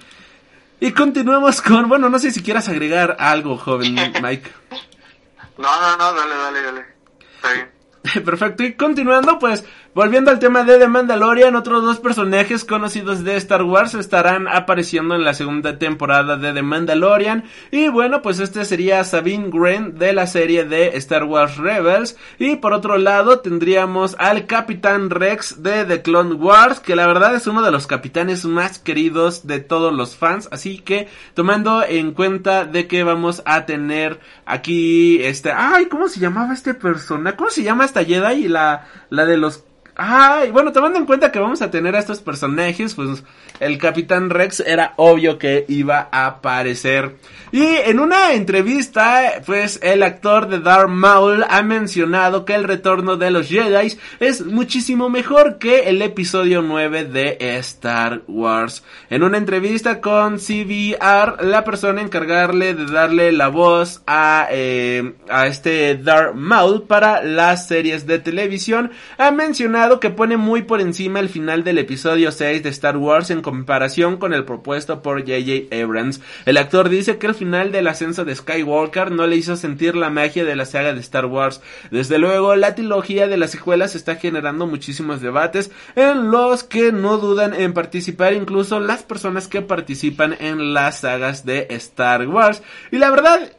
y 0.83 0.91
continuamos 0.91 1.61
con, 1.61 1.87
bueno, 1.87 2.09
no 2.09 2.19
sé 2.19 2.29
si 2.31 2.43
quieras 2.43 2.67
agregar 2.67 3.15
algo, 3.17 3.57
joven 3.57 3.95
Mike. 4.21 4.51
No, 5.57 5.81
no, 5.81 5.95
no, 5.95 6.13
dale, 6.13 6.35
dale, 6.35 6.61
dale. 6.61 6.85
Está 7.37 7.53
bien. 7.53 7.71
Perfecto, 8.25 8.63
y 8.63 8.73
continuando, 8.73 9.39
pues 9.39 9.63
Volviendo 9.95 10.31
al 10.31 10.39
tema 10.39 10.63
de 10.63 10.79
The 10.79 10.87
Mandalorian, 10.87 11.55
otros 11.55 11.83
dos 11.83 11.99
personajes 11.99 12.65
conocidos 12.65 13.23
de 13.23 13.35
Star 13.35 13.61
Wars 13.61 13.93
estarán 13.93 14.47
apareciendo 14.47 15.13
en 15.13 15.23
la 15.23 15.35
segunda 15.35 15.77
temporada 15.77 16.35
de 16.35 16.51
The 16.51 16.63
Mandalorian. 16.63 17.43
Y 17.69 17.89
bueno, 17.89 18.23
pues 18.23 18.39
este 18.39 18.65
sería 18.65 19.03
Sabine 19.03 19.49
Wren 19.49 19.99
de 19.99 20.13
la 20.13 20.25
serie 20.25 20.65
de 20.65 20.97
Star 20.97 21.25
Wars 21.25 21.57
Rebels. 21.57 22.17
Y 22.39 22.55
por 22.55 22.73
otro 22.73 22.97
lado 22.97 23.41
tendríamos 23.41 24.15
al 24.17 24.47
Capitán 24.47 25.11
Rex 25.11 25.61
de 25.61 25.85
The 25.85 26.01
Clone 26.01 26.33
Wars, 26.33 26.79
que 26.79 26.95
la 26.95 27.05
verdad 27.05 27.35
es 27.35 27.45
uno 27.45 27.61
de 27.61 27.69
los 27.69 27.85
capitanes 27.85 28.45
más 28.45 28.79
queridos 28.79 29.45
de 29.45 29.59
todos 29.59 29.93
los 29.93 30.15
fans. 30.15 30.49
Así 30.51 30.79
que 30.79 31.07
tomando 31.35 31.83
en 31.83 32.13
cuenta 32.13 32.65
de 32.65 32.87
que 32.87 33.03
vamos 33.03 33.43
a 33.45 33.67
tener 33.67 34.19
aquí 34.47 35.21
este... 35.21 35.51
Ay, 35.51 35.85
¿cómo 35.85 36.07
se 36.07 36.19
llamaba 36.19 36.51
este 36.51 36.73
personaje? 36.73 37.37
¿Cómo 37.37 37.51
se 37.51 37.61
llama 37.61 37.85
esta 37.85 38.03
Jedi? 38.03 38.47
La, 38.47 38.87
la 39.11 39.27
de 39.27 39.37
los 39.37 39.65
Ay, 39.95 40.49
bueno, 40.49 40.71
tomando 40.71 40.97
en 40.97 41.05
cuenta 41.05 41.31
que 41.31 41.37
vamos 41.37 41.61
a 41.61 41.69
tener 41.69 41.95
a 41.95 41.99
estos 41.99 42.19
personajes, 42.19 42.95
pues 42.95 43.23
el 43.59 43.77
Capitán 43.77 44.31
Rex 44.31 44.59
era 44.61 44.93
obvio 44.95 45.37
que 45.37 45.65
iba 45.67 46.09
a 46.11 46.25
aparecer. 46.25 47.15
Y 47.51 47.63
en 47.63 47.99
una 47.99 48.33
entrevista, 48.33 49.43
pues 49.45 49.79
el 49.83 50.01
actor 50.01 50.47
de 50.47 50.59
Darth 50.59 50.89
Maul 50.89 51.45
ha 51.47 51.61
mencionado 51.61 52.43
que 52.43 52.55
el 52.55 52.63
retorno 52.63 53.17
de 53.17 53.29
los 53.29 53.47
Jedi 53.47 53.95
es 54.19 54.43
muchísimo 54.43 55.11
mejor 55.11 55.59
que 55.59 55.81
el 55.81 56.01
episodio 56.01 56.63
9 56.63 57.05
de 57.05 57.37
Star 57.59 58.23
Wars. 58.27 58.83
En 59.11 59.21
una 59.21 59.37
entrevista 59.37 60.01
con 60.01 60.39
CBR, 60.39 61.43
la 61.43 61.63
persona 61.63 62.01
encargarle 62.01 62.73
de 62.73 62.85
darle 62.87 63.31
la 63.31 63.49
voz 63.49 64.01
a, 64.07 64.47
eh, 64.49 65.13
a 65.29 65.45
este 65.45 65.95
Darth 65.97 66.33
Maul 66.33 66.81
para 66.83 67.21
las 67.21 67.67
series 67.67 68.07
de 68.07 68.17
televisión 68.17 68.89
ha 69.19 69.29
mencionado 69.29 69.82
que 69.83 70.09
pone 70.09 70.37
muy 70.37 70.61
por 70.61 70.79
encima 70.79 71.19
el 71.19 71.27
final 71.27 71.65
del 71.65 71.77
episodio 71.77 72.31
6 72.31 72.63
de 72.63 72.69
Star 72.69 72.95
Wars 72.95 73.29
en 73.31 73.41
comparación 73.41 74.15
con 74.15 74.33
el 74.33 74.45
propuesto 74.45 75.01
por 75.01 75.19
J.J. 75.19 75.75
Abrams. 75.75 76.21
El 76.45 76.55
actor 76.55 76.87
dice 76.87 77.17
que 77.17 77.27
el 77.27 77.35
final 77.35 77.73
del 77.73 77.89
ascenso 77.89 78.23
de 78.23 78.33
Skywalker 78.33 79.11
no 79.11 79.27
le 79.27 79.35
hizo 79.35 79.57
sentir 79.57 79.97
la 79.97 80.09
magia 80.09 80.45
de 80.45 80.55
la 80.55 80.65
saga 80.65 80.93
de 80.93 81.01
Star 81.01 81.25
Wars. 81.25 81.61
Desde 81.91 82.17
luego, 82.17 82.55
la 82.55 82.75
trilogía 82.75 83.27
de 83.27 83.35
las 83.35 83.51
secuelas 83.51 83.95
está 83.95 84.15
generando 84.15 84.67
muchísimos 84.67 85.19
debates 85.19 85.69
en 85.95 86.31
los 86.31 86.63
que 86.63 86.93
no 86.93 87.17
dudan 87.17 87.53
en 87.53 87.73
participar 87.73 88.33
incluso 88.33 88.79
las 88.79 89.03
personas 89.03 89.49
que 89.49 89.61
participan 89.61 90.37
en 90.39 90.73
las 90.73 91.01
sagas 91.01 91.45
de 91.45 91.67
Star 91.71 92.25
Wars. 92.27 92.63
Y 92.89 92.99
la 92.99 93.11
verdad, 93.11 93.51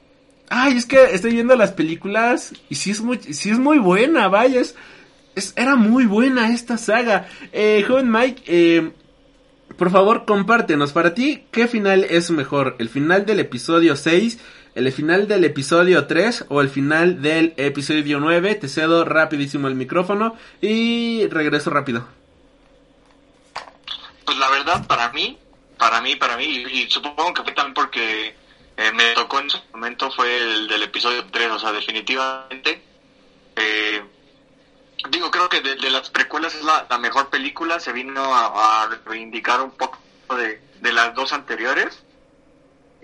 ay, 0.49 0.77
es 0.77 0.87
que 0.87 1.03
estoy 1.13 1.33
viendo 1.33 1.57
las 1.57 1.73
películas 1.73 2.53
y 2.69 2.77
sí 2.77 2.91
es 2.91 3.01
muy, 3.01 3.79
buena, 3.79 4.29
vaya, 4.29 4.63
era 5.57 5.77
muy 5.77 6.07
buena 6.07 6.53
esta 6.53 6.79
saga. 6.79 7.29
Eh, 7.53 7.85
joven 7.87 8.11
Mike, 8.11 8.43
eh, 8.47 8.93
por 9.77 9.91
favor, 9.91 10.25
compártenos. 10.25 10.93
Para 10.93 11.15
ti, 11.15 11.47
¿qué 11.51 11.67
final 11.67 12.05
es 12.05 12.31
mejor? 12.31 12.77
¿El 12.79 12.89
final 12.89 13.27
del 13.27 13.41
episodio 13.41 13.97
6? 13.97 14.39
¿El 14.75 14.91
final 14.93 15.27
del 15.27 15.45
episodio 15.45 16.07
3? 16.07 16.47
¿O 16.49 16.61
el 16.61 16.69
final 16.69 17.23
del 17.23 17.55
episodio 17.57 18.21
9? 18.21 18.55
Te 18.57 18.69
cedo 18.69 19.05
rapidísimo 19.05 19.69
el 19.69 19.75
micrófono 19.75 20.37
y 20.61 21.27
regreso 21.29 21.71
rápido. 21.71 22.07
Pues 24.25 24.39
la 24.39 24.51
verdad, 24.51 24.87
para 24.87 25.11
mí, 25.13 25.39
para 25.79 26.01
mí, 26.01 26.17
para 26.17 26.37
mí, 26.37 26.45
y, 26.45 26.89
supongo 26.89 27.35
que 27.35 27.43
fue 27.43 27.53
también 27.53 27.75
porque 27.75 28.35
eh, 28.77 28.93
me 28.95 29.13
tocó 29.15 29.41
en 29.41 29.51
su 29.51 29.59
momento, 29.73 30.11
fue 30.13 30.37
el 30.37 30.69
del 30.69 30.85
episodio 30.85 31.25
3. 31.31 31.51
O 31.51 31.59
sea, 31.59 31.73
definitivamente. 31.73 32.81
Eh, 33.57 34.03
digo, 35.11 35.31
creo 35.31 35.49
que 35.49 35.61
de, 35.61 35.91
las 35.91 36.11
precuelas 36.11 36.55
es 36.55 36.63
la, 36.63 36.87
mejor 36.99 37.29
película, 37.29 37.81
se 37.81 37.93
vino 37.93 38.35
a, 38.35 38.89
reivindicar 39.05 39.61
un 39.61 39.73
poco 39.73 39.99
de, 40.37 40.61
las 40.93 41.15
dos 41.15 41.33
anteriores. 41.33 42.03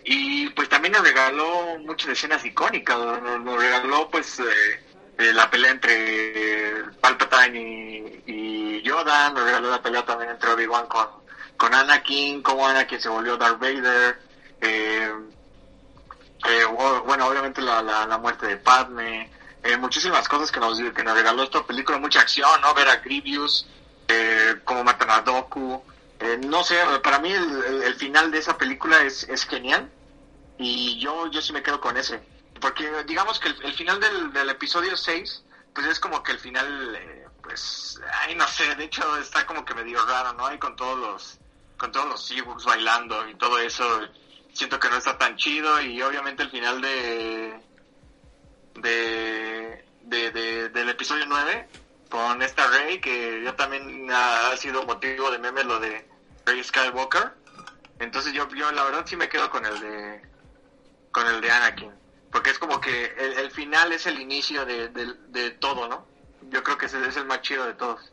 Y 0.05 0.49
pues 0.51 0.69
también 0.69 0.93
nos 0.93 1.03
regaló 1.03 1.79
muchas 1.81 2.11
escenas 2.11 2.45
icónicas, 2.45 2.99
nos, 2.99 3.59
regaló 3.61 4.09
pues 4.11 4.41
eh, 4.41 5.33
la 5.35 5.51
pelea 5.51 5.73
entre 5.73 6.85
Palpatine 7.01 8.23
y, 8.27 8.83
Yoda, 8.83 9.31
nos 9.31 9.45
regaló 9.45 9.71
la 9.71 9.83
pelea 9.83 10.05
también 10.05 10.31
entre 10.31 10.51
Obi-Wan 10.53 10.87
con, 10.87 11.07
con 11.59 11.75
Anakin, 11.75 12.43
como 12.43 12.67
Anakin 12.67 12.99
se 12.99 13.11
volvió 13.11 13.37
Darth 13.37 13.61
Vader, 13.61 14.19
eh, 14.63 15.13
eh, 16.49 16.65
bueno, 17.05 17.27
obviamente 17.27 17.61
la, 17.61 17.83
la, 17.83 18.07
la 18.07 18.17
muerte 18.17 18.47
de 18.47 18.57
Padme, 18.57 19.31
eh, 19.63 19.77
muchísimas 19.77 20.29
cosas 20.29 20.51
que 20.51 20.61
nos, 20.61 20.79
que 20.79 21.05
nos 21.05 21.15
regaló 21.15 21.43
esta 21.43 21.65
película, 21.65 21.99
mucha 21.99 22.21
acción, 22.21 22.61
¿no? 22.61 22.73
Ver 22.75 22.89
a 22.89 22.97
Grievous, 22.97 23.67
eh, 24.09 24.61
cómo 24.65 24.85
matan 24.85 25.11
a 25.11 25.21
Doku. 25.21 25.83
Eh, 26.19 26.39
no 26.47 26.65
sé, 26.65 26.77
para 27.03 27.19
mí 27.19 27.33
el, 27.33 27.95
final 27.95 28.31
de 28.31 28.39
esa 28.39 28.57
película 28.59 29.03
es, 29.03 29.25
es 29.25 29.45
genial 29.47 29.91
y 30.59 30.99
yo, 30.99 31.31
yo 31.31 31.41
sí 31.41 31.53
me 31.53 31.63
quedo 31.63 31.81
con 31.81 31.97
ese. 31.97 32.21
Porque 32.61 33.05
digamos 33.05 33.41
que 33.41 33.49
el, 33.49 33.75
final 33.75 34.01
del, 34.01 34.33
del, 34.33 34.51
episodio 34.51 34.97
6, 34.97 35.45
pues 35.75 35.87
es 35.87 36.01
como 36.01 36.23
que 36.23 36.33
el 36.33 36.39
final, 36.39 36.95
eh, 36.97 37.27
pues, 37.43 38.01
ay, 38.23 38.35
no 38.35 38.47
sé, 38.49 38.75
de 38.75 38.85
hecho 38.85 39.17
está 39.17 39.47
como 39.47 39.65
que 39.65 39.75
medio 39.75 40.05
raro, 40.05 40.35
¿no? 40.35 40.47
Ahí 40.47 40.59
con 40.59 40.77
todos 40.77 40.99
los, 40.99 41.39
con 41.79 41.93
todos 41.93 42.07
los 42.07 42.31
Ewoks 42.31 42.65
bailando 42.65 43.27
y 43.29 43.35
todo 43.37 43.59
eso, 43.59 43.85
siento 44.53 44.79
que 44.79 44.91
no 44.91 44.97
está 44.97 45.17
tan 45.17 45.37
chido 45.37 45.81
y 45.81 46.03
obviamente 46.03 46.43
el 46.43 46.51
final 46.51 46.81
de 46.83 47.59
de, 48.75 49.85
de, 50.03 50.69
del 50.69 50.89
episodio 50.89 51.25
9 51.27 51.69
con 52.09 52.43
esta 52.43 52.67
Rey, 52.67 53.01
que 53.01 53.43
ya 53.45 53.55
también 53.57 54.09
ha, 54.11 54.57
sido 54.57 54.85
motivo 54.85 55.31
de 55.31 55.39
meme 55.39 55.65
lo 55.65 55.79
de 55.79 56.07
Rey 56.45 56.63
Skywalker. 56.63 57.33
Entonces 58.01 58.33
yo, 58.33 58.49
yo 58.49 58.73
la 58.73 58.85
verdad 58.85 59.05
sí 59.07 59.17
me 59.17 59.29
quedo 59.29 59.51
con 59.51 59.65
el 59.65 59.81
de 59.81 60.23
con 61.13 61.27
el 61.27 61.41
de 61.41 61.51
Anakin. 61.51 61.93
porque 62.33 62.51
es 62.51 62.59
como 62.59 62.81
que 62.81 63.07
el, 63.19 63.33
el 63.39 63.51
final 63.51 63.93
es 63.93 64.07
el 64.07 64.21
inicio 64.21 64.65
de, 64.65 64.89
de, 64.89 65.15
de 65.29 65.51
todo, 65.51 65.89
¿no? 65.89 66.07
Yo 66.51 66.63
creo 66.63 66.79
que 66.79 66.87
ese 66.87 67.05
es 67.07 67.17
el 67.17 67.27
más 67.27 67.43
chido 67.43 67.67
de 67.67 67.75
todos. 67.75 68.13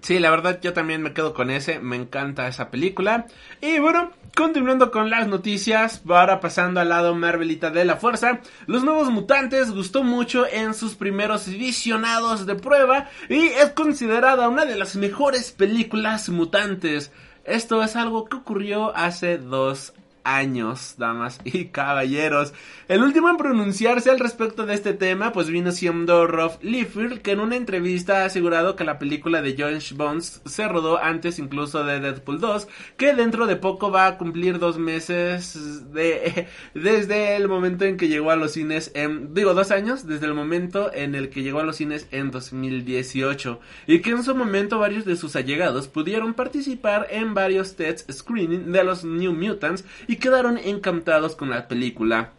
Sí, 0.00 0.18
la 0.18 0.30
verdad 0.30 0.60
yo 0.60 0.72
también 0.72 1.02
me 1.02 1.12
quedo 1.12 1.32
con 1.32 1.50
ese, 1.50 1.78
me 1.78 1.96
encanta 1.96 2.48
esa 2.48 2.70
película. 2.70 3.26
Y 3.60 3.78
bueno, 3.78 4.10
continuando 4.34 4.90
con 4.90 5.10
las 5.10 5.28
noticias, 5.28 6.02
ahora 6.08 6.40
pasando 6.40 6.80
al 6.80 6.88
lado 6.88 7.14
Marvelita 7.14 7.70
de 7.70 7.84
la 7.84 7.96
Fuerza, 7.96 8.40
Los 8.66 8.82
Nuevos 8.82 9.10
Mutantes 9.10 9.70
gustó 9.70 10.02
mucho 10.02 10.46
en 10.46 10.74
sus 10.74 10.94
primeros 10.94 11.46
visionados 11.46 12.46
de 12.46 12.56
prueba 12.56 13.08
y 13.28 13.46
es 13.46 13.70
considerada 13.70 14.48
una 14.48 14.64
de 14.64 14.76
las 14.76 14.96
mejores 14.96 15.52
películas 15.52 16.28
mutantes. 16.28 17.12
Esto 17.44 17.82
es 17.82 17.96
algo 17.96 18.24
que 18.24 18.36
ocurrió 18.36 18.96
hace 18.96 19.38
dos 19.38 19.94
años, 20.24 20.94
damas 20.98 21.40
y 21.44 21.66
caballeros. 21.72 22.52
El 22.88 23.02
último 23.02 23.28
en 23.28 23.36
pronunciarse 23.36 24.10
al 24.10 24.18
respecto 24.18 24.66
de 24.66 24.74
este 24.74 24.92
tema, 24.92 25.32
pues 25.32 25.48
vino 25.48 25.72
siendo 25.72 26.26
Rob 26.26 26.58
Liefeld, 26.62 27.22
que 27.22 27.32
en 27.32 27.40
una 27.40 27.56
entrevista 27.56 28.22
ha 28.22 28.24
asegurado 28.26 28.76
que 28.76 28.84
la 28.84 28.98
película 28.98 29.42
de 29.42 29.56
Josh 29.56 29.94
Bones 29.94 30.42
se 30.44 30.68
rodó 30.68 30.98
antes 30.98 31.38
incluso 31.38 31.84
de 31.84 32.00
Deadpool 32.00 32.40
2, 32.40 32.68
que 32.96 33.14
dentro 33.14 33.46
de 33.46 33.56
poco 33.56 33.90
va 33.90 34.06
a 34.06 34.18
cumplir 34.18 34.58
dos 34.58 34.78
meses 34.78 35.92
de, 35.92 36.46
desde 36.74 37.36
el 37.36 37.48
momento 37.48 37.84
en 37.84 37.96
que 37.96 38.08
llegó 38.08 38.30
a 38.30 38.36
los 38.36 38.52
cines 38.52 38.90
en, 38.94 39.34
digo, 39.34 39.54
dos 39.54 39.70
años, 39.70 40.06
desde 40.06 40.26
el 40.26 40.34
momento 40.34 40.92
en 40.92 41.14
el 41.14 41.30
que 41.30 41.42
llegó 41.42 41.60
a 41.60 41.64
los 41.64 41.76
cines 41.76 42.08
en 42.10 42.30
2018, 42.30 43.60
y 43.86 44.00
que 44.00 44.10
en 44.10 44.22
su 44.22 44.34
momento 44.34 44.78
varios 44.78 45.04
de 45.04 45.16
sus 45.16 45.36
allegados 45.36 45.88
pudieron 45.88 46.34
participar 46.34 47.06
en 47.10 47.34
varios 47.34 47.76
test 47.76 48.10
screening 48.10 48.72
de 48.72 48.84
los 48.84 49.04
New 49.04 49.32
Mutants 49.32 49.84
quedaron 50.16 50.58
encantados 50.58 51.36
con 51.36 51.50
la 51.50 51.68
película. 51.68 52.32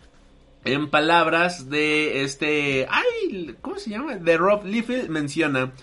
En 0.66 0.90
palabras 0.90 1.70
de 1.70 2.24
este... 2.24 2.88
¡Ay! 2.90 3.56
¿Cómo 3.62 3.78
se 3.78 3.90
llama? 3.90 4.16
De 4.16 4.38
Rob 4.38 4.66
Liefeld 4.66 5.10
menciona... 5.10 5.74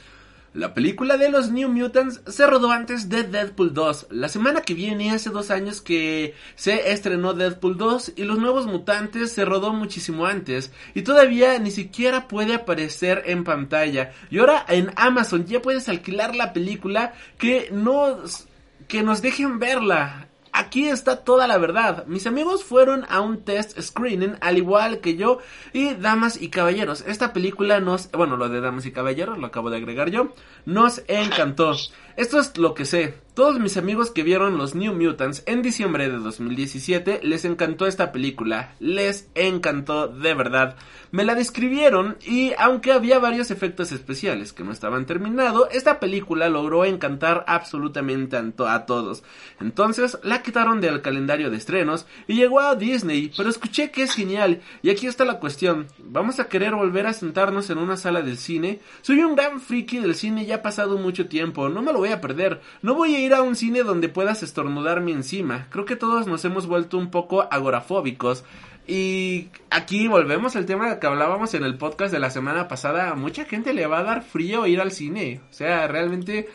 La 0.53 0.75
película 0.75 1.17
de 1.17 1.31
los 1.31 1.53
New 1.53 1.69
Mutants 1.69 2.23
se 2.27 2.45
rodó 2.45 2.73
antes 2.73 3.09
de 3.09 3.23
Deadpool 3.23 3.73
2. 3.73 4.09
La 4.11 4.29
semana 4.29 4.63
que 4.63 4.75
viene, 4.75 5.13
hace 5.13 5.31
dos 5.31 5.53
años 5.53 5.81
que 5.81 6.35
se 6.57 6.91
estrenó 6.91 7.35
Deadpool 7.35 7.79
2 7.79 8.15
y 8.17 8.25
los 8.25 8.39
nuevos 8.39 8.67
mutantes 8.67 9.31
se 9.31 9.45
rodó 9.45 9.73
muchísimo 9.73 10.27
antes. 10.27 10.73
Y 10.93 11.03
todavía 11.03 11.57
ni 11.61 11.71
siquiera 11.71 12.27
puede 12.27 12.55
aparecer 12.55 13.23
en 13.27 13.45
pantalla. 13.45 14.11
Y 14.29 14.41
ahora 14.41 14.67
en 14.69 14.91
Amazon 14.97 15.47
ya 15.47 15.63
puedes 15.63 15.89
alquilar 15.89 16.35
la 16.35 16.53
película 16.53 17.15
que 17.39 17.69
nos, 17.71 18.49
que 18.89 19.05
nos 19.05 19.23
dejen 19.23 19.61
verla. 19.61 20.30
Aquí 20.53 20.89
está 20.89 21.25
toda 21.25 21.47
la 21.47 21.59
verdad. 21.59 22.07
Mis 22.07 22.27
amigos 22.27 22.65
fueron 22.65 23.07
a 23.09 23.21
un 23.21 23.45
test 23.45 23.81
screening, 23.81 24.37
al 24.41 24.59
igual 24.59 25.01
que 25.01 25.17
yo, 25.17 25.39
y 25.73 25.95
damas 25.95 26.41
y 26.41 26.49
caballeros. 26.49 27.05
Esta 27.07 27.33
película 27.33 27.81
nos, 27.81 28.11
bueno, 28.11 28.37
lo 28.37 28.49
de 28.49 28.61
damas 28.61 28.87
y 28.87 28.93
caballeros, 28.93 29.39
lo 29.39 29.47
acabo 29.47 29.71
de 29.71 29.77
agregar 29.77 30.11
yo, 30.11 30.35
nos 30.65 31.03
encantó. 31.09 31.75
Esto 32.21 32.39
es 32.39 32.59
lo 32.59 32.75
que 32.75 32.85
sé. 32.85 33.15
Todos 33.33 33.59
mis 33.59 33.79
amigos 33.79 34.11
que 34.11 34.23
vieron 34.23 34.59
los 34.59 34.75
New 34.75 34.93
Mutants 34.93 35.43
en 35.47 35.63
diciembre 35.63 36.11
de 36.11 36.19
2017 36.19 37.21
les 37.23 37.47
encantó 37.47 37.87
esta 37.87 38.13
película. 38.13 38.75
Les 38.79 39.31
encantó 39.35 40.09
de 40.09 40.35
verdad. 40.35 40.77
Me 41.13 41.25
la 41.25 41.35
describieron 41.35 42.19
y 42.27 42.53
aunque 42.59 42.93
había 42.93 43.19
varios 43.19 43.51
efectos 43.51 43.93
especiales 43.93 44.53
que 44.53 44.65
no 44.65 44.73
estaban 44.73 45.07
terminados, 45.07 45.69
esta 45.73 45.99
película 45.99 46.51
logró 46.51 46.85
encantar 46.85 47.45
absolutamente 47.47 48.37
a, 48.37 48.85
todos. 48.85 49.23
Entonces 49.59 50.19
la 50.23 50.43
quitaron 50.43 50.83
del 50.83 51.01
calendario 51.01 51.51
de 51.51 51.57
estrenos 51.57 52.07
y 52.27 52.35
llegó 52.35 52.61
a 52.61 52.75
Disney, 52.75 53.33
pero 53.35 53.49
escuché 53.49 53.91
que 53.91 54.03
es 54.03 54.15
genial. 54.15 54.61
Y 54.83 54.91
aquí 54.91 55.07
está 55.07 55.25
la 55.25 55.41
cuestión. 55.41 55.87
¿Vamos 55.99 56.39
a 56.39 56.49
querer 56.49 56.75
volver 56.75 57.07
a 57.07 57.15
sentarnos 57.15 57.71
en 57.71 57.79
una 57.79 57.97
sala 57.97 58.21
del 58.21 58.37
cine? 58.37 58.81
Soy 59.01 59.21
un 59.21 59.35
gran 59.35 59.61
friki 59.61 60.01
del 60.01 60.15
cine 60.15 60.45
ya 60.45 60.57
ha 60.57 60.63
pasado 60.63 60.99
mucho 60.99 61.27
tiempo, 61.27 61.69
no 61.71 61.81
me 61.81 61.93
lo 61.93 62.01
voy 62.01 62.10
a 62.13 62.21
perder. 62.21 62.61
No 62.83 62.95
voy 62.95 63.15
a 63.15 63.21
ir 63.21 63.35
a 63.35 63.43
un 63.43 63.57
cine 63.57 63.83
donde 63.83 64.09
puedas 64.09 64.43
estornudarme 64.43 65.13
encima. 65.13 65.67
Creo 65.71 65.85
que 65.85 65.97
todos 65.97 66.27
nos 66.27 66.45
hemos 66.45 66.67
vuelto 66.67 66.99
un 66.99 67.11
poco 67.11 67.47
agorafóbicos. 67.51 68.45
Y 68.87 69.49
aquí 69.71 70.09
volvemos 70.09 70.57
al 70.57 70.67
tema 70.67 70.99
que 70.99 71.07
hablábamos 71.07 71.55
en 71.55 71.65
el 71.65 71.77
podcast 71.77 72.13
de 72.13 72.19
la 72.19 72.31
semana 72.31 72.69
pasada. 72.69 73.11
A 73.11 73.15
mucha 73.15 73.45
gente 73.45 73.73
le 73.73 73.87
va 73.87 74.01
a 74.01 74.05
dar 74.05 74.23
frío 74.23 74.67
ir 74.67 74.81
al 74.81 74.91
cine. 74.91 75.41
O 75.51 75.53
sea, 75.53 75.87
realmente 75.87 76.49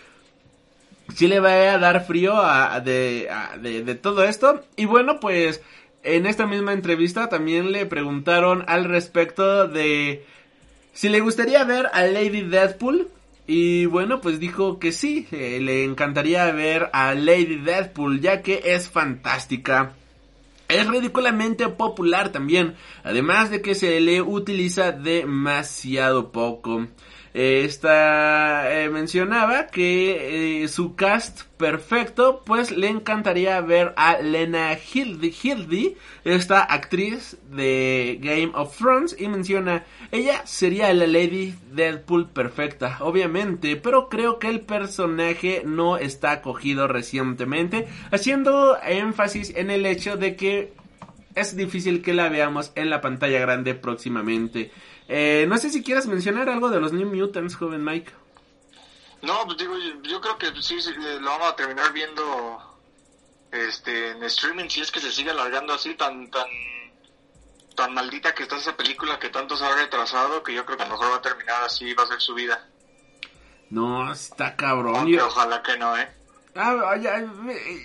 sí 1.13 1.27
le 1.27 1.39
va 1.39 1.73
a 1.73 1.77
dar 1.77 2.05
frío 2.05 2.35
de, 2.83 3.29
de 3.61 3.95
todo 3.95 4.23
esto. 4.23 4.63
Y 4.75 4.85
bueno, 4.85 5.19
pues 5.19 5.61
en 6.03 6.25
esta 6.25 6.45
misma 6.45 6.73
entrevista 6.73 7.29
también 7.29 7.71
le 7.71 7.85
preguntaron 7.85 8.63
al 8.67 8.85
respecto 8.85 9.67
de 9.67 10.25
si 10.93 11.09
le 11.09 11.19
gustaría 11.19 11.63
ver 11.65 11.89
a 11.91 12.03
Lady 12.03 12.41
Deadpool. 12.41 13.09
Y 13.47 13.85
bueno, 13.85 14.21
pues 14.21 14.39
dijo 14.39 14.79
que 14.79 14.91
sí, 14.91 15.27
eh, 15.31 15.59
le 15.61 15.83
encantaría 15.83 16.51
ver 16.51 16.89
a 16.93 17.13
Lady 17.13 17.57
Deadpool, 17.57 18.19
ya 18.19 18.41
que 18.41 18.61
es 18.65 18.89
fantástica. 18.89 19.93
Es 20.67 20.87
ridículamente 20.87 21.69
popular 21.69 22.31
también, 22.31 22.73
además 23.03 23.51
de 23.51 23.61
que 23.61 23.75
se 23.75 23.99
le 23.99 24.23
utiliza 24.23 24.91
demasiado 24.91 26.31
poco. 26.31 26.87
Esta 27.35 28.71
eh, 28.71 28.89
mencionaba 28.89 29.67
que 29.67 30.63
eh, 30.63 30.67
su 30.69 30.95
cast 30.95 31.41
perfecto, 31.57 32.43
pues 32.45 32.71
le 32.71 32.87
encantaría 32.87 33.59
ver 33.59 33.93
a 33.97 34.19
Lena 34.19 34.77
Hildy, 34.77 35.97
esta 36.23 36.61
actriz 36.61 37.35
de 37.51 38.19
Game 38.21 38.51
of 38.53 38.77
Thrones, 38.77 39.17
y 39.19 39.27
menciona, 39.27 39.83
ella 40.13 40.43
sería 40.45 40.93
la 40.93 41.07
Lady 41.07 41.53
Deadpool 41.73 42.29
perfecta, 42.29 42.99
obviamente, 43.01 43.75
pero 43.75 44.07
creo 44.07 44.39
que 44.39 44.47
el 44.47 44.61
personaje 44.61 45.63
no 45.65 45.97
está 45.97 46.41
cogido 46.41 46.87
recientemente, 46.87 47.85
haciendo 48.11 48.77
énfasis 48.81 49.53
en 49.57 49.71
el 49.71 49.85
hecho 49.85 50.15
de 50.15 50.37
que 50.37 50.71
es 51.35 51.57
difícil 51.57 52.01
que 52.01 52.13
la 52.13 52.29
veamos 52.29 52.71
en 52.75 52.89
la 52.89 53.01
pantalla 53.01 53.39
grande 53.39 53.75
próximamente. 53.75 54.71
Eh, 55.07 55.45
no 55.47 55.57
sé 55.57 55.69
si 55.69 55.83
quieras 55.83 56.07
mencionar 56.07 56.49
algo 56.49 56.69
de 56.69 56.79
los 56.79 56.93
New 56.93 57.07
Mutants, 57.13 57.55
joven 57.55 57.83
Mike. 57.83 58.11
No, 59.21 59.45
pues 59.45 59.57
digo, 59.57 59.73
yo, 60.03 60.21
creo 60.21 60.37
que 60.37 60.61
sí, 60.61 60.75
eh, 60.75 61.19
lo 61.19 61.31
vamos 61.31 61.51
a 61.51 61.55
terminar 61.55 61.91
viendo 61.93 62.59
este 63.51 64.11
en 64.11 64.23
streaming 64.23 64.67
si 64.69 64.81
es 64.81 64.91
que 64.91 64.99
se 64.99 65.11
sigue 65.11 65.31
alargando 65.31 65.73
así 65.73 65.93
tan 65.95 66.29
tan 66.29 66.47
tan 67.75 67.93
maldita 67.93 68.33
que 68.33 68.43
está 68.43 68.57
esa 68.57 68.75
película 68.75 69.17
que 69.17 69.29
tanto 69.29 69.55
se 69.55 69.63
ha 69.63 69.75
retrasado 69.75 70.43
que 70.43 70.53
yo 70.53 70.65
creo 70.65 70.77
que 70.77 70.83
a 70.83 70.87
lo 70.87 70.93
mejor 70.93 71.13
va 71.13 71.17
a 71.17 71.21
terminar 71.21 71.63
así 71.63 71.93
va 71.93 72.03
a 72.03 72.07
ser 72.07 72.21
su 72.21 72.33
vida. 72.33 72.67
No, 73.69 74.11
está 74.11 74.55
cabrón. 74.55 75.07
Ojalá 75.19 75.63
que 75.63 75.77
no, 75.77 75.97
eh. 75.97 76.07
Ah, 76.55 76.95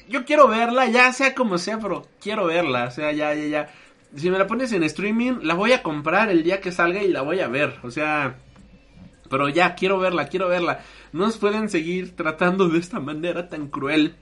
yo 0.08 0.24
quiero 0.24 0.46
verla, 0.46 0.86
ya 0.86 1.12
sea 1.12 1.34
como 1.34 1.58
sea, 1.58 1.78
pero 1.78 2.06
quiero 2.20 2.46
verla, 2.46 2.84
o 2.84 2.90
sea, 2.92 3.10
ya, 3.10 3.34
ya, 3.34 3.46
ya 3.46 3.74
si 4.16 4.30
me 4.30 4.38
la 4.38 4.46
pones 4.46 4.72
en 4.72 4.82
streaming, 4.82 5.40
la 5.42 5.54
voy 5.54 5.72
a 5.72 5.82
comprar 5.82 6.30
el 6.30 6.42
día 6.42 6.60
que 6.60 6.72
salga 6.72 7.02
y 7.02 7.08
la 7.08 7.22
voy 7.22 7.40
a 7.40 7.48
ver. 7.48 7.78
O 7.82 7.90
sea, 7.90 8.38
pero 9.28 9.48
ya, 9.48 9.74
quiero 9.74 9.98
verla, 9.98 10.28
quiero 10.28 10.48
verla. 10.48 10.80
No 11.12 11.26
nos 11.26 11.38
pueden 11.38 11.68
seguir 11.68 12.16
tratando 12.16 12.68
de 12.68 12.78
esta 12.78 13.00
manera 13.00 13.48
tan 13.48 13.68
cruel. 13.68 14.16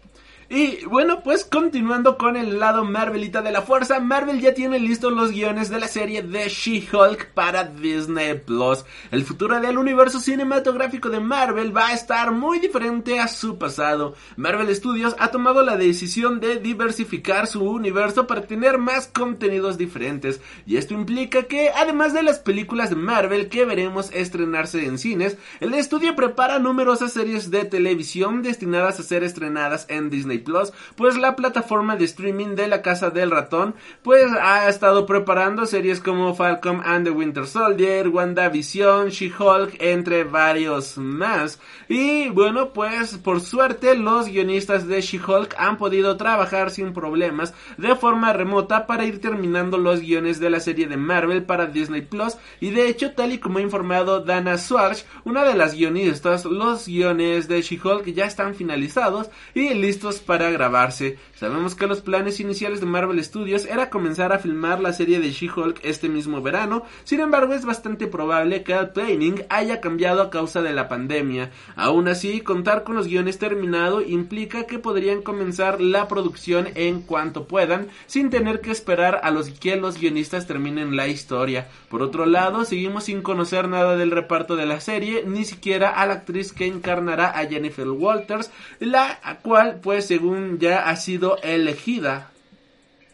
Y 0.51 0.83
bueno, 0.87 1.23
pues 1.23 1.45
continuando 1.45 2.17
con 2.17 2.35
el 2.35 2.59
lado 2.59 2.83
Marvelita 2.83 3.43
de 3.43 3.53
la 3.53 3.61
fuerza, 3.61 4.01
Marvel 4.01 4.41
ya 4.41 4.55
tiene 4.55 4.79
listos 4.79 5.13
los 5.13 5.31
guiones 5.31 5.69
de 5.69 5.79
la 5.79 5.89
serie 5.89 6.23
de 6.23 6.49
She-Hulk 6.49 7.33
para 7.35 7.65
Disney 7.65 8.39
Plus. 8.39 8.83
El 9.11 9.27
futuro 9.27 9.61
del 9.61 9.77
universo 9.77 10.21
cinematográfico 10.21 11.11
de 11.11 11.21
Marvel 11.21 11.77
va 11.77 11.89
a 11.89 11.93
estar 11.93 12.33
muy 12.33 12.61
diferente 12.61 13.21
a 13.21 13.29
su 13.29 13.59
pasado. 13.59 14.15
Marvel 14.37 14.75
Studios 14.75 15.15
ha 15.19 15.31
tomado 15.31 15.63
la 15.63 15.77
decisión 15.77 16.41
de 16.41 16.57
diversificar 16.57 17.47
su 17.47 17.63
universo 17.63 18.27
para 18.27 18.47
tener 18.47 18.79
más 18.79 19.07
contenidos 19.07 19.77
diferentes. 19.77 20.41
Y 20.65 20.79
esto 20.79 20.95
implica 20.95 21.43
que, 21.43 21.69
además 21.77 22.15
de 22.15 22.23
las 22.23 22.39
películas 22.39 22.89
de 22.89 22.97
Marvel 22.97 23.51
que 23.51 23.67
veremos 23.67 24.11
estrenarse 24.15 24.87
en 24.87 24.97
cines, 24.97 25.37
el 25.61 25.75
estudio 25.75 26.17
prepara 26.17 26.59
numerosas 26.59 27.13
series 27.13 27.51
de 27.51 27.67
televisión 27.67 28.41
destinadas 28.41 28.99
a 28.99 29.03
ser 29.03 29.25
estrenadas 29.25 29.85
en 29.91 30.09
Disney 30.09 30.38
Plus, 30.39 30.73
pues 30.97 31.17
la 31.17 31.37
plataforma 31.37 31.97
de 31.97 32.05
streaming 32.05 32.55
de 32.55 32.69
la 32.69 32.83
Casa 32.83 33.11
del 33.11 33.31
Ratón, 33.31 33.75
pues 34.03 34.31
ha 34.41 34.69
estado 34.69 35.07
preparando 35.07 35.67
series 35.67 36.01
como 36.01 36.35
Falcon 36.35 36.83
and 36.85 37.07
the 37.07 37.11
Winter 37.11 37.47
Soldier, 37.47 38.09
WandaVision, 38.09 39.09
She-Hulk, 39.09 39.77
entre 39.81 40.25
varios 40.25 40.99
más. 40.99 41.61
Y 41.89 42.29
bueno, 42.29 42.73
pues 42.73 43.19
por 43.19 43.41
suerte 43.41 43.95
los 43.95 44.29
guionistas 44.29 44.87
de 44.87 45.01
She-Hulk 45.01 45.55
han 45.59 45.79
podido 45.79 46.17
trabajar 46.17 46.71
sin 46.71 46.93
problemas 46.93 47.55
de 47.77 47.95
forma 47.97 48.33
remota 48.33 48.87
para 48.87 49.05
ir 49.05 49.21
terminando 49.21 49.79
los 49.79 50.01
guiones 50.01 50.41
de 50.41 50.51
la 50.51 50.61
serie 50.61 50.87
de 50.87 50.97
Marvel 50.97 51.45
para 51.45 51.67
Disney 51.67 52.03
Plus 52.03 52.37
y 52.61 52.71
de 52.71 52.89
hecho 52.89 53.13
tal 53.13 53.33
y 53.33 53.39
como 53.39 53.59
ha 53.59 53.63
informado 53.63 54.21
Dana 54.21 54.59
Swartz, 54.59 55.07
una 55.25 55.45
de 55.45 55.55
las 55.55 55.75
guionistas, 55.75 56.45
los 56.45 56.87
guiones 56.87 57.49
de 57.49 57.63
She-Hulk 57.63 58.07
ya 58.07 58.27
están 58.27 58.55
finalizados 58.55 59.31
y 59.55 59.75
listos 59.75 60.21
para 60.29 60.51
grabarse. 60.51 61.19
Sabemos 61.39 61.77
que 61.77 61.87
los 61.87 62.01
planes 62.01 62.41
iniciales 62.41 62.81
de 62.81 62.87
Marvel 62.87 63.23
Studios 63.23 63.65
era 63.65 63.91
comenzar 63.91 64.33
a 64.33 64.41
filmar 64.41 64.81
la 64.81 64.93
serie 64.93 65.21
de 65.21 65.31
She-Hulk 65.31 65.79
este 65.85 66.09
mismo 66.09 66.43
verano, 66.43 66.83
sin 67.05 67.21
embargo 67.21 67.55
es 67.55 67.65
bastante 67.65 68.09
probable 68.09 68.65
que 68.65 68.73
el 68.73 68.89
planning 68.89 69.45
haya 69.49 69.81
cambiado 69.81 70.21
a 70.21 70.31
causa 70.31 70.63
de 70.63 70.73
la 70.73 70.89
pandemia. 70.89 71.53
Aún 71.77 72.09
así, 72.09 72.41
contar 72.41 72.83
con 72.83 72.97
los 72.97 73.07
guiones 73.07 73.39
terminados 73.39 74.03
implica 74.09 74.65
que 74.65 74.81
podrían 74.81 75.23
comenzar 75.23 75.81
la 75.81 76.09
producción 76.09 76.71
en 76.75 77.03
cuanto 77.03 77.45
puedan, 77.45 77.87
sin 78.09 78.31
tener 78.31 78.61
que 78.61 78.73
esperar 78.73 79.21
a 79.23 79.31
los 79.31 79.49
que 79.49 79.77
los 79.77 79.97
guionistas 79.97 80.49
terminen 80.49 80.97
la 80.97 81.07
historia. 81.07 81.69
Por 81.89 82.03
otro 82.03 82.27
lado, 82.27 82.65
seguimos 82.65 83.05
sin 83.05 83.23
conocer 83.23 83.69
nada 83.69 83.97
del 83.97 84.11
reparto 84.11 84.57
de 84.57 84.67
la 84.67 84.81
serie, 84.81 85.23
ni 85.25 85.45
siquiera 85.45 85.91
a 85.91 86.05
la 86.05 86.15
actriz 86.15 86.53
que 86.53 86.67
encarnará 86.67 87.31
a 87.31 87.47
Jennifer 87.47 87.89
Walters, 87.89 88.51
la 88.81 89.21
cual 89.45 89.79
pues 89.81 90.05
según 90.05 90.59
ya 90.59 90.89
ha 90.89 90.97
sido 90.97 91.28
elegida 91.43 92.31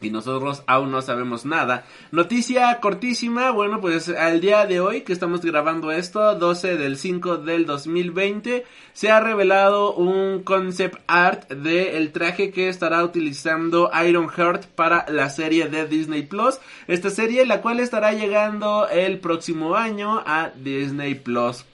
y 0.04 0.10
nosotros 0.10 0.62
aún 0.66 0.90
no 0.90 1.02
sabemos 1.02 1.44
nada. 1.44 1.84
Noticia 2.12 2.78
cortísima, 2.80 3.50
bueno, 3.50 3.80
pues 3.80 4.08
al 4.08 4.40
día 4.40 4.66
de 4.66 4.80
hoy 4.80 5.00
que 5.00 5.12
estamos 5.12 5.40
grabando 5.40 5.90
esto, 5.90 6.34
12 6.34 6.76
del 6.76 6.96
5 6.96 7.38
del 7.38 7.66
2020, 7.66 8.64
se 8.92 9.10
ha 9.10 9.20
revelado 9.20 9.94
un 9.94 10.42
concept 10.42 10.98
art 11.06 11.50
del 11.50 11.94
el 11.94 12.12
traje 12.12 12.50
que 12.50 12.68
estará 12.68 13.02
utilizando 13.02 13.90
Iron 14.06 14.28
Heart 14.28 14.66
para 14.66 15.06
la 15.08 15.30
serie 15.30 15.68
de 15.68 15.86
Disney 15.86 16.22
Plus. 16.22 16.58
Esta 16.86 17.10
serie 17.10 17.46
la 17.46 17.60
cual 17.60 17.80
estará 17.80 18.12
llegando 18.12 18.88
el 18.88 19.18
próximo 19.18 19.74
año 19.74 20.22
a 20.26 20.50
Disney 20.54 21.14
Plus. 21.14 21.64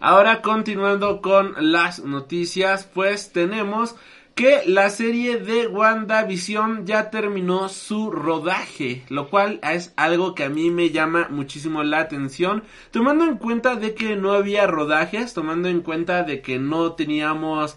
Ahora 0.00 0.42
continuando 0.42 1.20
con 1.20 1.54
las 1.70 2.00
noticias, 2.00 2.88
pues 2.92 3.30
tenemos 3.32 3.94
que 4.34 4.62
la 4.66 4.88
serie 4.88 5.38
de 5.38 5.66
WandaVision 5.66 6.86
ya 6.86 7.10
terminó 7.10 7.68
su 7.68 8.10
rodaje, 8.10 9.04
lo 9.08 9.28
cual 9.28 9.60
es 9.62 9.92
algo 9.96 10.34
que 10.34 10.44
a 10.44 10.48
mí 10.48 10.70
me 10.70 10.90
llama 10.90 11.28
muchísimo 11.30 11.82
la 11.82 12.00
atención, 12.00 12.64
tomando 12.90 13.24
en 13.24 13.36
cuenta 13.36 13.76
de 13.76 13.94
que 13.94 14.16
no 14.16 14.32
había 14.32 14.66
rodajes, 14.66 15.34
tomando 15.34 15.68
en 15.68 15.82
cuenta 15.82 16.22
de 16.22 16.40
que 16.40 16.58
no 16.58 16.92
teníamos 16.92 17.76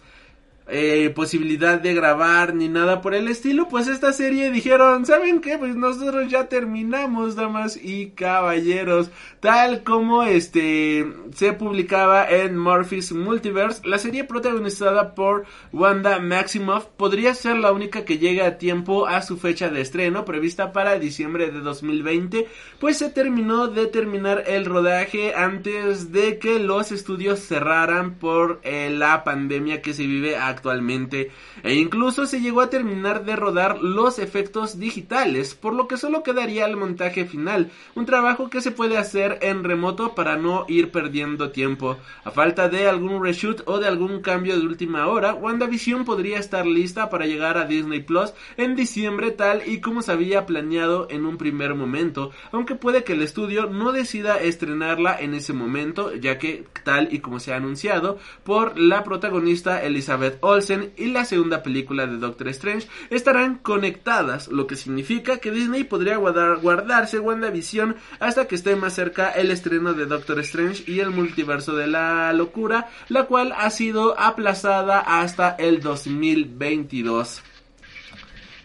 eh, 0.67 1.11
posibilidad 1.15 1.79
de 1.79 1.93
grabar 1.93 2.55
ni 2.55 2.69
nada 2.69 3.01
por 3.01 3.13
el 3.13 3.27
estilo, 3.27 3.67
pues 3.67 3.87
esta 3.87 4.11
serie 4.13 4.49
dijeron, 4.49 5.05
¿saben 5.05 5.39
qué? 5.39 5.59
Pues 5.59 5.75
nosotros 5.75 6.29
ya 6.29 6.49
terminamos, 6.49 7.35
damas 7.35 7.77
y 7.81 8.07
caballeros, 8.11 9.11
tal 9.39 9.83
como 9.83 10.23
este 10.23 11.05
se 11.35 11.53
publicaba 11.53 12.27
en 12.27 12.57
Murphy's 12.57 13.11
Multiverse, 13.11 13.87
la 13.87 13.99
serie 13.99 14.23
protagonizada 14.23 15.13
por 15.13 15.45
Wanda 15.71 16.17
Maximoff 16.19 16.85
podría 16.97 17.35
ser 17.35 17.57
la 17.57 17.71
única 17.71 18.03
que 18.03 18.17
llegue 18.17 18.41
a 18.41 18.57
tiempo 18.57 19.05
a 19.05 19.21
su 19.21 19.37
fecha 19.37 19.69
de 19.69 19.81
estreno, 19.81 20.25
prevista 20.25 20.73
para 20.73 20.97
diciembre 20.97 21.51
de 21.51 21.59
2020, 21.59 22.47
pues 22.79 22.97
se 22.97 23.11
terminó 23.11 23.67
de 23.67 23.85
terminar 23.85 24.45
el 24.47 24.65
rodaje 24.65 25.35
antes 25.35 26.11
de 26.11 26.39
que 26.39 26.57
los 26.57 26.91
estudios 26.91 27.39
cerraran 27.39 28.15
por 28.15 28.61
eh, 28.63 28.89
la 28.89 29.23
pandemia 29.23 29.81
que 29.83 29.93
se 29.93 30.07
vive 30.07 30.37
a 30.37 30.54
actualmente 30.55 31.31
e 31.63 31.75
incluso 31.75 32.25
se 32.25 32.41
llegó 32.41 32.61
a 32.61 32.69
terminar 32.69 33.25
de 33.25 33.35
rodar 33.35 33.79
los 33.79 34.19
efectos 34.19 34.79
digitales, 34.79 35.55
por 35.55 35.73
lo 35.73 35.87
que 35.87 35.97
solo 35.97 36.23
quedaría 36.23 36.65
el 36.65 36.77
montaje 36.77 37.25
final, 37.25 37.71
un 37.95 38.05
trabajo 38.05 38.49
que 38.49 38.61
se 38.61 38.71
puede 38.71 38.97
hacer 38.97 39.39
en 39.41 39.63
remoto 39.63 40.15
para 40.15 40.37
no 40.37 40.65
ir 40.67 40.91
perdiendo 40.91 41.51
tiempo. 41.51 41.97
A 42.23 42.31
falta 42.31 42.69
de 42.69 42.87
algún 42.87 43.23
reshoot 43.23 43.63
o 43.65 43.79
de 43.79 43.87
algún 43.87 44.21
cambio 44.21 44.57
de 44.57 44.65
última 44.65 45.07
hora, 45.07 45.33
WandaVision 45.33 46.05
podría 46.05 46.39
estar 46.39 46.65
lista 46.65 47.09
para 47.09 47.25
llegar 47.25 47.57
a 47.57 47.65
Disney 47.65 48.01
Plus 48.01 48.33
en 48.57 48.75
diciembre 48.75 49.31
tal 49.31 49.61
y 49.65 49.81
como 49.81 50.01
se 50.01 50.11
había 50.11 50.45
planeado 50.45 51.07
en 51.09 51.25
un 51.25 51.37
primer 51.37 51.75
momento, 51.75 52.31
aunque 52.51 52.75
puede 52.75 53.03
que 53.03 53.13
el 53.13 53.21
estudio 53.21 53.67
no 53.67 53.91
decida 53.91 54.37
estrenarla 54.37 55.19
en 55.19 55.33
ese 55.33 55.53
momento, 55.53 56.13
ya 56.15 56.37
que 56.37 56.65
tal 56.83 57.13
y 57.13 57.19
como 57.19 57.39
se 57.39 57.53
ha 57.53 57.57
anunciado 57.57 58.17
por 58.43 58.77
la 58.79 59.03
protagonista 59.03 59.83
Elizabeth 59.83 60.37
Olsen 60.45 60.93
y 60.95 61.07
la 61.07 61.25
segunda 61.25 61.63
película 61.63 62.05
de 62.05 62.17
Doctor 62.17 62.49
Strange 62.49 62.87
estarán 63.09 63.57
conectadas, 63.57 64.47
lo 64.47 64.67
que 64.67 64.75
significa 64.75 65.39
que 65.39 65.51
Disney 65.51 65.83
podría 65.83 66.17
guardar, 66.17 66.57
guardarse 66.57 67.19
WandaVision 67.19 67.95
hasta 68.19 68.47
que 68.47 68.55
esté 68.55 68.75
más 68.75 68.93
cerca 68.93 69.31
el 69.31 69.51
estreno 69.51 69.93
de 69.93 70.05
Doctor 70.05 70.39
Strange 70.39 70.83
y 70.85 70.99
el 70.99 71.09
multiverso 71.09 71.75
de 71.75 71.87
la 71.87 72.31
locura, 72.33 72.89
la 73.09 73.23
cual 73.23 73.53
ha 73.57 73.69
sido 73.69 74.19
aplazada 74.19 74.99
hasta 74.99 75.49
el 75.49 75.81
2022. 75.81 77.41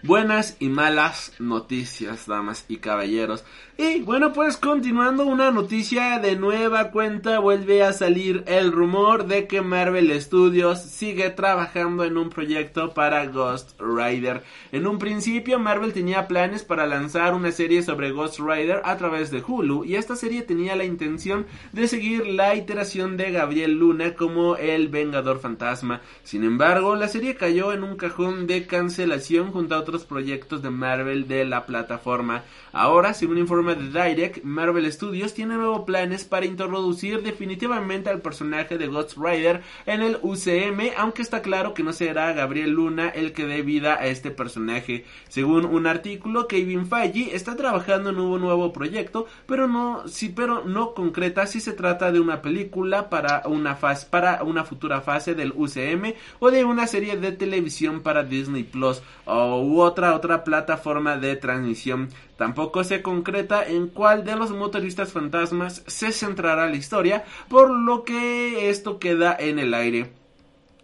Buenas 0.02 0.56
y 0.60 0.70
malas 0.70 1.32
noticias, 1.38 2.26
damas 2.26 2.64
y 2.68 2.78
caballeros. 2.78 3.44
Y 3.82 4.00
bueno, 4.02 4.34
pues 4.34 4.58
continuando 4.58 5.24
una 5.24 5.50
noticia 5.50 6.18
de 6.18 6.36
nueva 6.36 6.90
cuenta, 6.90 7.38
vuelve 7.38 7.82
a 7.82 7.94
salir 7.94 8.44
el 8.46 8.72
rumor 8.72 9.26
de 9.26 9.46
que 9.46 9.62
Marvel 9.62 10.20
Studios 10.20 10.82
sigue 10.82 11.30
trabajando 11.30 12.04
en 12.04 12.18
un 12.18 12.28
proyecto 12.28 12.92
para 12.92 13.24
Ghost 13.24 13.80
Rider. 13.80 14.42
En 14.70 14.86
un 14.86 14.98
principio, 14.98 15.58
Marvel 15.58 15.94
tenía 15.94 16.28
planes 16.28 16.62
para 16.62 16.86
lanzar 16.86 17.32
una 17.32 17.52
serie 17.52 17.82
sobre 17.82 18.10
Ghost 18.10 18.38
Rider 18.38 18.82
a 18.84 18.98
través 18.98 19.30
de 19.30 19.42
Hulu, 19.42 19.86
y 19.86 19.96
esta 19.96 20.14
serie 20.14 20.42
tenía 20.42 20.76
la 20.76 20.84
intención 20.84 21.46
de 21.72 21.88
seguir 21.88 22.26
la 22.26 22.54
iteración 22.54 23.16
de 23.16 23.30
Gabriel 23.30 23.78
Luna 23.78 24.14
como 24.14 24.56
el 24.56 24.88
Vengador 24.88 25.40
Fantasma. 25.40 26.02
Sin 26.22 26.44
embargo, 26.44 26.96
la 26.96 27.08
serie 27.08 27.34
cayó 27.34 27.72
en 27.72 27.84
un 27.84 27.96
cajón 27.96 28.46
de 28.46 28.66
cancelación 28.66 29.52
junto 29.52 29.74
a 29.74 29.78
otros 29.78 30.04
proyectos 30.04 30.60
de 30.60 30.68
Marvel 30.68 31.26
de 31.28 31.46
la 31.46 31.64
plataforma. 31.64 32.42
Ahora, 32.72 33.14
según 33.14 33.38
de 33.74 33.88
Direct, 33.90 34.44
Marvel 34.44 34.90
Studios 34.92 35.34
tiene 35.34 35.56
nuevos 35.56 35.82
planes 35.82 36.24
para 36.24 36.46
introducir 36.46 37.22
definitivamente 37.22 38.10
al 38.10 38.20
personaje 38.20 38.78
de 38.78 38.86
Ghost 38.86 39.16
Rider 39.16 39.62
en 39.86 40.02
el 40.02 40.18
UCM, 40.22 40.92
aunque 40.96 41.22
está 41.22 41.42
claro 41.42 41.74
que 41.74 41.82
no 41.82 41.92
será 41.92 42.32
Gabriel 42.32 42.70
Luna 42.70 43.08
el 43.08 43.32
que 43.32 43.46
dé 43.46 43.62
vida 43.62 43.94
a 43.94 44.06
este 44.06 44.30
personaje. 44.30 45.04
Según 45.28 45.64
un 45.64 45.86
artículo, 45.86 46.46
Kevin 46.46 46.86
Feige 46.86 47.34
está 47.34 47.56
trabajando 47.56 48.10
en 48.10 48.18
un 48.18 48.40
nuevo 48.40 48.72
proyecto, 48.72 49.26
pero 49.46 49.68
no, 49.68 50.06
sí, 50.08 50.28
pero 50.28 50.64
no 50.64 50.94
concreta 50.94 51.46
si 51.46 51.60
se 51.60 51.72
trata 51.72 52.12
de 52.12 52.20
una 52.20 52.42
película 52.42 53.10
para 53.10 53.42
una 53.46 53.76
fase, 53.76 54.06
para 54.10 54.42
una 54.42 54.64
futura 54.64 55.00
fase 55.00 55.34
del 55.34 55.52
UCM 55.54 56.14
o 56.38 56.50
de 56.50 56.64
una 56.64 56.86
serie 56.86 57.16
de 57.16 57.32
televisión 57.32 58.02
para 58.02 58.24
Disney 58.24 58.64
Plus 58.64 59.02
o 59.24 59.60
u 59.62 59.80
otra 59.80 60.14
otra 60.14 60.44
plataforma 60.44 61.16
de 61.16 61.36
transmisión. 61.36 62.08
Tampoco 62.40 62.84
se 62.84 63.02
concreta 63.02 63.66
en 63.66 63.88
cuál 63.88 64.24
de 64.24 64.34
los 64.34 64.50
motoristas 64.50 65.12
fantasmas 65.12 65.84
se 65.86 66.10
centrará 66.10 66.70
la 66.70 66.76
historia, 66.76 67.22
por 67.50 67.68
lo 67.68 68.02
que 68.02 68.70
esto 68.70 68.98
queda 68.98 69.36
en 69.38 69.58
el 69.58 69.74
aire. 69.74 70.10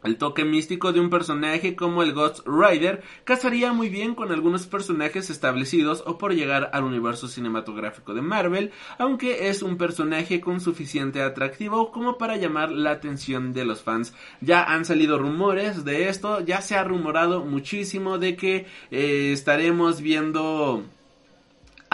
El 0.05 0.19
toque 0.19 0.45
místico 0.45 0.93
de 0.93 1.01
un 1.01 1.09
personaje 1.09 1.75
como 1.75 2.03
el 2.03 2.13
Ghost 2.13 2.47
Rider 2.47 3.03
casaría 3.25 3.73
muy 3.73 3.89
bien 3.89 4.15
con 4.15 4.33
algunos 4.33 4.67
personajes 4.67 5.31
establecidos 5.31 6.05
o 6.07 6.19
por 6.19 6.35
llegar 6.35 6.69
al 6.75 6.85
universo 6.85 7.27
cinematográfico 7.27 8.13
de 8.13 8.21
Marvel, 8.21 8.71
aunque 8.99 9.49
es 9.49 9.63
un 9.63 9.79
personaje 9.79 10.43
con 10.43 10.61
suficiente 10.61 11.23
atractivo 11.23 11.91
como 11.91 12.19
para 12.19 12.37
llamar 12.37 12.71
la 12.71 12.91
atención 12.91 13.55
de 13.55 13.65
los 13.65 13.81
fans. 13.81 14.13
Ya 14.43 14.63
han 14.63 14.85
salido 14.85 15.19
rumores 15.19 15.87
de 15.87 16.11
esto, 16.11 16.41
ya 16.41 16.61
se 16.61 16.77
ha 16.77 16.85
rumorado 16.85 17.47
muchísimo 17.47 18.19
de 18.19 18.37
que 18.37 18.67
eh, 18.91 19.31
estaremos 19.33 20.03
viendo 20.03 20.85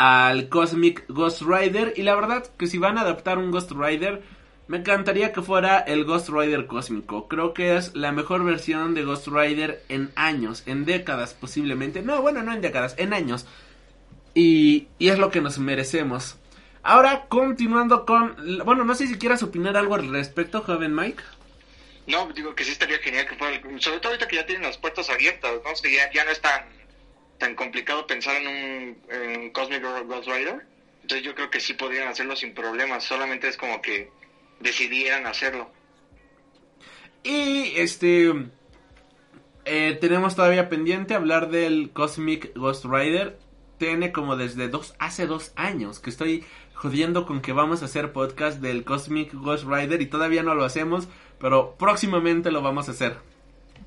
al 0.03 0.49
Cosmic 0.49 1.05
Ghost 1.07 1.43
Rider. 1.43 1.95
Y 1.97 2.03
la 2.03 2.17
verdad 2.17 2.45
que 2.59 2.67
si 2.67 2.77
van 2.77 2.99
a 2.99 3.03
adaptar 3.03 3.39
un 3.39 3.53
Ghost 3.53 3.71
Rider, 3.71 4.21
me 4.67 4.79
encantaría 4.79 5.33
que 5.33 5.43
fuera 5.43 5.79
el 5.79 6.05
Ghost 6.05 6.29
Rider 6.29 6.67
cósmico. 6.67 7.29
Creo 7.29 7.55
que 7.55 7.77
es 7.77 7.95
la 7.95 8.11
mejor 8.11 8.45
versión 8.45 8.95
de 8.95 9.05
Ghost 9.05 9.29
Rider 9.29 9.85
en 9.89 10.11
años, 10.17 10.65
en 10.67 10.85
décadas 10.85 11.35
posiblemente. 11.35 12.03
No, 12.03 12.21
bueno, 12.21 12.43
no 12.43 12.53
en 12.53 12.61
décadas, 12.61 12.97
en 12.99 13.13
años. 13.13 13.47
Y, 14.35 14.89
y 14.99 15.11
es 15.11 15.21
lo 15.21 15.31
que 15.31 15.41
nos 15.41 15.61
merecemos. 15.61 16.37
Ahora, 16.83 17.27
continuando 17.29 18.05
con... 18.05 18.35
Bueno, 18.65 18.85
no 18.85 18.97
sé 18.97 19.07
si 19.07 19.19
quieras 19.19 19.45
opinar 19.45 19.77
algo 19.77 19.95
al 19.95 20.11
respecto, 20.11 20.63
joven 20.63 20.97
Mike. 20.97 21.23
No, 22.09 22.29
digo 22.33 22.57
que 22.57 22.65
sí 22.65 22.73
estaría 22.73 22.99
genial 22.99 23.29
que 23.29 23.37
fuera... 23.37 23.57
Sobre 23.79 24.01
todo 24.01 24.09
ahorita 24.09 24.27
que 24.27 24.35
ya 24.35 24.47
tienen 24.47 24.65
las 24.65 24.79
puertas 24.79 25.09
abiertas, 25.11 25.53
¿no? 25.65 25.71
que 25.81 25.95
ya, 25.95 26.11
ya 26.13 26.25
no 26.25 26.33
están 26.33 26.82
tan 27.43 27.57
complicado 27.57 28.07
pensar 28.07 28.37
en 28.41 28.47
un 28.47 29.51
Cosmic 29.51 29.83
Ghost 29.83 30.29
Rider. 30.29 30.65
Entonces 31.03 31.27
yo 31.27 31.35
creo 31.35 31.51
que 31.51 31.59
sí 31.59 31.75
podrían 31.75 32.07
hacerlo 32.07 32.37
sin 32.37 32.55
problemas, 32.55 33.03
solamente 33.03 33.49
es 33.49 33.57
como 33.57 33.83
que 33.83 34.11
decidieran 34.61 35.27
hacerlo. 35.27 35.69
Y 37.25 37.73
este 37.75 38.33
eh, 39.65 39.99
tenemos 40.01 40.37
todavía 40.37 40.69
pendiente 40.69 41.15
hablar 41.15 41.51
del 41.51 41.91
Cosmic 41.91 42.55
Ghost 42.55 42.85
Rider. 42.85 43.37
Tiene 43.77 44.13
como 44.13 44.37
desde 44.37 44.69
dos, 44.69 44.95
hace 45.01 45.27
dos 45.27 45.53
años 45.57 45.99
que 45.99 46.11
estoy 46.11 46.45
jodiendo 46.75 47.27
con 47.27 47.43
que 47.43 47.53
vamos 47.53 47.83
a 47.83 47.87
hacer 47.87 48.13
podcast 48.13 48.61
del 48.61 48.85
Cosmic 48.85 49.35
Ghost 49.35 49.65
Rider 49.67 50.01
y 50.01 50.07
todavía 50.07 50.45
no 50.45 50.55
lo 50.55 50.65
hacemos, 50.65 51.09
pero 51.41 51.75
próximamente 51.77 52.53
lo 52.53 52.63
vamos 52.63 52.87
a 52.89 52.93
hacer. 52.93 53.32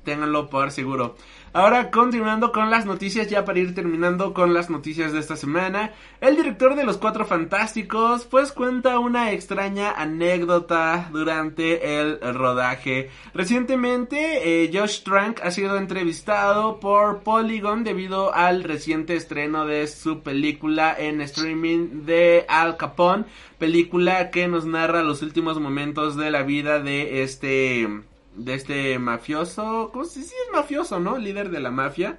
Ténganlo 0.06 0.48
por 0.48 0.70
seguro. 0.70 1.16
Ahora 1.52 1.90
continuando 1.90 2.52
con 2.52 2.70
las 2.70 2.84
noticias, 2.84 3.28
ya 3.28 3.46
para 3.46 3.58
ir 3.58 3.74
terminando 3.74 4.34
con 4.34 4.52
las 4.52 4.68
noticias 4.68 5.12
de 5.12 5.20
esta 5.20 5.36
semana, 5.36 5.92
el 6.20 6.36
director 6.36 6.74
de 6.74 6.84
Los 6.84 6.98
Cuatro 6.98 7.24
Fantásticos 7.24 8.26
pues 8.26 8.52
cuenta 8.52 8.98
una 8.98 9.32
extraña 9.32 9.90
anécdota 9.92 11.08
durante 11.10 11.98
el 11.98 12.20
rodaje. 12.34 13.08
Recientemente 13.32 14.64
eh, 14.64 14.70
Josh 14.70 15.02
Trank 15.02 15.40
ha 15.42 15.50
sido 15.50 15.78
entrevistado 15.78 16.78
por 16.78 17.20
Polygon 17.20 17.84
debido 17.84 18.34
al 18.34 18.62
reciente 18.62 19.16
estreno 19.16 19.64
de 19.64 19.86
su 19.86 20.20
película 20.20 20.94
en 20.98 21.22
streaming 21.22 22.04
de 22.04 22.44
Al 22.48 22.76
Capone, 22.76 23.24
película 23.58 24.30
que 24.30 24.46
nos 24.46 24.66
narra 24.66 25.02
los 25.02 25.22
últimos 25.22 25.58
momentos 25.58 26.16
de 26.16 26.30
la 26.30 26.42
vida 26.42 26.80
de 26.80 27.22
este 27.22 27.88
de 28.36 28.54
este 28.54 28.98
mafioso, 28.98 29.90
¿cómo 29.92 30.04
se 30.04 30.20
dice? 30.20 30.34
es 30.46 30.52
mafioso, 30.52 31.00
¿no? 31.00 31.18
Líder 31.18 31.50
de 31.50 31.60
la 31.60 31.70
mafia. 31.70 32.18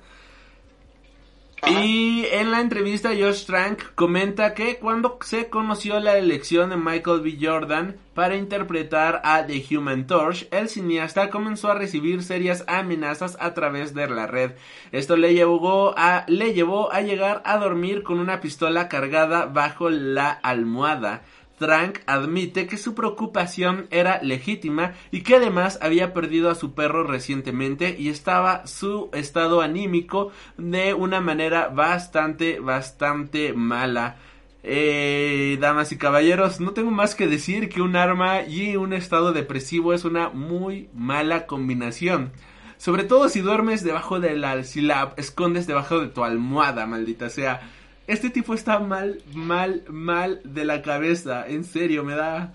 Y 1.66 2.26
en 2.32 2.52
la 2.52 2.62
entrevista 2.62 3.10
Josh 3.10 3.46
Trank 3.46 3.96
comenta 3.96 4.54
que 4.54 4.78
cuando 4.78 5.18
se 5.22 5.50
conoció 5.50 6.00
la 6.00 6.16
elección 6.16 6.70
de 6.70 6.78
Michael 6.78 7.22
B. 7.22 7.38
Jordan 7.42 7.98
para 8.14 8.36
interpretar 8.36 9.22
a 9.24 9.46
The 9.46 9.66
Human 9.72 10.06
Torch, 10.06 10.48
el 10.52 10.70
cineasta 10.70 11.32
comenzó 11.32 11.72
a 11.72 11.76
recibir 11.76 12.22
serias 12.22 12.64
amenazas 12.68 13.38
a 13.40 13.56
través 13.56 13.96
de 13.96 14.08
la 14.08 14.28
red. 14.28 14.52
Esto 14.92 15.18
le 15.18 15.34
llevó 15.34 15.96
a, 15.98 16.26
le 16.28 16.54
llevó 16.54 16.94
a 16.94 17.02
llegar 17.02 17.42
a 17.44 17.58
dormir 17.58 18.04
con 18.04 18.20
una 18.20 18.40
pistola 18.40 18.88
cargada 18.88 19.48
bajo 19.48 19.90
la 19.90 20.30
almohada. 20.30 21.24
Trank 21.58 22.00
admite 22.06 22.68
que 22.68 22.78
su 22.78 22.94
preocupación 22.94 23.88
era 23.90 24.22
legítima 24.22 24.94
y 25.12 25.22
que 25.22 25.38
además 25.38 25.80
había 25.82 26.14
perdido 26.14 26.50
a 26.50 26.56
su 26.56 26.74
perro 26.74 27.04
recientemente 27.04 27.96
y 27.98 28.10
estaba 28.10 28.68
su 28.68 29.10
estado 29.14 29.62
anímico 29.62 30.32
de 30.58 30.94
una 30.94 31.20
manera 31.20 31.70
bastante, 31.70 32.60
bastante 32.60 33.54
mala. 33.54 34.18
Eh, 34.64 35.58
damas 35.62 35.92
y 35.92 35.98
caballeros, 35.98 36.60
no 36.60 36.72
tengo 36.72 36.92
más 36.92 37.16
que 37.16 37.28
decir 37.28 37.70
que 37.70 37.82
un 37.82 37.96
arma 37.96 38.44
y 38.44 38.76
un 38.76 38.94
estado 38.94 39.32
depresivo 39.32 39.94
es 39.94 40.06
una 40.06 40.30
muy 40.30 40.90
mala 40.94 41.48
combinación. 41.48 42.32
Sobre 42.78 43.04
todo 43.04 43.30
si 43.30 43.42
duermes 43.42 43.84
debajo 43.84 44.20
de 44.20 44.36
la, 44.36 44.64
si 44.64 44.82
la 44.82 45.14
escondes 45.18 45.66
debajo 45.66 46.00
de 46.00 46.08
tu 46.08 46.24
almohada, 46.24 46.86
maldita 46.86 47.30
sea. 47.30 47.62
Este 48.08 48.30
tipo 48.30 48.54
está 48.54 48.80
mal, 48.80 49.22
mal, 49.34 49.84
mal 49.90 50.42
de 50.44 50.64
la 50.66 50.82
cabeza. 50.82 51.46
En 51.48 51.64
serio, 51.64 52.04
me 52.04 52.16
da, 52.16 52.54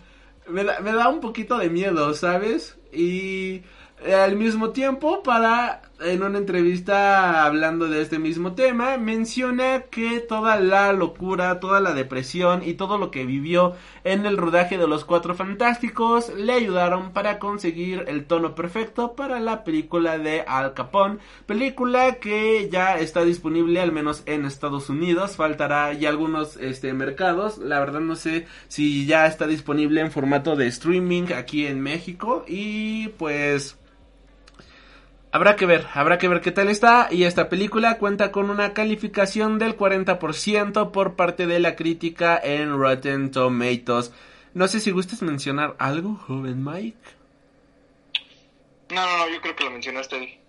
me 0.48 0.64
da, 0.64 0.80
me 0.80 0.92
da 0.92 1.08
un 1.08 1.20
poquito 1.20 1.58
de 1.58 1.68
miedo, 1.68 2.14
¿sabes? 2.14 2.78
Y 2.90 3.62
al 4.04 4.36
mismo 4.36 4.70
tiempo, 4.70 5.22
para 5.22 5.82
en 6.04 6.22
una 6.22 6.38
entrevista 6.38 7.44
hablando 7.44 7.88
de 7.88 8.02
este 8.02 8.18
mismo 8.18 8.54
tema, 8.54 8.96
menciona 8.96 9.82
que 9.90 10.20
toda 10.20 10.56
la 10.60 10.92
locura, 10.92 11.60
toda 11.60 11.80
la 11.80 11.94
depresión 11.94 12.62
y 12.64 12.74
todo 12.74 12.98
lo 12.98 13.10
que 13.10 13.24
vivió 13.24 13.74
en 14.04 14.26
el 14.26 14.36
rodaje 14.36 14.78
de 14.78 14.86
Los 14.86 15.04
Cuatro 15.04 15.34
Fantásticos 15.34 16.32
le 16.34 16.52
ayudaron 16.52 17.12
para 17.12 17.38
conseguir 17.38 18.04
el 18.08 18.26
tono 18.26 18.54
perfecto 18.54 19.14
para 19.14 19.40
la 19.40 19.64
película 19.64 20.18
de 20.18 20.42
Al 20.42 20.74
Capone, 20.74 21.18
película 21.46 22.14
que 22.16 22.68
ya 22.70 22.98
está 22.98 23.24
disponible 23.24 23.80
al 23.80 23.92
menos 23.92 24.22
en 24.26 24.44
Estados 24.44 24.88
Unidos, 24.88 25.36
faltará 25.36 25.92
ya 25.92 26.08
algunos 26.08 26.56
este 26.56 26.92
mercados, 26.92 27.58
la 27.58 27.80
verdad 27.80 28.00
no 28.00 28.16
sé 28.16 28.46
si 28.68 29.06
ya 29.06 29.26
está 29.26 29.46
disponible 29.46 30.00
en 30.00 30.10
formato 30.10 30.56
de 30.56 30.66
streaming 30.66 31.32
aquí 31.34 31.66
en 31.66 31.80
México. 31.80 32.44
Y 32.46 33.08
pues 33.18 33.78
Habrá 35.34 35.56
que 35.56 35.64
ver, 35.64 35.86
habrá 35.94 36.18
que 36.18 36.28
ver 36.28 36.42
qué 36.42 36.52
tal 36.52 36.68
está 36.68 37.08
y 37.10 37.24
esta 37.24 37.48
película 37.48 37.96
cuenta 37.96 38.30
con 38.30 38.50
una 38.50 38.74
calificación 38.74 39.58
del 39.58 39.78
40% 39.78 40.90
por 40.90 41.16
parte 41.16 41.46
de 41.46 41.58
la 41.58 41.74
crítica 41.74 42.38
en 42.42 42.76
Rotten 42.76 43.30
Tomatoes. 43.30 44.12
No 44.52 44.68
sé 44.68 44.78
si 44.78 44.90
gustas 44.90 45.22
mencionar 45.22 45.74
algo, 45.78 46.16
joven 46.16 46.62
Mike. 46.62 46.98
No, 48.90 49.06
no, 49.06 49.18
no, 49.18 49.28
yo 49.30 49.40
creo 49.40 49.56
que 49.56 49.64
lo 49.64 49.70
mencionaste. 49.70 50.41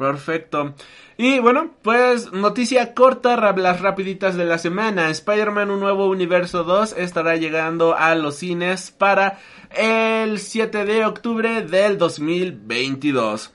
Perfecto. 0.00 0.74
Y 1.18 1.40
bueno, 1.40 1.72
pues 1.82 2.32
noticia 2.32 2.94
corta, 2.94 3.36
las 3.52 3.82
rapiditas 3.82 4.34
de 4.34 4.46
la 4.46 4.56
semana. 4.56 5.10
Spider-Man 5.10 5.70
Un 5.70 5.78
Nuevo 5.78 6.06
Universo 6.06 6.64
2 6.64 6.94
estará 6.96 7.36
llegando 7.36 7.94
a 7.94 8.14
los 8.14 8.36
cines 8.36 8.92
para 8.92 9.38
el 9.76 10.38
7 10.38 10.86
de 10.86 11.04
octubre 11.04 11.60
del 11.60 11.98
2022. 11.98 13.52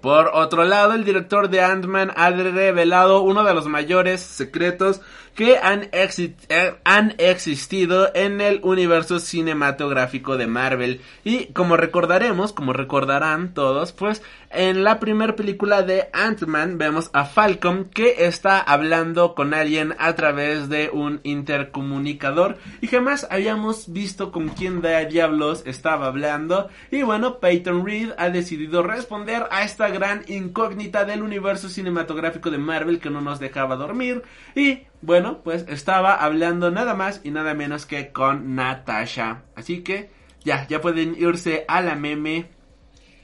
Por 0.00 0.28
otro 0.28 0.64
lado, 0.64 0.94
el 0.94 1.04
director 1.04 1.50
de 1.50 1.60
Ant-Man 1.60 2.12
ha 2.16 2.30
revelado 2.30 3.20
uno 3.20 3.44
de 3.44 3.52
los 3.52 3.66
mayores 3.66 4.22
secretos 4.22 5.02
que 5.38 5.56
han, 5.56 5.88
eh, 5.92 6.74
han, 6.82 7.14
existido 7.18 8.10
en 8.16 8.40
el 8.40 8.58
universo 8.64 9.20
cinematográfico 9.20 10.36
de 10.36 10.48
Marvel. 10.48 11.00
Y 11.22 11.52
como 11.52 11.76
recordaremos, 11.76 12.52
como 12.52 12.72
recordarán 12.72 13.54
todos, 13.54 13.92
pues 13.92 14.20
en 14.50 14.82
la 14.82 14.98
primera 14.98 15.36
película 15.36 15.82
de 15.82 16.08
Ant-Man 16.12 16.76
vemos 16.76 17.10
a 17.12 17.24
Falcon 17.24 17.84
que 17.84 18.26
está 18.26 18.58
hablando 18.58 19.36
con 19.36 19.54
alguien 19.54 19.94
a 20.00 20.14
través 20.16 20.68
de 20.68 20.90
un 20.92 21.20
intercomunicador 21.22 22.58
y 22.80 22.88
jamás 22.88 23.24
habíamos 23.30 23.92
visto 23.92 24.32
con 24.32 24.48
quién 24.48 24.80
de 24.80 25.06
diablos 25.06 25.62
estaba 25.66 26.06
hablando. 26.06 26.68
Y 26.90 27.02
bueno, 27.02 27.38
Peyton 27.38 27.86
Reed 27.86 28.10
ha 28.18 28.30
decidido 28.30 28.82
responder 28.82 29.46
a 29.52 29.62
esta 29.62 29.88
gran 29.88 30.24
incógnita 30.26 31.04
del 31.04 31.22
universo 31.22 31.68
cinematográfico 31.68 32.50
de 32.50 32.58
Marvel 32.58 32.98
que 32.98 33.10
no 33.10 33.20
nos 33.20 33.38
dejaba 33.38 33.76
dormir. 33.76 34.24
Y 34.56 34.88
bueno, 35.00 35.42
pues 35.42 35.64
estaba 35.68 36.14
hablando 36.14 36.70
nada 36.70 36.94
más 36.94 37.20
y 37.24 37.30
nada 37.30 37.54
menos 37.54 37.86
que 37.86 38.12
con 38.12 38.54
Natasha. 38.54 39.44
Así 39.54 39.82
que 39.82 40.10
ya, 40.44 40.66
ya 40.66 40.80
pueden 40.80 41.14
irse 41.18 41.64
a 41.68 41.80
la 41.80 41.94
meme 41.94 42.46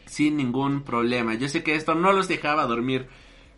sin 0.07 0.37
ningún 0.37 0.85
problema. 0.85 1.35
Yo 1.35 1.49
sé 1.49 1.63
que 1.63 1.75
esto 1.75 1.95
no 1.95 2.13
los 2.13 2.29
dejaba 2.29 2.67
dormir. 2.67 3.09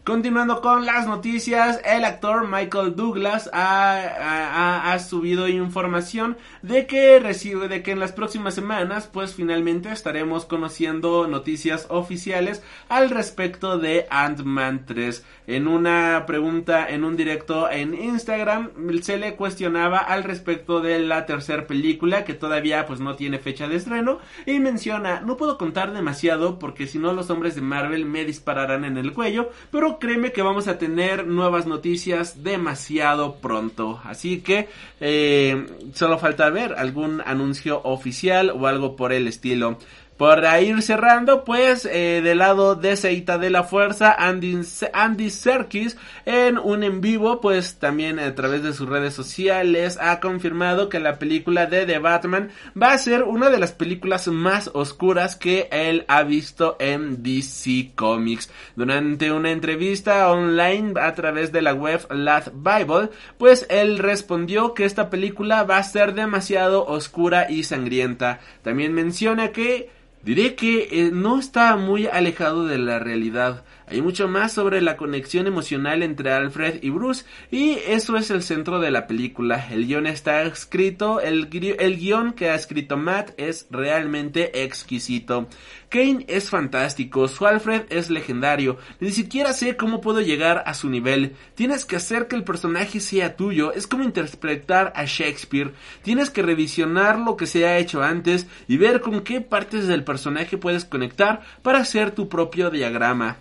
Continuando 0.07 0.61
con 0.61 0.87
las 0.87 1.09
noticias, 1.09 1.81
el 1.85 2.05
actor 2.05 2.47
Michael 2.47 2.95
Douglas 2.95 3.51
ha, 3.53 4.97
subido 5.01 5.49
información 5.49 6.37
de 6.63 6.87
que 6.87 7.19
recibe, 7.19 7.67
de 7.67 7.83
que 7.83 7.91
en 7.91 7.99
las 7.99 8.13
próximas 8.13 8.55
semanas, 8.55 9.11
pues 9.13 9.35
finalmente 9.35 9.91
estaremos 9.91 10.45
conociendo 10.45 11.27
noticias 11.27 11.89
oficiales 11.91 12.63
al 12.89 13.11
respecto 13.11 13.79
de 13.79 14.07
Ant-Man 14.09 14.85
3. 14.87 15.25
En 15.49 15.67
una 15.67 16.25
pregunta 16.25 16.89
en 16.89 17.03
un 17.03 17.17
directo 17.17 17.69
en 17.69 17.93
Instagram, 17.95 18.71
se 19.03 19.17
le 19.17 19.35
cuestionaba 19.35 19.99
al 19.99 20.23
respecto 20.23 20.81
de 20.81 21.01
la 21.01 21.27
tercera 21.27 21.67
película, 21.67 22.25
que 22.25 22.35
todavía 22.35 22.87
pues 22.87 23.01
no 23.01 23.17
tiene 23.17 23.41
fecha 23.41 23.67
de 23.67 23.75
estreno, 23.75 24.21
y 24.47 24.61
menciona, 24.61 25.21
no 25.21 25.37
puedo 25.37 25.59
contar 25.59 25.93
demasiado 25.93 26.61
porque 26.61 26.87
si 26.87 27.01
no 27.01 27.13
los 27.13 27.29
hombres 27.29 27.57
de 27.57 27.61
Marvel 27.61 28.05
me 28.07 28.25
dispararán 28.25 28.85
en 28.85 28.99
el 28.99 29.13
cuello, 29.13 29.51
pero 29.73 29.96
créeme 29.99 30.33
que 30.33 30.43
vamos 30.43 30.69
a 30.69 30.79
tener 30.79 31.27
nuevas 31.27 31.67
noticias 31.67 32.43
demasiado 32.43 33.37
pronto. 33.37 34.01
Así 34.05 34.41
que 34.41 34.69
eh, 35.01 35.67
solo 35.93 36.19
falta 36.19 36.51
ver 36.51 36.75
algún 36.75 37.23
anuncio 37.25 37.81
oficial 37.85 38.51
o 38.51 38.67
algo 38.67 38.97
por 38.97 39.13
el 39.13 39.27
estilo. 39.29 39.79
Para 40.17 40.59
ir 40.63 40.81
cerrando, 40.81 41.45
pues, 41.45 41.85
eh, 41.85 42.23
del 42.25 42.39
lado 42.39 42.75
de 42.75 42.97
Seita 42.97 43.37
de 43.37 43.51
la 43.51 43.65
Fuerza, 43.65 44.17
Andy, 44.19 44.61
Andy 44.95 45.29
Serkis, 45.29 45.99
en 46.25 46.57
un 46.57 46.85
en 46.85 47.03
vivo, 47.03 47.43
pues, 47.43 47.79
también 47.79 48.19
a 48.19 48.35
través 48.35 48.63
de 48.63 48.73
sus 48.73 48.89
redes 48.89 49.13
sociales, 49.13 49.99
ha 50.01 50.19
confirmado 50.21 50.89
que 50.89 51.01
la 51.01 51.19
película 51.19 51.67
de 51.67 51.85
The 51.85 51.99
Batman 51.99 52.51
va 52.81 52.93
a 52.93 52.99
ser 52.99 53.25
una 53.25 53.51
de 53.51 53.59
las 53.59 53.73
películas 53.73 54.27
más 54.29 54.71
oscuras 54.73 55.37
que 55.37 55.69
él 55.71 56.07
ha 56.09 56.23
visto 56.23 56.77
en 56.81 57.23
DC 57.23 57.93
Comics. 57.95 58.51
Durante 58.75 59.31
una 59.31 59.51
entrevista 59.51 60.31
online 60.33 60.95
a 60.99 61.15
través 61.15 61.53
de 61.53 61.61
la 61.61 61.75
web 61.75 62.07
Last 62.11 62.49
Bible, 62.55 63.11
pues, 63.37 63.67
él 63.69 63.99
respondió 63.99 64.73
que 64.73 64.87
esta 64.87 65.11
película 65.11 65.65
va 65.65 65.77
a 65.77 65.83
ser 65.83 66.15
demasiado 66.15 66.87
oscura 66.87 67.51
y 67.51 67.65
sangrienta. 67.65 68.41
También 68.63 68.95
menciona 68.95 69.53
que 69.53 69.95
Diré 70.23 70.55
que 70.55 70.89
eh, 70.91 71.11
no 71.13 71.39
está 71.39 71.77
muy 71.77 72.07
alejado 72.07 72.67
de 72.67 72.79
la 72.79 72.99
realidad. 72.99 73.65
Hay 73.87 74.03
mucho 74.03 74.29
más 74.29 74.53
sobre 74.53 74.81
la 74.83 74.97
conexión 74.97 75.47
emocional 75.47 76.03
entre 76.03 76.33
Alfred 76.33 76.83
y 76.83 76.91
Bruce 76.91 77.25
y 77.51 77.79
eso 77.87 78.17
es 78.17 78.31
el 78.31 78.43
centro 78.43 78.81
de 78.81 78.91
la 78.91 79.07
película. 79.07 79.69
El 79.71 79.87
guion 79.87 80.07
está 80.07 80.43
escrito, 80.43 81.21
el, 81.21 81.49
el 81.79 81.97
guion 81.97 82.33
que 82.33 82.51
ha 82.51 82.55
escrito 82.55 82.97
Matt 82.97 83.31
es 83.37 83.67
realmente 83.71 84.65
exquisito. 84.65 85.49
Kane 85.89 86.25
es 86.27 86.51
fantástico, 86.51 87.29
su 87.29 87.47
Alfred 87.47 87.83
es 87.91 88.11
legendario, 88.11 88.77
ni 88.99 89.13
siquiera 89.13 89.53
sé 89.53 89.77
cómo 89.77 90.01
puedo 90.01 90.21
llegar 90.21 90.65
a 90.67 90.75
su 90.75 90.91
nivel. 90.91 91.37
Tienes 91.55 91.85
que 91.85 91.95
hacer 91.95 92.27
que 92.27 92.35
el 92.35 92.43
personaje 92.43 92.99
sea 92.99 93.37
tuyo, 93.37 93.73
es 93.73 93.87
como 93.87 94.03
interpretar 94.03 94.93
a 94.97 95.05
Shakespeare. 95.05 95.73
Tienes 96.03 96.31
que 96.31 96.43
revisionar 96.43 97.21
lo 97.21 97.37
que 97.37 97.47
se 97.47 97.67
ha 97.67 97.79
hecho 97.79 98.03
antes 98.03 98.49
y 98.67 98.77
ver 98.79 99.01
con 99.01 99.21
qué 99.21 99.41
partes 99.41 99.87
del 99.87 100.03
personaje 100.03 100.17
personaje 100.17 100.57
puedes 100.57 100.85
conectar 100.87 101.43
para 101.63 101.79
hacer 101.81 102.11
tu 102.11 102.29
propio 102.29 102.71
diagrama. 102.71 103.37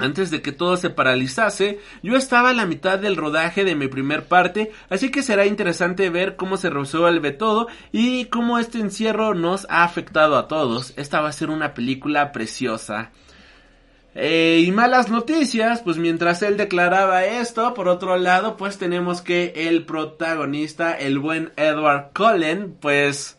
Antes 0.00 0.30
de 0.30 0.42
que 0.42 0.52
todo 0.52 0.76
se 0.76 0.90
paralizase, 0.90 1.78
yo 2.02 2.16
estaba 2.16 2.50
a 2.50 2.54
la 2.54 2.66
mitad 2.66 2.98
del 2.98 3.16
rodaje 3.16 3.64
de 3.64 3.74
mi 3.74 3.88
primer 3.88 4.24
parte, 4.24 4.72
así 4.88 5.10
que 5.10 5.22
será 5.22 5.46
interesante 5.46 6.10
ver 6.10 6.36
cómo 6.36 6.56
se 6.56 6.70
resuelve 6.70 7.32
todo 7.32 7.68
y 7.92 8.24
cómo 8.26 8.58
este 8.58 8.78
encierro 8.78 9.34
nos 9.34 9.66
ha 9.68 9.84
afectado 9.84 10.38
a 10.38 10.48
todos. 10.48 10.94
Esta 10.96 11.20
va 11.20 11.28
a 11.28 11.32
ser 11.32 11.50
una 11.50 11.74
película 11.74 12.32
preciosa. 12.32 13.10
Eh, 14.14 14.64
y 14.66 14.72
malas 14.72 15.08
noticias, 15.08 15.82
pues 15.82 15.96
mientras 15.96 16.42
él 16.42 16.56
declaraba 16.56 17.24
esto, 17.24 17.74
por 17.74 17.88
otro 17.88 18.16
lado, 18.16 18.56
pues 18.56 18.76
tenemos 18.76 19.22
que 19.22 19.52
el 19.54 19.84
protagonista, 19.84 20.94
el 20.94 21.18
buen 21.18 21.52
Edward 21.56 22.10
Cullen, 22.12 22.76
pues 22.80 23.38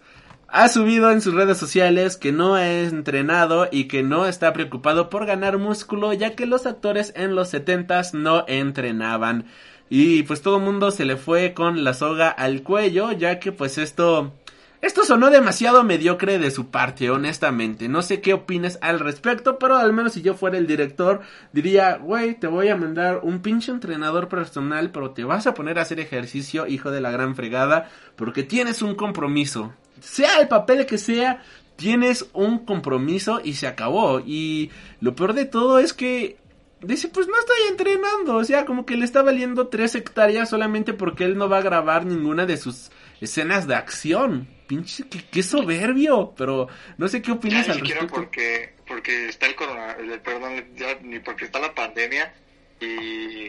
ha 0.53 0.67
subido 0.67 1.11
en 1.11 1.21
sus 1.21 1.33
redes 1.33 1.57
sociales 1.57 2.17
que 2.17 2.33
no 2.33 2.57
es 2.57 2.91
entrenado 2.91 3.69
y 3.71 3.85
que 3.85 4.03
no 4.03 4.25
está 4.25 4.51
preocupado 4.51 5.09
por 5.09 5.25
ganar 5.25 5.57
músculo 5.57 6.11
ya 6.11 6.35
que 6.35 6.45
los 6.45 6.65
actores 6.65 7.13
en 7.15 7.35
los 7.35 7.49
setentas 7.49 8.13
no 8.13 8.43
entrenaban. 8.49 9.45
Y 9.89 10.23
pues 10.23 10.41
todo 10.41 10.57
el 10.57 10.63
mundo 10.63 10.91
se 10.91 11.05
le 11.05 11.15
fue 11.15 11.53
con 11.53 11.85
la 11.85 11.93
soga 11.93 12.29
al 12.29 12.63
cuello 12.63 13.13
ya 13.13 13.39
que 13.39 13.51
pues 13.51 13.77
esto... 13.77 14.33
Esto 14.81 15.03
sonó 15.03 15.29
demasiado 15.29 15.83
mediocre 15.83 16.39
de 16.39 16.49
su 16.49 16.71
parte, 16.71 17.11
honestamente. 17.11 17.87
No 17.87 18.01
sé 18.01 18.19
qué 18.19 18.33
opines 18.33 18.79
al 18.81 18.99
respecto, 18.99 19.59
pero 19.59 19.77
al 19.77 19.93
menos 19.93 20.13
si 20.13 20.23
yo 20.23 20.33
fuera 20.33 20.57
el 20.57 20.65
director, 20.65 21.21
diría, 21.53 21.97
güey, 21.97 22.33
te 22.33 22.47
voy 22.47 22.69
a 22.69 22.75
mandar 22.75 23.19
un 23.21 23.43
pinche 23.43 23.71
entrenador 23.71 24.27
personal, 24.27 24.89
pero 24.89 25.11
te 25.11 25.23
vas 25.23 25.45
a 25.45 25.53
poner 25.53 25.77
a 25.77 25.83
hacer 25.83 25.99
ejercicio, 25.99 26.65
hijo 26.65 26.89
de 26.89 26.99
la 26.99 27.11
gran 27.11 27.35
fregada, 27.35 27.91
porque 28.15 28.41
tienes 28.41 28.81
un 28.81 28.95
compromiso 28.95 29.71
sea 29.99 30.39
el 30.39 30.47
papel 30.47 30.85
que 30.85 30.97
sea, 30.97 31.43
tienes 31.75 32.27
un 32.33 32.65
compromiso 32.65 33.41
y 33.43 33.53
se 33.53 33.67
acabó. 33.67 34.19
Y 34.19 34.71
lo 34.99 35.15
peor 35.15 35.33
de 35.33 35.45
todo 35.45 35.79
es 35.79 35.93
que 35.93 36.37
dice, 36.81 37.07
pues 37.07 37.27
no 37.27 37.33
estoy 37.39 37.57
entrenando. 37.69 38.35
O 38.35 38.43
sea, 38.43 38.65
como 38.65 38.85
que 38.85 38.95
le 38.95 39.05
está 39.05 39.21
valiendo 39.21 39.67
tres 39.67 39.95
hectáreas 39.95 40.49
solamente 40.49 40.93
porque 40.93 41.25
él 41.25 41.37
no 41.37 41.49
va 41.49 41.57
a 41.57 41.63
grabar 41.63 42.05
ninguna 42.05 42.45
de 42.45 42.57
sus 42.57 42.91
escenas 43.19 43.67
de 43.67 43.75
acción. 43.75 44.47
Pinche, 44.67 45.05
qué, 45.09 45.43
soberbio. 45.43 46.33
Pero 46.37 46.67
no 46.97 47.07
sé 47.07 47.21
qué 47.21 47.31
opinas 47.31 47.67
al 47.67 47.79
respecto. 47.79 48.07
porque, 48.07 48.75
porque 48.87 49.27
está 49.27 49.47
el 49.47 49.55
corona, 49.55 49.97
perdón, 50.23 50.63
ni 51.03 51.19
porque 51.19 51.45
está 51.45 51.59
la 51.59 51.73
pandemia 51.73 52.33
y, 52.79 53.47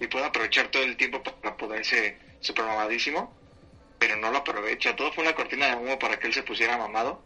y 0.00 0.06
puede 0.10 0.26
aprovechar 0.26 0.68
todo 0.68 0.82
el 0.82 0.96
tiempo 0.96 1.22
para 1.22 1.56
poderse 1.56 2.18
super 2.40 2.64
mamadísimo 2.64 3.37
pero 3.98 4.16
no 4.16 4.30
lo 4.30 4.38
aprovecha. 4.38 4.96
Todo 4.96 5.12
fue 5.12 5.24
una 5.24 5.34
cortina 5.34 5.66
de 5.66 5.76
humo 5.76 5.98
para 5.98 6.18
que 6.18 6.28
él 6.28 6.34
se 6.34 6.42
pusiera 6.42 6.78
mamado 6.78 7.22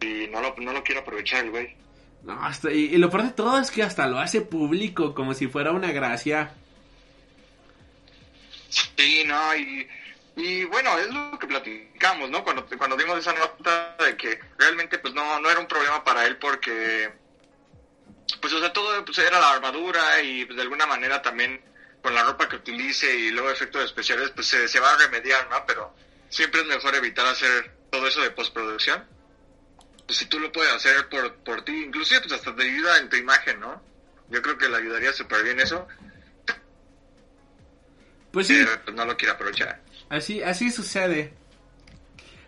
y 0.00 0.26
no 0.28 0.40
lo, 0.40 0.54
no 0.58 0.72
lo 0.72 0.82
quiere 0.82 1.00
aprovechar 1.00 1.44
el 1.44 1.50
güey. 1.50 1.74
No, 2.22 2.44
hasta, 2.44 2.72
y, 2.72 2.96
lo 2.96 3.08
peor 3.08 3.24
de 3.24 3.30
todo 3.30 3.58
es 3.58 3.70
que 3.70 3.82
hasta 3.82 4.06
lo 4.06 4.18
hace 4.18 4.40
público, 4.40 5.14
como 5.14 5.34
si 5.34 5.46
fuera 5.46 5.72
una 5.72 5.92
gracia. 5.92 6.54
Sí, 8.68 9.22
no, 9.24 9.54
y, 9.54 9.86
y 10.34 10.64
bueno, 10.64 10.98
es 10.98 11.08
lo 11.14 11.38
que 11.38 11.46
platicamos, 11.46 12.28
¿no? 12.28 12.42
Cuando, 12.42 12.66
cuando 12.76 12.96
dimos 12.96 13.18
esa 13.18 13.32
nota 13.32 13.96
de 14.04 14.16
que 14.16 14.40
realmente 14.58 14.98
pues 14.98 15.14
no, 15.14 15.38
no 15.40 15.48
era 15.48 15.60
un 15.60 15.68
problema 15.68 16.02
para 16.02 16.26
él 16.26 16.36
porque, 16.38 17.12
pues 18.40 18.52
o 18.52 18.58
sea, 18.58 18.72
todo 18.72 19.04
pues, 19.04 19.18
era 19.18 19.38
la 19.38 19.52
armadura 19.52 20.20
y 20.20 20.44
pues, 20.44 20.56
de 20.56 20.62
alguna 20.62 20.86
manera 20.86 21.22
también 21.22 21.60
con 22.02 22.12
la 22.14 22.24
ropa 22.24 22.48
que 22.48 22.56
utilice 22.56 23.14
y 23.14 23.30
luego 23.30 23.50
efectos 23.50 23.84
especiales 23.84 24.30
pues 24.30 24.48
se, 24.48 24.66
se 24.66 24.80
va 24.80 24.92
a 24.92 24.98
remediar, 24.98 25.48
¿no? 25.48 25.64
Pero 25.64 25.94
siempre 26.28 26.60
es 26.60 26.66
mejor 26.66 26.94
evitar 26.94 27.26
hacer 27.26 27.76
todo 27.90 28.06
eso 28.06 28.20
de 28.22 28.30
postproducción. 28.30 29.04
Pues 30.06 30.18
si 30.18 30.26
tú 30.26 30.38
lo 30.38 30.52
puedes 30.52 30.72
hacer 30.72 31.08
por, 31.08 31.34
por 31.36 31.64
ti, 31.64 31.84
inclusive 31.84 32.20
pues 32.20 32.32
hasta 32.32 32.54
te 32.54 32.62
ayuda 32.62 32.98
en 32.98 33.08
tu 33.08 33.16
imagen, 33.16 33.60
¿no? 33.60 33.82
Yo 34.30 34.42
creo 34.42 34.56
que 34.56 34.68
le 34.68 34.76
ayudaría 34.76 35.12
súper 35.12 35.42
bien 35.42 35.60
eso. 35.60 35.86
Pues 38.30 38.46
sí. 38.46 38.54
Pero 38.64 38.82
pues, 38.84 38.96
no 38.96 39.04
lo 39.04 39.16
quiere 39.16 39.32
aprovechar. 39.32 39.82
Así, 40.08 40.42
así 40.42 40.70
sucede. 40.70 41.32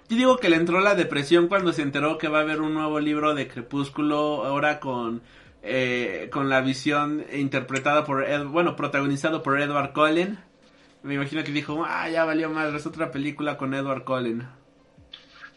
Yo 0.08 0.16
digo 0.16 0.38
que 0.38 0.48
le 0.48 0.56
entró 0.56 0.80
la 0.80 0.94
depresión 0.94 1.48
cuando 1.48 1.72
se 1.72 1.82
enteró 1.82 2.18
que 2.18 2.28
va 2.28 2.38
a 2.38 2.42
haber 2.42 2.60
un 2.60 2.74
nuevo 2.74 2.98
libro 3.00 3.34
de 3.34 3.48
Crepúsculo 3.48 4.44
ahora 4.44 4.80
con 4.80 5.22
eh, 5.62 6.30
con 6.32 6.48
la 6.48 6.60
visión 6.60 7.26
interpretada 7.32 8.04
por 8.04 8.24
Ed, 8.24 8.44
bueno 8.44 8.76
protagonizado 8.76 9.42
por 9.42 9.60
Edward 9.60 9.92
Cullen 9.92 10.38
me 11.08 11.14
imagino 11.14 11.42
que 11.42 11.52
dijo, 11.52 11.84
ah, 11.86 12.08
ya 12.08 12.24
valió 12.24 12.50
más, 12.50 12.72
es 12.74 12.86
otra 12.86 13.10
película 13.10 13.56
con 13.56 13.72
Edward 13.72 14.04
Cullen. 14.04 14.46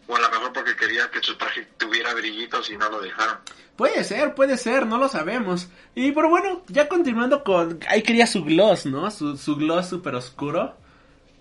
O 0.08 0.16
a 0.16 0.20
lo 0.20 0.30
mejor 0.30 0.54
porque 0.54 0.76
quería 0.78 1.12
que 1.12 1.22
su 1.22 1.36
traje 1.38 1.68
tuviera 1.78 2.14
brillitos 2.14 2.70
y 2.70 2.78
no 2.78 2.90
lo 2.90 3.02
dejaron. 3.02 3.38
Puede 3.76 4.04
ser, 4.04 4.34
puede 4.34 4.58
ser, 4.58 4.86
no 4.86 4.98
lo 4.98 5.10
sabemos. 5.10 5.70
Y 5.94 6.14
pero 6.14 6.30
bueno, 6.30 6.64
ya 6.68 6.88
continuando 6.88 7.44
con... 7.44 7.80
Ahí 7.88 8.02
quería 8.02 8.28
su 8.28 8.44
gloss, 8.44 8.86
¿no? 8.86 9.12
Su, 9.12 9.38
su 9.38 9.58
gloss 9.58 9.90
súper 9.90 10.16
oscuro. 10.16 10.78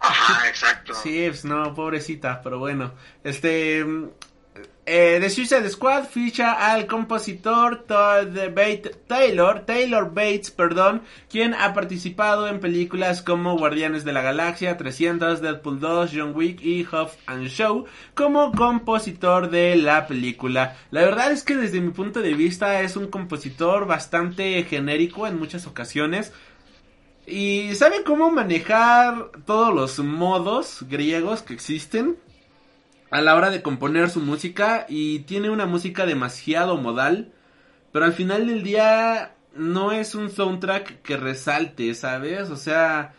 Ajá, 0.00 0.48
exacto. 0.48 0.94
Sí, 0.94 1.26
pues 1.28 1.44
no, 1.44 1.74
pobrecita, 1.74 2.40
pero 2.42 2.58
bueno. 2.58 2.92
Este, 3.22 3.84
eh, 4.92 5.20
The 5.20 5.30
Suicide 5.30 5.70
Squad 5.70 6.06
ficha 6.06 6.72
al 6.72 6.88
compositor 6.88 7.84
Taylor, 9.06 9.60
Taylor 9.60 10.12
Bates, 10.12 10.50
perdón, 10.50 11.02
quien 11.28 11.54
ha 11.54 11.74
participado 11.74 12.48
en 12.48 12.58
películas 12.58 13.22
como 13.22 13.56
Guardianes 13.56 14.04
de 14.04 14.12
la 14.12 14.22
Galaxia, 14.22 14.76
300, 14.76 15.40
Deadpool 15.40 15.78
2, 15.78 16.10
John 16.12 16.32
Wick 16.34 16.60
y 16.60 16.82
Huff 16.82 17.14
and 17.26 17.46
Show, 17.46 17.84
como 18.14 18.50
compositor 18.50 19.48
de 19.48 19.76
la 19.76 20.08
película. 20.08 20.76
La 20.90 21.02
verdad 21.02 21.30
es 21.30 21.44
que 21.44 21.56
desde 21.56 21.80
mi 21.80 21.92
punto 21.92 22.20
de 22.20 22.34
vista 22.34 22.80
es 22.80 22.96
un 22.96 23.06
compositor 23.06 23.86
bastante 23.86 24.60
genérico 24.64 25.28
en 25.28 25.38
muchas 25.38 25.68
ocasiones. 25.68 26.32
Y 27.28 27.76
sabe 27.76 28.02
cómo 28.02 28.32
manejar 28.32 29.30
todos 29.46 29.72
los 29.72 30.00
modos 30.00 30.84
griegos 30.88 31.42
que 31.42 31.54
existen 31.54 32.16
a 33.10 33.20
la 33.20 33.34
hora 33.34 33.50
de 33.50 33.62
componer 33.62 34.10
su 34.10 34.20
música 34.20 34.86
y 34.88 35.20
tiene 35.20 35.50
una 35.50 35.66
música 35.66 36.06
demasiado 36.06 36.76
modal, 36.76 37.32
pero 37.92 38.04
al 38.04 38.12
final 38.12 38.46
del 38.46 38.62
día 38.62 39.34
no 39.54 39.92
es 39.92 40.14
un 40.14 40.30
soundtrack 40.30 41.02
que 41.02 41.16
resalte, 41.16 41.94
¿sabes? 41.94 42.50
O 42.50 42.56
sea, 42.56 43.14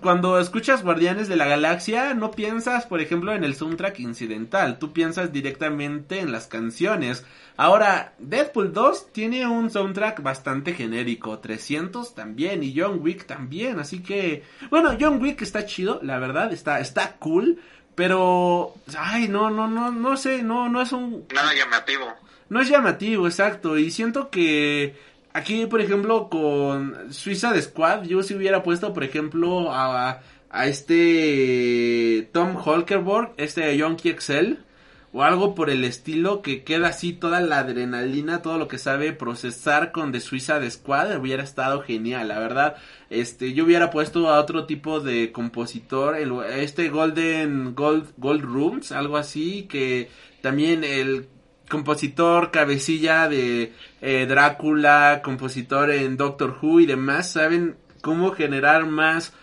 cuando 0.00 0.38
escuchas 0.38 0.82
Guardianes 0.82 1.28
de 1.28 1.36
la 1.36 1.46
Galaxia 1.46 2.14
no 2.14 2.30
piensas, 2.30 2.86
por 2.86 3.00
ejemplo, 3.00 3.32
en 3.32 3.42
el 3.42 3.54
soundtrack 3.54 3.98
incidental, 4.00 4.78
tú 4.78 4.92
piensas 4.92 5.32
directamente 5.32 6.20
en 6.20 6.30
las 6.30 6.46
canciones. 6.46 7.24
Ahora, 7.56 8.14
Deadpool 8.18 8.72
2 8.72 9.12
tiene 9.12 9.46
un 9.46 9.70
soundtrack 9.70 10.22
bastante 10.22 10.74
genérico, 10.74 11.38
300 11.38 12.14
también 12.14 12.62
y 12.62 12.78
John 12.78 13.00
Wick 13.00 13.26
también, 13.26 13.78
así 13.78 14.02
que, 14.02 14.44
bueno, 14.70 14.96
John 14.98 15.20
Wick 15.20 15.42
está 15.42 15.66
chido, 15.66 16.00
la 16.02 16.18
verdad, 16.18 16.52
está 16.52 16.80
está 16.80 17.16
cool, 17.18 17.58
pero, 17.94 18.74
ay, 18.96 19.28
no, 19.28 19.50
no, 19.50 19.68
no, 19.68 19.90
no 19.90 20.16
sé, 20.16 20.42
no, 20.42 20.68
no 20.68 20.82
es 20.82 20.92
un... 20.92 21.26
Nada 21.34 21.54
llamativo. 21.54 22.06
No 22.48 22.60
es 22.60 22.68
llamativo, 22.68 23.26
exacto. 23.26 23.78
Y 23.78 23.90
siento 23.90 24.30
que 24.30 24.96
aquí, 25.32 25.66
por 25.66 25.80
ejemplo, 25.80 26.28
con 26.28 27.12
Suiza 27.12 27.52
de 27.52 27.62
Squad, 27.62 28.04
yo 28.04 28.22
si 28.22 28.34
hubiera 28.34 28.62
puesto, 28.62 28.92
por 28.92 29.04
ejemplo, 29.04 29.72
a, 29.72 30.20
a 30.50 30.66
este 30.66 32.28
Tom 32.32 32.56
Holkerborg, 32.56 33.32
este 33.36 33.76
Yonky 33.76 34.10
Excel 34.10 34.64
o 35.12 35.22
algo 35.22 35.54
por 35.54 35.68
el 35.68 35.84
estilo 35.84 36.40
que 36.40 36.64
queda 36.64 36.88
así 36.88 37.12
toda 37.12 37.40
la 37.40 37.58
adrenalina, 37.58 38.40
todo 38.40 38.56
lo 38.56 38.66
que 38.66 38.78
sabe 38.78 39.12
procesar 39.12 39.92
con 39.92 40.10
The 40.10 40.20
Suicide 40.20 40.70
Squad 40.70 41.18
hubiera 41.18 41.42
estado 41.42 41.82
genial, 41.82 42.28
la 42.28 42.38
verdad. 42.38 42.76
Este, 43.10 43.52
yo 43.52 43.64
hubiera 43.64 43.90
puesto 43.90 44.30
a 44.30 44.40
otro 44.40 44.64
tipo 44.64 45.00
de 45.00 45.30
compositor, 45.30 46.16
el, 46.16 46.32
este 46.56 46.88
Golden 46.88 47.74
Gold 47.74 48.12
Gold 48.16 48.42
Rooms, 48.42 48.92
algo 48.92 49.18
así 49.18 49.64
que 49.64 50.08
también 50.40 50.82
el 50.82 51.28
compositor 51.68 52.50
cabecilla 52.50 53.28
de 53.28 53.72
eh, 54.00 54.26
Drácula, 54.26 55.20
compositor 55.22 55.90
en 55.90 56.16
Doctor 56.16 56.56
Who 56.60 56.80
y 56.80 56.86
demás, 56.86 57.30
saben 57.32 57.76
cómo 58.00 58.32
generar 58.32 58.86
más 58.86 59.34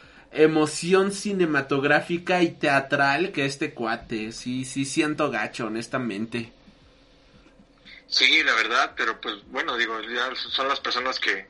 emoción 0.41 1.11
cinematográfica 1.11 2.41
y 2.41 2.51
teatral 2.51 3.31
que 3.31 3.45
este 3.45 3.73
cuate. 3.73 4.31
Sí, 4.31 4.65
sí 4.65 4.85
siento 4.85 5.29
gacho, 5.31 5.67
honestamente. 5.67 6.51
Sí, 8.07 8.43
la 8.43 8.53
verdad, 8.55 8.93
pero 8.97 9.21
pues 9.21 9.35
bueno, 9.47 9.77
digo, 9.77 10.01
ya 10.01 10.33
son 10.35 10.67
las 10.67 10.79
personas 10.79 11.19
que, 11.19 11.47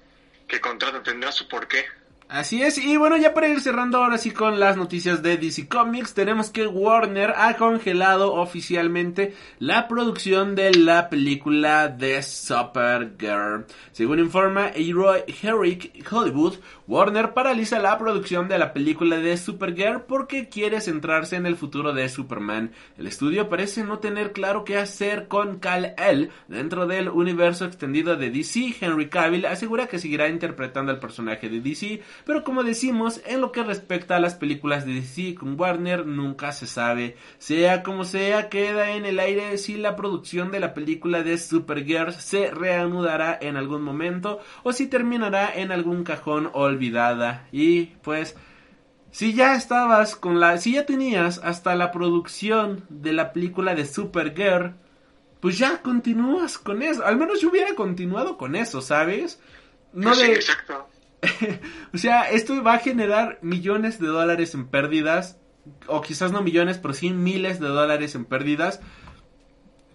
que 0.47 0.59
contratan, 0.59 1.03
tendrá 1.03 1.31
su 1.31 1.47
porqué. 1.47 1.85
Así 2.31 2.61
es, 2.61 2.77
y 2.77 2.95
bueno, 2.95 3.17
ya 3.17 3.33
para 3.33 3.47
ir 3.47 3.59
cerrando 3.59 3.97
ahora 3.97 4.19
sí 4.19 4.29
con 4.29 4.59
las 4.59 4.77
noticias 4.77 5.23
de 5.23 5.37
DC 5.37 5.67
Comics, 5.67 6.13
tenemos 6.13 6.51
que 6.51 6.67
Warner 6.67 7.33
ha 7.35 7.55
congelado 7.55 8.35
oficialmente 8.35 9.33
la 9.57 9.87
producción 9.87 10.53
de 10.53 10.75
la 10.75 11.09
película 11.09 11.87
de 11.87 12.21
Supergirl. 12.21 13.65
Según 13.93 14.19
informa 14.19 14.69
Heroic 14.75 15.43
Herrick 15.43 16.13
Hollywood, 16.13 16.57
Warner 16.87 17.33
paraliza 17.33 17.79
la 17.79 17.97
producción 17.97 18.47
de 18.47 18.59
la 18.59 18.73
película 18.73 19.17
de 19.17 19.35
Supergirl 19.35 20.03
porque 20.03 20.49
quiere 20.49 20.81
centrarse 20.81 21.35
en 21.35 21.47
el 21.47 21.55
futuro 21.55 21.93
de 21.93 22.09
Superman. 22.09 22.73
El 22.99 23.07
estudio 23.07 23.49
parece 23.49 23.83
no 23.83 23.97
tener 23.97 24.33
claro 24.33 24.65
qué 24.65 24.77
hacer 24.77 25.27
con 25.27 25.57
Kal-El 25.57 26.29
dentro 26.47 26.85
del 26.85 27.09
universo 27.09 27.65
extendido 27.65 28.17
de 28.17 28.29
DC. 28.29 28.75
Henry 28.81 29.09
Cavill 29.09 29.47
asegura 29.47 29.87
que 29.87 29.97
seguirá 29.97 30.29
interpretando 30.29 30.91
al 30.91 30.99
personaje 30.99 31.49
de 31.49 31.59
DC 31.59 32.01
pero 32.25 32.43
como 32.43 32.63
decimos, 32.63 33.21
en 33.25 33.41
lo 33.41 33.51
que 33.51 33.63
respecta 33.63 34.15
a 34.15 34.19
las 34.19 34.35
películas 34.35 34.85
de 34.85 34.93
DC 34.93 35.35
con 35.35 35.59
Warner, 35.59 36.05
nunca 36.05 36.51
se 36.51 36.67
sabe. 36.67 37.15
Sea 37.37 37.83
como 37.83 38.03
sea, 38.03 38.49
queda 38.49 38.91
en 38.91 39.05
el 39.05 39.19
aire 39.19 39.57
si 39.57 39.77
la 39.77 39.95
producción 39.95 40.51
de 40.51 40.59
la 40.59 40.73
película 40.73 41.23
de 41.23 41.37
Supergirl 41.37 42.13
se 42.13 42.51
reanudará 42.51 43.37
en 43.41 43.57
algún 43.57 43.81
momento 43.81 44.39
o 44.63 44.73
si 44.73 44.87
terminará 44.87 45.51
en 45.53 45.71
algún 45.71 46.03
cajón 46.03 46.49
olvidada. 46.53 47.47
Y 47.51 47.85
pues... 48.03 48.35
Si 49.11 49.33
ya 49.33 49.55
estabas 49.55 50.15
con 50.15 50.39
la, 50.39 50.59
si 50.59 50.73
ya 50.73 50.85
tenías 50.85 51.39
hasta 51.43 51.73
la 51.75 51.91
producción 51.91 52.85
de 52.89 53.11
la 53.11 53.33
película 53.33 53.73
de 53.73 53.85
Supergirl, 53.85 54.75
pues 55.39 55.57
ya 55.57 55.81
continúas 55.81 56.57
con 56.57 56.81
eso. 56.81 57.05
Al 57.05 57.17
menos 57.17 57.41
yo 57.41 57.49
hubiera 57.49 57.73
continuado 57.75 58.37
con 58.37 58.55
eso, 58.55 58.81
¿sabes? 58.81 59.39
No 59.93 60.15
de, 60.15 60.33
exacto. 60.33 60.87
o 61.93 61.97
sea, 61.97 62.29
esto 62.29 62.63
va 62.63 62.73
a 62.75 62.79
generar 62.79 63.39
millones 63.41 63.99
de 63.99 64.07
dólares 64.07 64.53
en 64.53 64.67
pérdidas, 64.67 65.37
o 65.87 66.01
quizás 66.01 66.31
no 66.31 66.41
millones, 66.41 66.77
pero 66.77 66.93
sí 66.93 67.11
miles 67.11 67.59
de 67.59 67.67
dólares 67.67 68.15
en 68.15 68.25
pérdidas. 68.25 68.79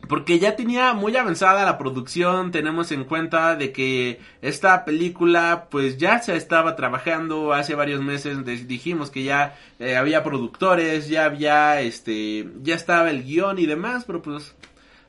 Porque 0.09 0.39
ya 0.39 0.55
tenía 0.55 0.93
muy 0.93 1.17
avanzada 1.17 1.65
la 1.65 1.79
producción, 1.79 2.51
tenemos 2.51 2.93
en 2.93 3.05
cuenta 3.05 3.57
de 3.57 3.73
que 3.73 4.21
esta 4.43 4.85
película 4.85 5.69
pues 5.71 5.97
ya 5.97 6.19
se 6.19 6.37
estaba 6.37 6.77
trabajando 6.77 7.55
hace 7.55 7.75
varios 7.75 8.03
meses, 8.03 8.45
dijimos 8.69 9.11
que 9.11 9.23
ya 9.25 9.57
eh, 9.79 9.97
había 9.97 10.23
productores, 10.23 11.09
ya 11.09 11.25
había 11.25 11.81
este, 11.81 12.47
ya 12.63 12.75
estaba 12.75 13.09
el 13.09 13.25
guion 13.25 13.59
y 13.59 13.65
demás, 13.65 14.05
pero 14.05 14.21
pues 14.21 14.55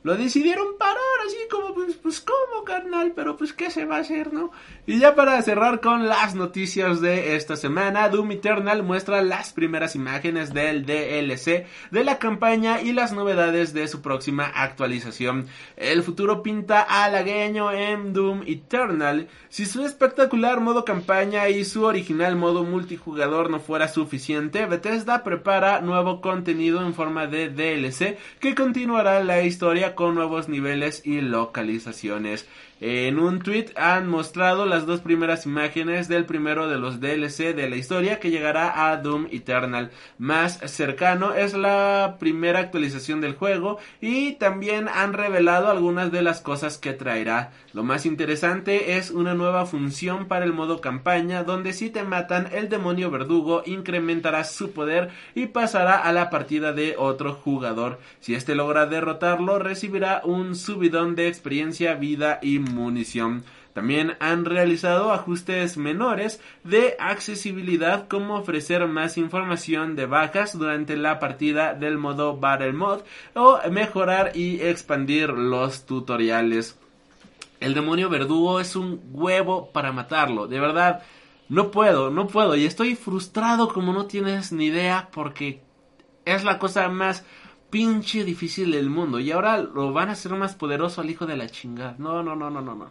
lo 0.06 0.16
decidieron 0.16 0.78
parar 0.78 0.96
así 1.26 1.36
como 1.50 1.74
pues, 1.74 1.96
pues 1.96 2.20
cómo 2.20 2.62
carnal, 2.62 3.12
pero 3.16 3.36
pues 3.36 3.52
qué 3.52 3.72
se 3.72 3.86
va 3.86 3.96
a 3.96 4.00
hacer, 4.02 4.32
¿no? 4.32 4.52
Y 4.86 5.00
ya 5.00 5.16
para 5.16 5.42
cerrar 5.42 5.80
con 5.80 6.06
las 6.06 6.36
noticias 6.36 7.00
de 7.00 7.34
esta 7.34 7.56
semana, 7.56 8.08
Doom 8.08 8.30
Eternal 8.30 8.84
muestra 8.84 9.20
las 9.20 9.52
primeras 9.52 9.96
imágenes 9.96 10.54
del 10.54 10.86
DLC 10.86 11.66
de 11.90 12.04
la 12.04 12.20
campaña 12.20 12.80
y 12.80 12.92
las 12.92 13.12
novedades 13.12 13.74
de 13.74 13.88
su 13.88 14.00
próxima 14.00 14.44
actualización. 14.44 15.48
El 15.76 16.04
futuro 16.04 16.40
pinta 16.40 16.82
halagueño 16.82 17.72
en 17.72 18.12
Doom 18.12 18.44
Eternal. 18.46 19.26
Si 19.48 19.66
su 19.66 19.84
espectacular 19.84 20.60
modo 20.60 20.84
campaña 20.84 21.48
y 21.48 21.64
su 21.64 21.82
original 21.82 22.36
modo 22.36 22.62
multijugador 22.62 23.50
no 23.50 23.58
fuera 23.58 23.88
suficiente, 23.88 24.66
Bethesda 24.66 25.24
prepara 25.24 25.80
nuevo 25.80 26.20
contenido 26.20 26.80
en 26.86 26.94
forma 26.94 27.26
de 27.26 27.48
DLC 27.48 28.18
que 28.38 28.54
continuará 28.54 29.24
la 29.24 29.42
historia 29.42 29.95
con 29.96 30.14
nuevos 30.14 30.48
niveles 30.48 31.02
y 31.04 31.20
localizaciones. 31.20 32.46
En 32.78 33.18
un 33.18 33.38
tweet 33.38 33.72
han 33.76 34.06
mostrado 34.06 34.66
las 34.66 34.84
dos 34.84 35.00
primeras 35.00 35.46
imágenes 35.46 36.08
del 36.08 36.26
primero 36.26 36.68
de 36.68 36.76
los 36.76 37.00
DLC 37.00 37.54
de 37.54 37.70
la 37.70 37.76
historia 37.76 38.20
que 38.20 38.30
llegará 38.30 38.90
a 38.90 38.98
Doom 38.98 39.28
Eternal. 39.30 39.90
Más 40.18 40.58
cercano 40.66 41.32
es 41.32 41.54
la 41.54 42.16
primera 42.20 42.58
actualización 42.58 43.22
del 43.22 43.34
juego 43.34 43.78
y 44.02 44.32
también 44.32 44.88
han 44.92 45.14
revelado 45.14 45.70
algunas 45.70 46.12
de 46.12 46.20
las 46.20 46.42
cosas 46.42 46.76
que 46.76 46.92
traerá. 46.92 47.50
Lo 47.72 47.82
más 47.82 48.04
interesante 48.04 48.98
es 48.98 49.10
una 49.10 49.32
nueva 49.32 49.64
función 49.64 50.26
para 50.26 50.44
el 50.44 50.52
modo 50.52 50.82
campaña 50.82 51.44
donde 51.44 51.72
si 51.72 51.88
te 51.88 52.02
matan 52.02 52.48
el 52.52 52.68
demonio 52.68 53.10
verdugo 53.10 53.62
incrementará 53.64 54.44
su 54.44 54.72
poder 54.72 55.08
y 55.34 55.46
pasará 55.46 55.96
a 55.96 56.12
la 56.12 56.28
partida 56.28 56.74
de 56.74 56.94
otro 56.98 57.32
jugador. 57.32 58.00
Si 58.20 58.34
este 58.34 58.54
logra 58.54 58.84
derrotarlo 58.84 59.58
recibirá 59.58 60.20
un 60.24 60.54
subidón 60.54 61.14
de 61.14 61.28
experiencia, 61.28 61.94
vida 61.94 62.38
y 62.42 62.65
munición. 62.74 63.44
También 63.76 64.16
han 64.20 64.46
realizado 64.46 65.12
ajustes 65.12 65.76
menores 65.76 66.40
de 66.64 66.96
accesibilidad 66.98 68.08
como 68.08 68.36
ofrecer 68.36 68.86
más 68.86 69.18
información 69.18 69.96
de 69.96 70.06
bajas 70.06 70.58
durante 70.58 70.96
la 70.96 71.18
partida 71.18 71.74
del 71.74 71.98
modo 71.98 72.38
Battle 72.38 72.72
Mode 72.72 73.04
o 73.34 73.58
mejorar 73.70 74.32
y 74.34 74.62
expandir 74.62 75.28
los 75.28 75.84
tutoriales. 75.84 76.78
El 77.60 77.74
demonio 77.74 78.08
verdugo 78.08 78.60
es 78.60 78.76
un 78.76 78.98
huevo 79.12 79.70
para 79.72 79.92
matarlo, 79.92 80.46
de 80.46 80.58
verdad. 80.58 81.02
No 81.50 81.70
puedo, 81.70 82.10
no 82.10 82.28
puedo 82.28 82.56
y 82.56 82.64
estoy 82.64 82.94
frustrado 82.94 83.68
como 83.68 83.92
no 83.92 84.06
tienes 84.06 84.52
ni 84.52 84.66
idea 84.66 85.10
porque 85.12 85.60
es 86.24 86.44
la 86.44 86.58
cosa 86.58 86.88
más 86.88 87.24
pinche 87.76 88.24
difícil 88.24 88.70
del 88.70 88.88
mundo. 88.88 89.20
Y 89.20 89.30
ahora 89.30 89.58
lo 89.58 89.92
van 89.92 90.08
a 90.08 90.12
hacer 90.12 90.32
más 90.32 90.54
poderoso 90.54 91.02
al 91.02 91.10
hijo 91.10 91.26
de 91.26 91.36
la 91.36 91.46
chingada. 91.46 91.94
No, 91.98 92.22
no, 92.22 92.34
no, 92.34 92.48
no, 92.48 92.62
no, 92.62 92.74
no. 92.74 92.88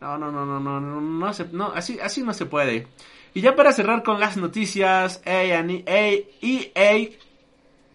No, 0.00 0.18
no, 0.18 0.30
no, 0.30 0.46
no, 0.46 0.60
no, 0.60 0.80
no, 0.80 1.00
no, 1.00 1.32
se, 1.32 1.48
no, 1.50 1.72
así, 1.74 1.98
así 1.98 2.22
no 2.22 2.32
se 2.32 2.46
puede. 2.46 2.86
Y 3.34 3.40
ya 3.40 3.56
para 3.56 3.72
cerrar 3.72 4.04
con 4.04 4.20
las 4.20 4.36
noticias, 4.36 5.20
EA, 5.24 5.66
EA 5.66 7.08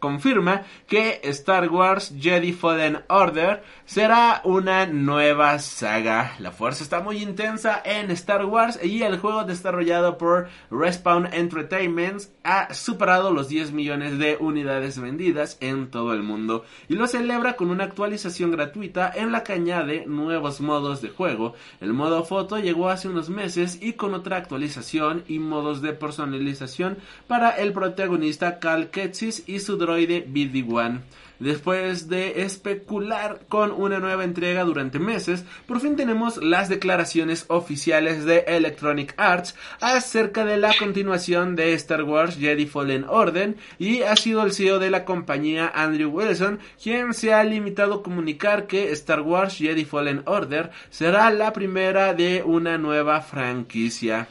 confirma 0.04 0.64
que 0.86 1.22
Star 1.24 1.70
Wars 1.70 2.14
Jedi 2.20 2.52
Fallen 2.52 3.04
Order 3.08 3.64
será 3.86 4.42
una 4.44 4.86
nueva 4.86 5.58
saga. 5.60 6.36
La 6.40 6.52
fuerza 6.52 6.84
está 6.84 7.00
muy 7.00 7.24
intensa 7.24 7.82
en 7.86 8.12
Star 8.12 8.44
Wars 8.44 8.78
y 8.84 9.04
el 9.04 9.18
juego 9.18 9.46
desarrollado 9.46 10.18
por 10.18 10.50
Respawn 10.70 11.34
Entertainment 11.34 12.24
ha 12.44 12.74
superado 12.74 13.32
los 13.32 13.48
10 13.48 13.72
millones 13.72 14.18
de 14.20 14.36
unidades 14.38 15.00
vendidas 15.00 15.58
en 15.62 15.90
todo 15.90 16.14
el 16.14 16.22
mundo 16.22 16.66
y 16.90 16.96
lo 16.96 17.08
celebra 17.08 17.56
con 17.56 17.70
una 17.70 17.86
actualización 17.86 18.52
gratuita 18.52 19.10
en 19.16 19.32
la 19.32 19.44
que 19.44 19.54
añade 19.54 20.06
nuevos 20.06 20.60
modos 20.60 21.02
de 21.02 21.12
juego. 21.12 21.54
El 21.80 21.94
modo 21.94 22.26
foto 22.26 22.60
llegó 22.60 22.90
hace 22.90 23.08
unos 23.08 23.30
meses 23.30 23.80
y 23.82 23.94
con 23.94 24.14
otra 24.14 24.36
actualización 24.36 25.24
y 25.30 25.40
modos 25.40 25.82
de 25.82 25.94
personalización 25.94 26.98
para 27.26 27.52
el 27.52 27.72
protagonista 27.72 28.60
Cal 28.60 28.90
Ketsis 28.90 29.44
y 29.48 29.60
su 29.60 29.78
droide 29.94 30.26
BD-1. 30.28 31.02
Después 31.40 32.08
de 32.08 32.44
especular 32.44 33.42
con 33.50 33.72
una 33.72 34.00
nueva 34.00 34.24
entrega 34.24 34.64
durante 34.64 34.98
meses, 34.98 35.44
por 35.66 35.82
fin 35.82 35.98
tenemos 35.98 36.38
las 36.38 36.70
declaraciones 36.70 37.46
oficiales 37.50 38.24
de 38.24 38.46
Electronic 38.48 39.14
Arts 39.18 39.56
acerca 39.82 40.46
de 40.46 40.58
la 40.58 40.74
continuación 40.78 41.58
de 41.58 41.74
Star 41.74 42.04
Wars 42.04 42.38
Jedi 42.38 42.66
Fallen 42.66 43.06
Order 43.10 43.58
y 43.78 44.04
ha 44.04 44.16
sido 44.16 44.44
el 44.44 44.54
CEO 44.54 44.80
de 44.80 44.90
la 44.90 45.04
compañía 45.04 45.70
Andrew 45.74 46.12
Wilson 46.12 46.60
quien 46.82 47.14
se 47.14 47.34
ha 47.34 47.44
limitado 47.44 47.96
a 47.96 48.04
comunicar 48.04 48.66
que 48.68 48.92
Star 48.92 49.22
Wars 49.22 49.58
Jedi 49.58 49.84
Fallen 49.84 50.22
Order 50.26 50.72
será 50.92 51.30
la 51.32 51.52
primera 51.52 52.14
de 52.14 52.42
una 52.44 52.78
nueva 52.78 53.20
franquicia. 53.20 54.30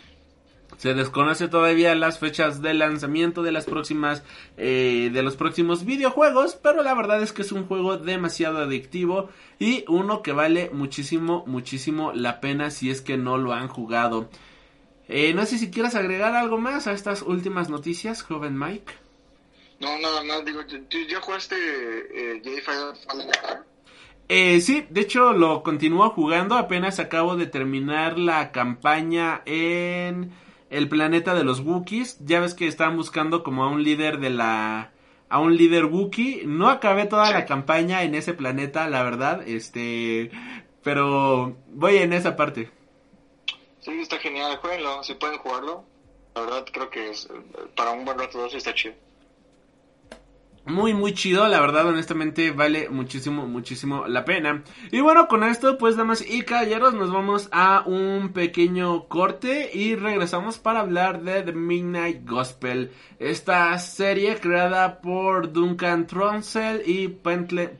Se 0.82 0.94
desconoce 0.94 1.46
todavía 1.46 1.94
las 1.94 2.18
fechas 2.18 2.60
de 2.60 2.74
lanzamiento 2.74 3.44
de 3.44 3.52
las 3.52 3.66
próximas 3.66 4.24
eh, 4.56 5.10
de 5.12 5.22
los 5.22 5.36
próximos 5.36 5.84
videojuegos, 5.84 6.58
pero 6.60 6.82
la 6.82 6.92
verdad 6.92 7.22
es 7.22 7.32
que 7.32 7.42
es 7.42 7.52
un 7.52 7.68
juego 7.68 7.98
demasiado 7.98 8.58
adictivo 8.58 9.28
y 9.60 9.84
uno 9.86 10.22
que 10.22 10.32
vale 10.32 10.70
muchísimo, 10.72 11.44
muchísimo 11.46 12.10
la 12.12 12.40
pena 12.40 12.72
si 12.72 12.90
es 12.90 13.00
que 13.00 13.16
no 13.16 13.38
lo 13.38 13.52
han 13.52 13.68
jugado. 13.68 14.28
Eh, 15.06 15.32
no 15.34 15.46
sé 15.46 15.58
si 15.58 15.70
quieras 15.70 15.94
agregar 15.94 16.34
algo 16.34 16.58
más 16.58 16.88
a 16.88 16.94
estas 16.94 17.22
últimas 17.22 17.70
noticias, 17.70 18.24
joven 18.24 18.58
Mike. 18.58 18.92
No, 19.78 19.96
nada 20.00 20.24
más, 20.24 20.44
digo, 20.44 20.62
¿ya 21.08 21.20
jugaste 21.20 21.54
eh, 22.12 22.62
Fallen 22.64 23.30
eh, 24.28 24.60
sí, 24.60 24.84
de 24.90 25.02
hecho 25.02 25.32
lo 25.32 25.62
continúo 25.62 26.10
jugando, 26.10 26.56
apenas 26.56 26.98
acabo 26.98 27.36
de 27.36 27.46
terminar 27.46 28.18
la 28.18 28.50
campaña 28.50 29.42
en 29.44 30.32
el 30.72 30.88
planeta 30.88 31.34
de 31.34 31.44
los 31.44 31.60
Wookiees. 31.60 32.18
Ya 32.24 32.40
ves 32.40 32.54
que 32.54 32.66
estaban 32.66 32.96
buscando 32.96 33.42
como 33.42 33.64
a 33.64 33.68
un 33.68 33.84
líder 33.84 34.18
de 34.18 34.30
la 34.30 34.92
a 35.28 35.38
un 35.38 35.56
líder 35.56 35.86
Wookiee. 35.86 36.44
No 36.46 36.68
acabé 36.68 37.06
toda 37.06 37.30
la 37.30 37.46
campaña 37.46 38.02
en 38.02 38.14
ese 38.14 38.34
planeta, 38.34 38.88
la 38.88 39.02
verdad, 39.02 39.46
este, 39.46 40.30
pero 40.82 41.56
voy 41.68 41.96
en 41.96 42.12
esa 42.12 42.36
parte. 42.36 42.70
Sí, 43.80 43.92
está 44.00 44.18
genial, 44.18 44.56
jueguenlo, 44.56 45.02
si 45.02 45.14
pueden 45.14 45.38
jugarlo. 45.38 45.84
La 46.34 46.42
verdad 46.42 46.66
creo 46.72 46.90
que 46.90 47.10
es 47.10 47.28
para 47.76 47.92
un 47.92 48.04
buen 48.04 48.18
rato 48.18 48.38
2 48.38 48.54
está 48.54 48.74
chido. 48.74 48.94
Muy, 50.64 50.94
muy 50.94 51.12
chido, 51.12 51.48
la 51.48 51.60
verdad, 51.60 51.88
honestamente, 51.88 52.52
vale 52.52 52.88
muchísimo, 52.88 53.48
muchísimo 53.48 54.06
la 54.06 54.24
pena. 54.24 54.62
Y 54.92 55.00
bueno, 55.00 55.26
con 55.26 55.42
esto, 55.42 55.76
pues, 55.76 55.96
damas 55.96 56.24
y 56.24 56.42
caballeros, 56.42 56.94
nos 56.94 57.12
vamos 57.12 57.48
a 57.50 57.82
un 57.84 58.28
pequeño 58.32 59.08
corte 59.08 59.70
y 59.74 59.96
regresamos 59.96 60.58
para 60.58 60.78
hablar 60.78 61.22
de 61.22 61.42
The 61.42 61.52
Midnight 61.52 62.28
Gospel. 62.28 62.92
Esta 63.18 63.76
serie 63.80 64.36
creada 64.36 65.00
por 65.00 65.52
Duncan 65.52 66.06
Trussell 66.06 66.82
y 66.86 67.08
Pendleton, 67.08 67.78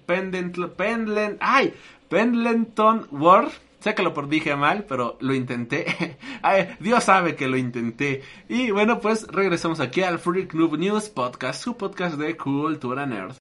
Pendleton, 0.77 1.37
ay, 1.41 1.75
Pendleton 2.09 3.07
Ward 3.13 3.53
Sé 3.83 3.97
que 3.97 4.03
lo 4.05 4.15
dije 4.29 4.55
mal, 4.55 4.85
pero 4.85 5.17
lo 5.21 5.35
intenté. 5.35 6.17
Dios 6.79 7.03
sabe 7.03 7.35
que 7.35 7.49
lo 7.49 7.57
intenté. 7.57 8.23
Y 8.49 8.71
bueno, 8.71 9.01
pues 9.01 9.27
regresamos 9.27 9.81
aquí 9.81 10.03
al 10.03 10.21
Freak 10.21 10.55
Noob 10.55 10.79
News 10.79 11.09
Podcast, 11.09 11.65
su 11.65 11.77
podcast 11.77 12.17
de 12.17 12.37
cultura 12.37 13.07
nerd. 13.07 13.31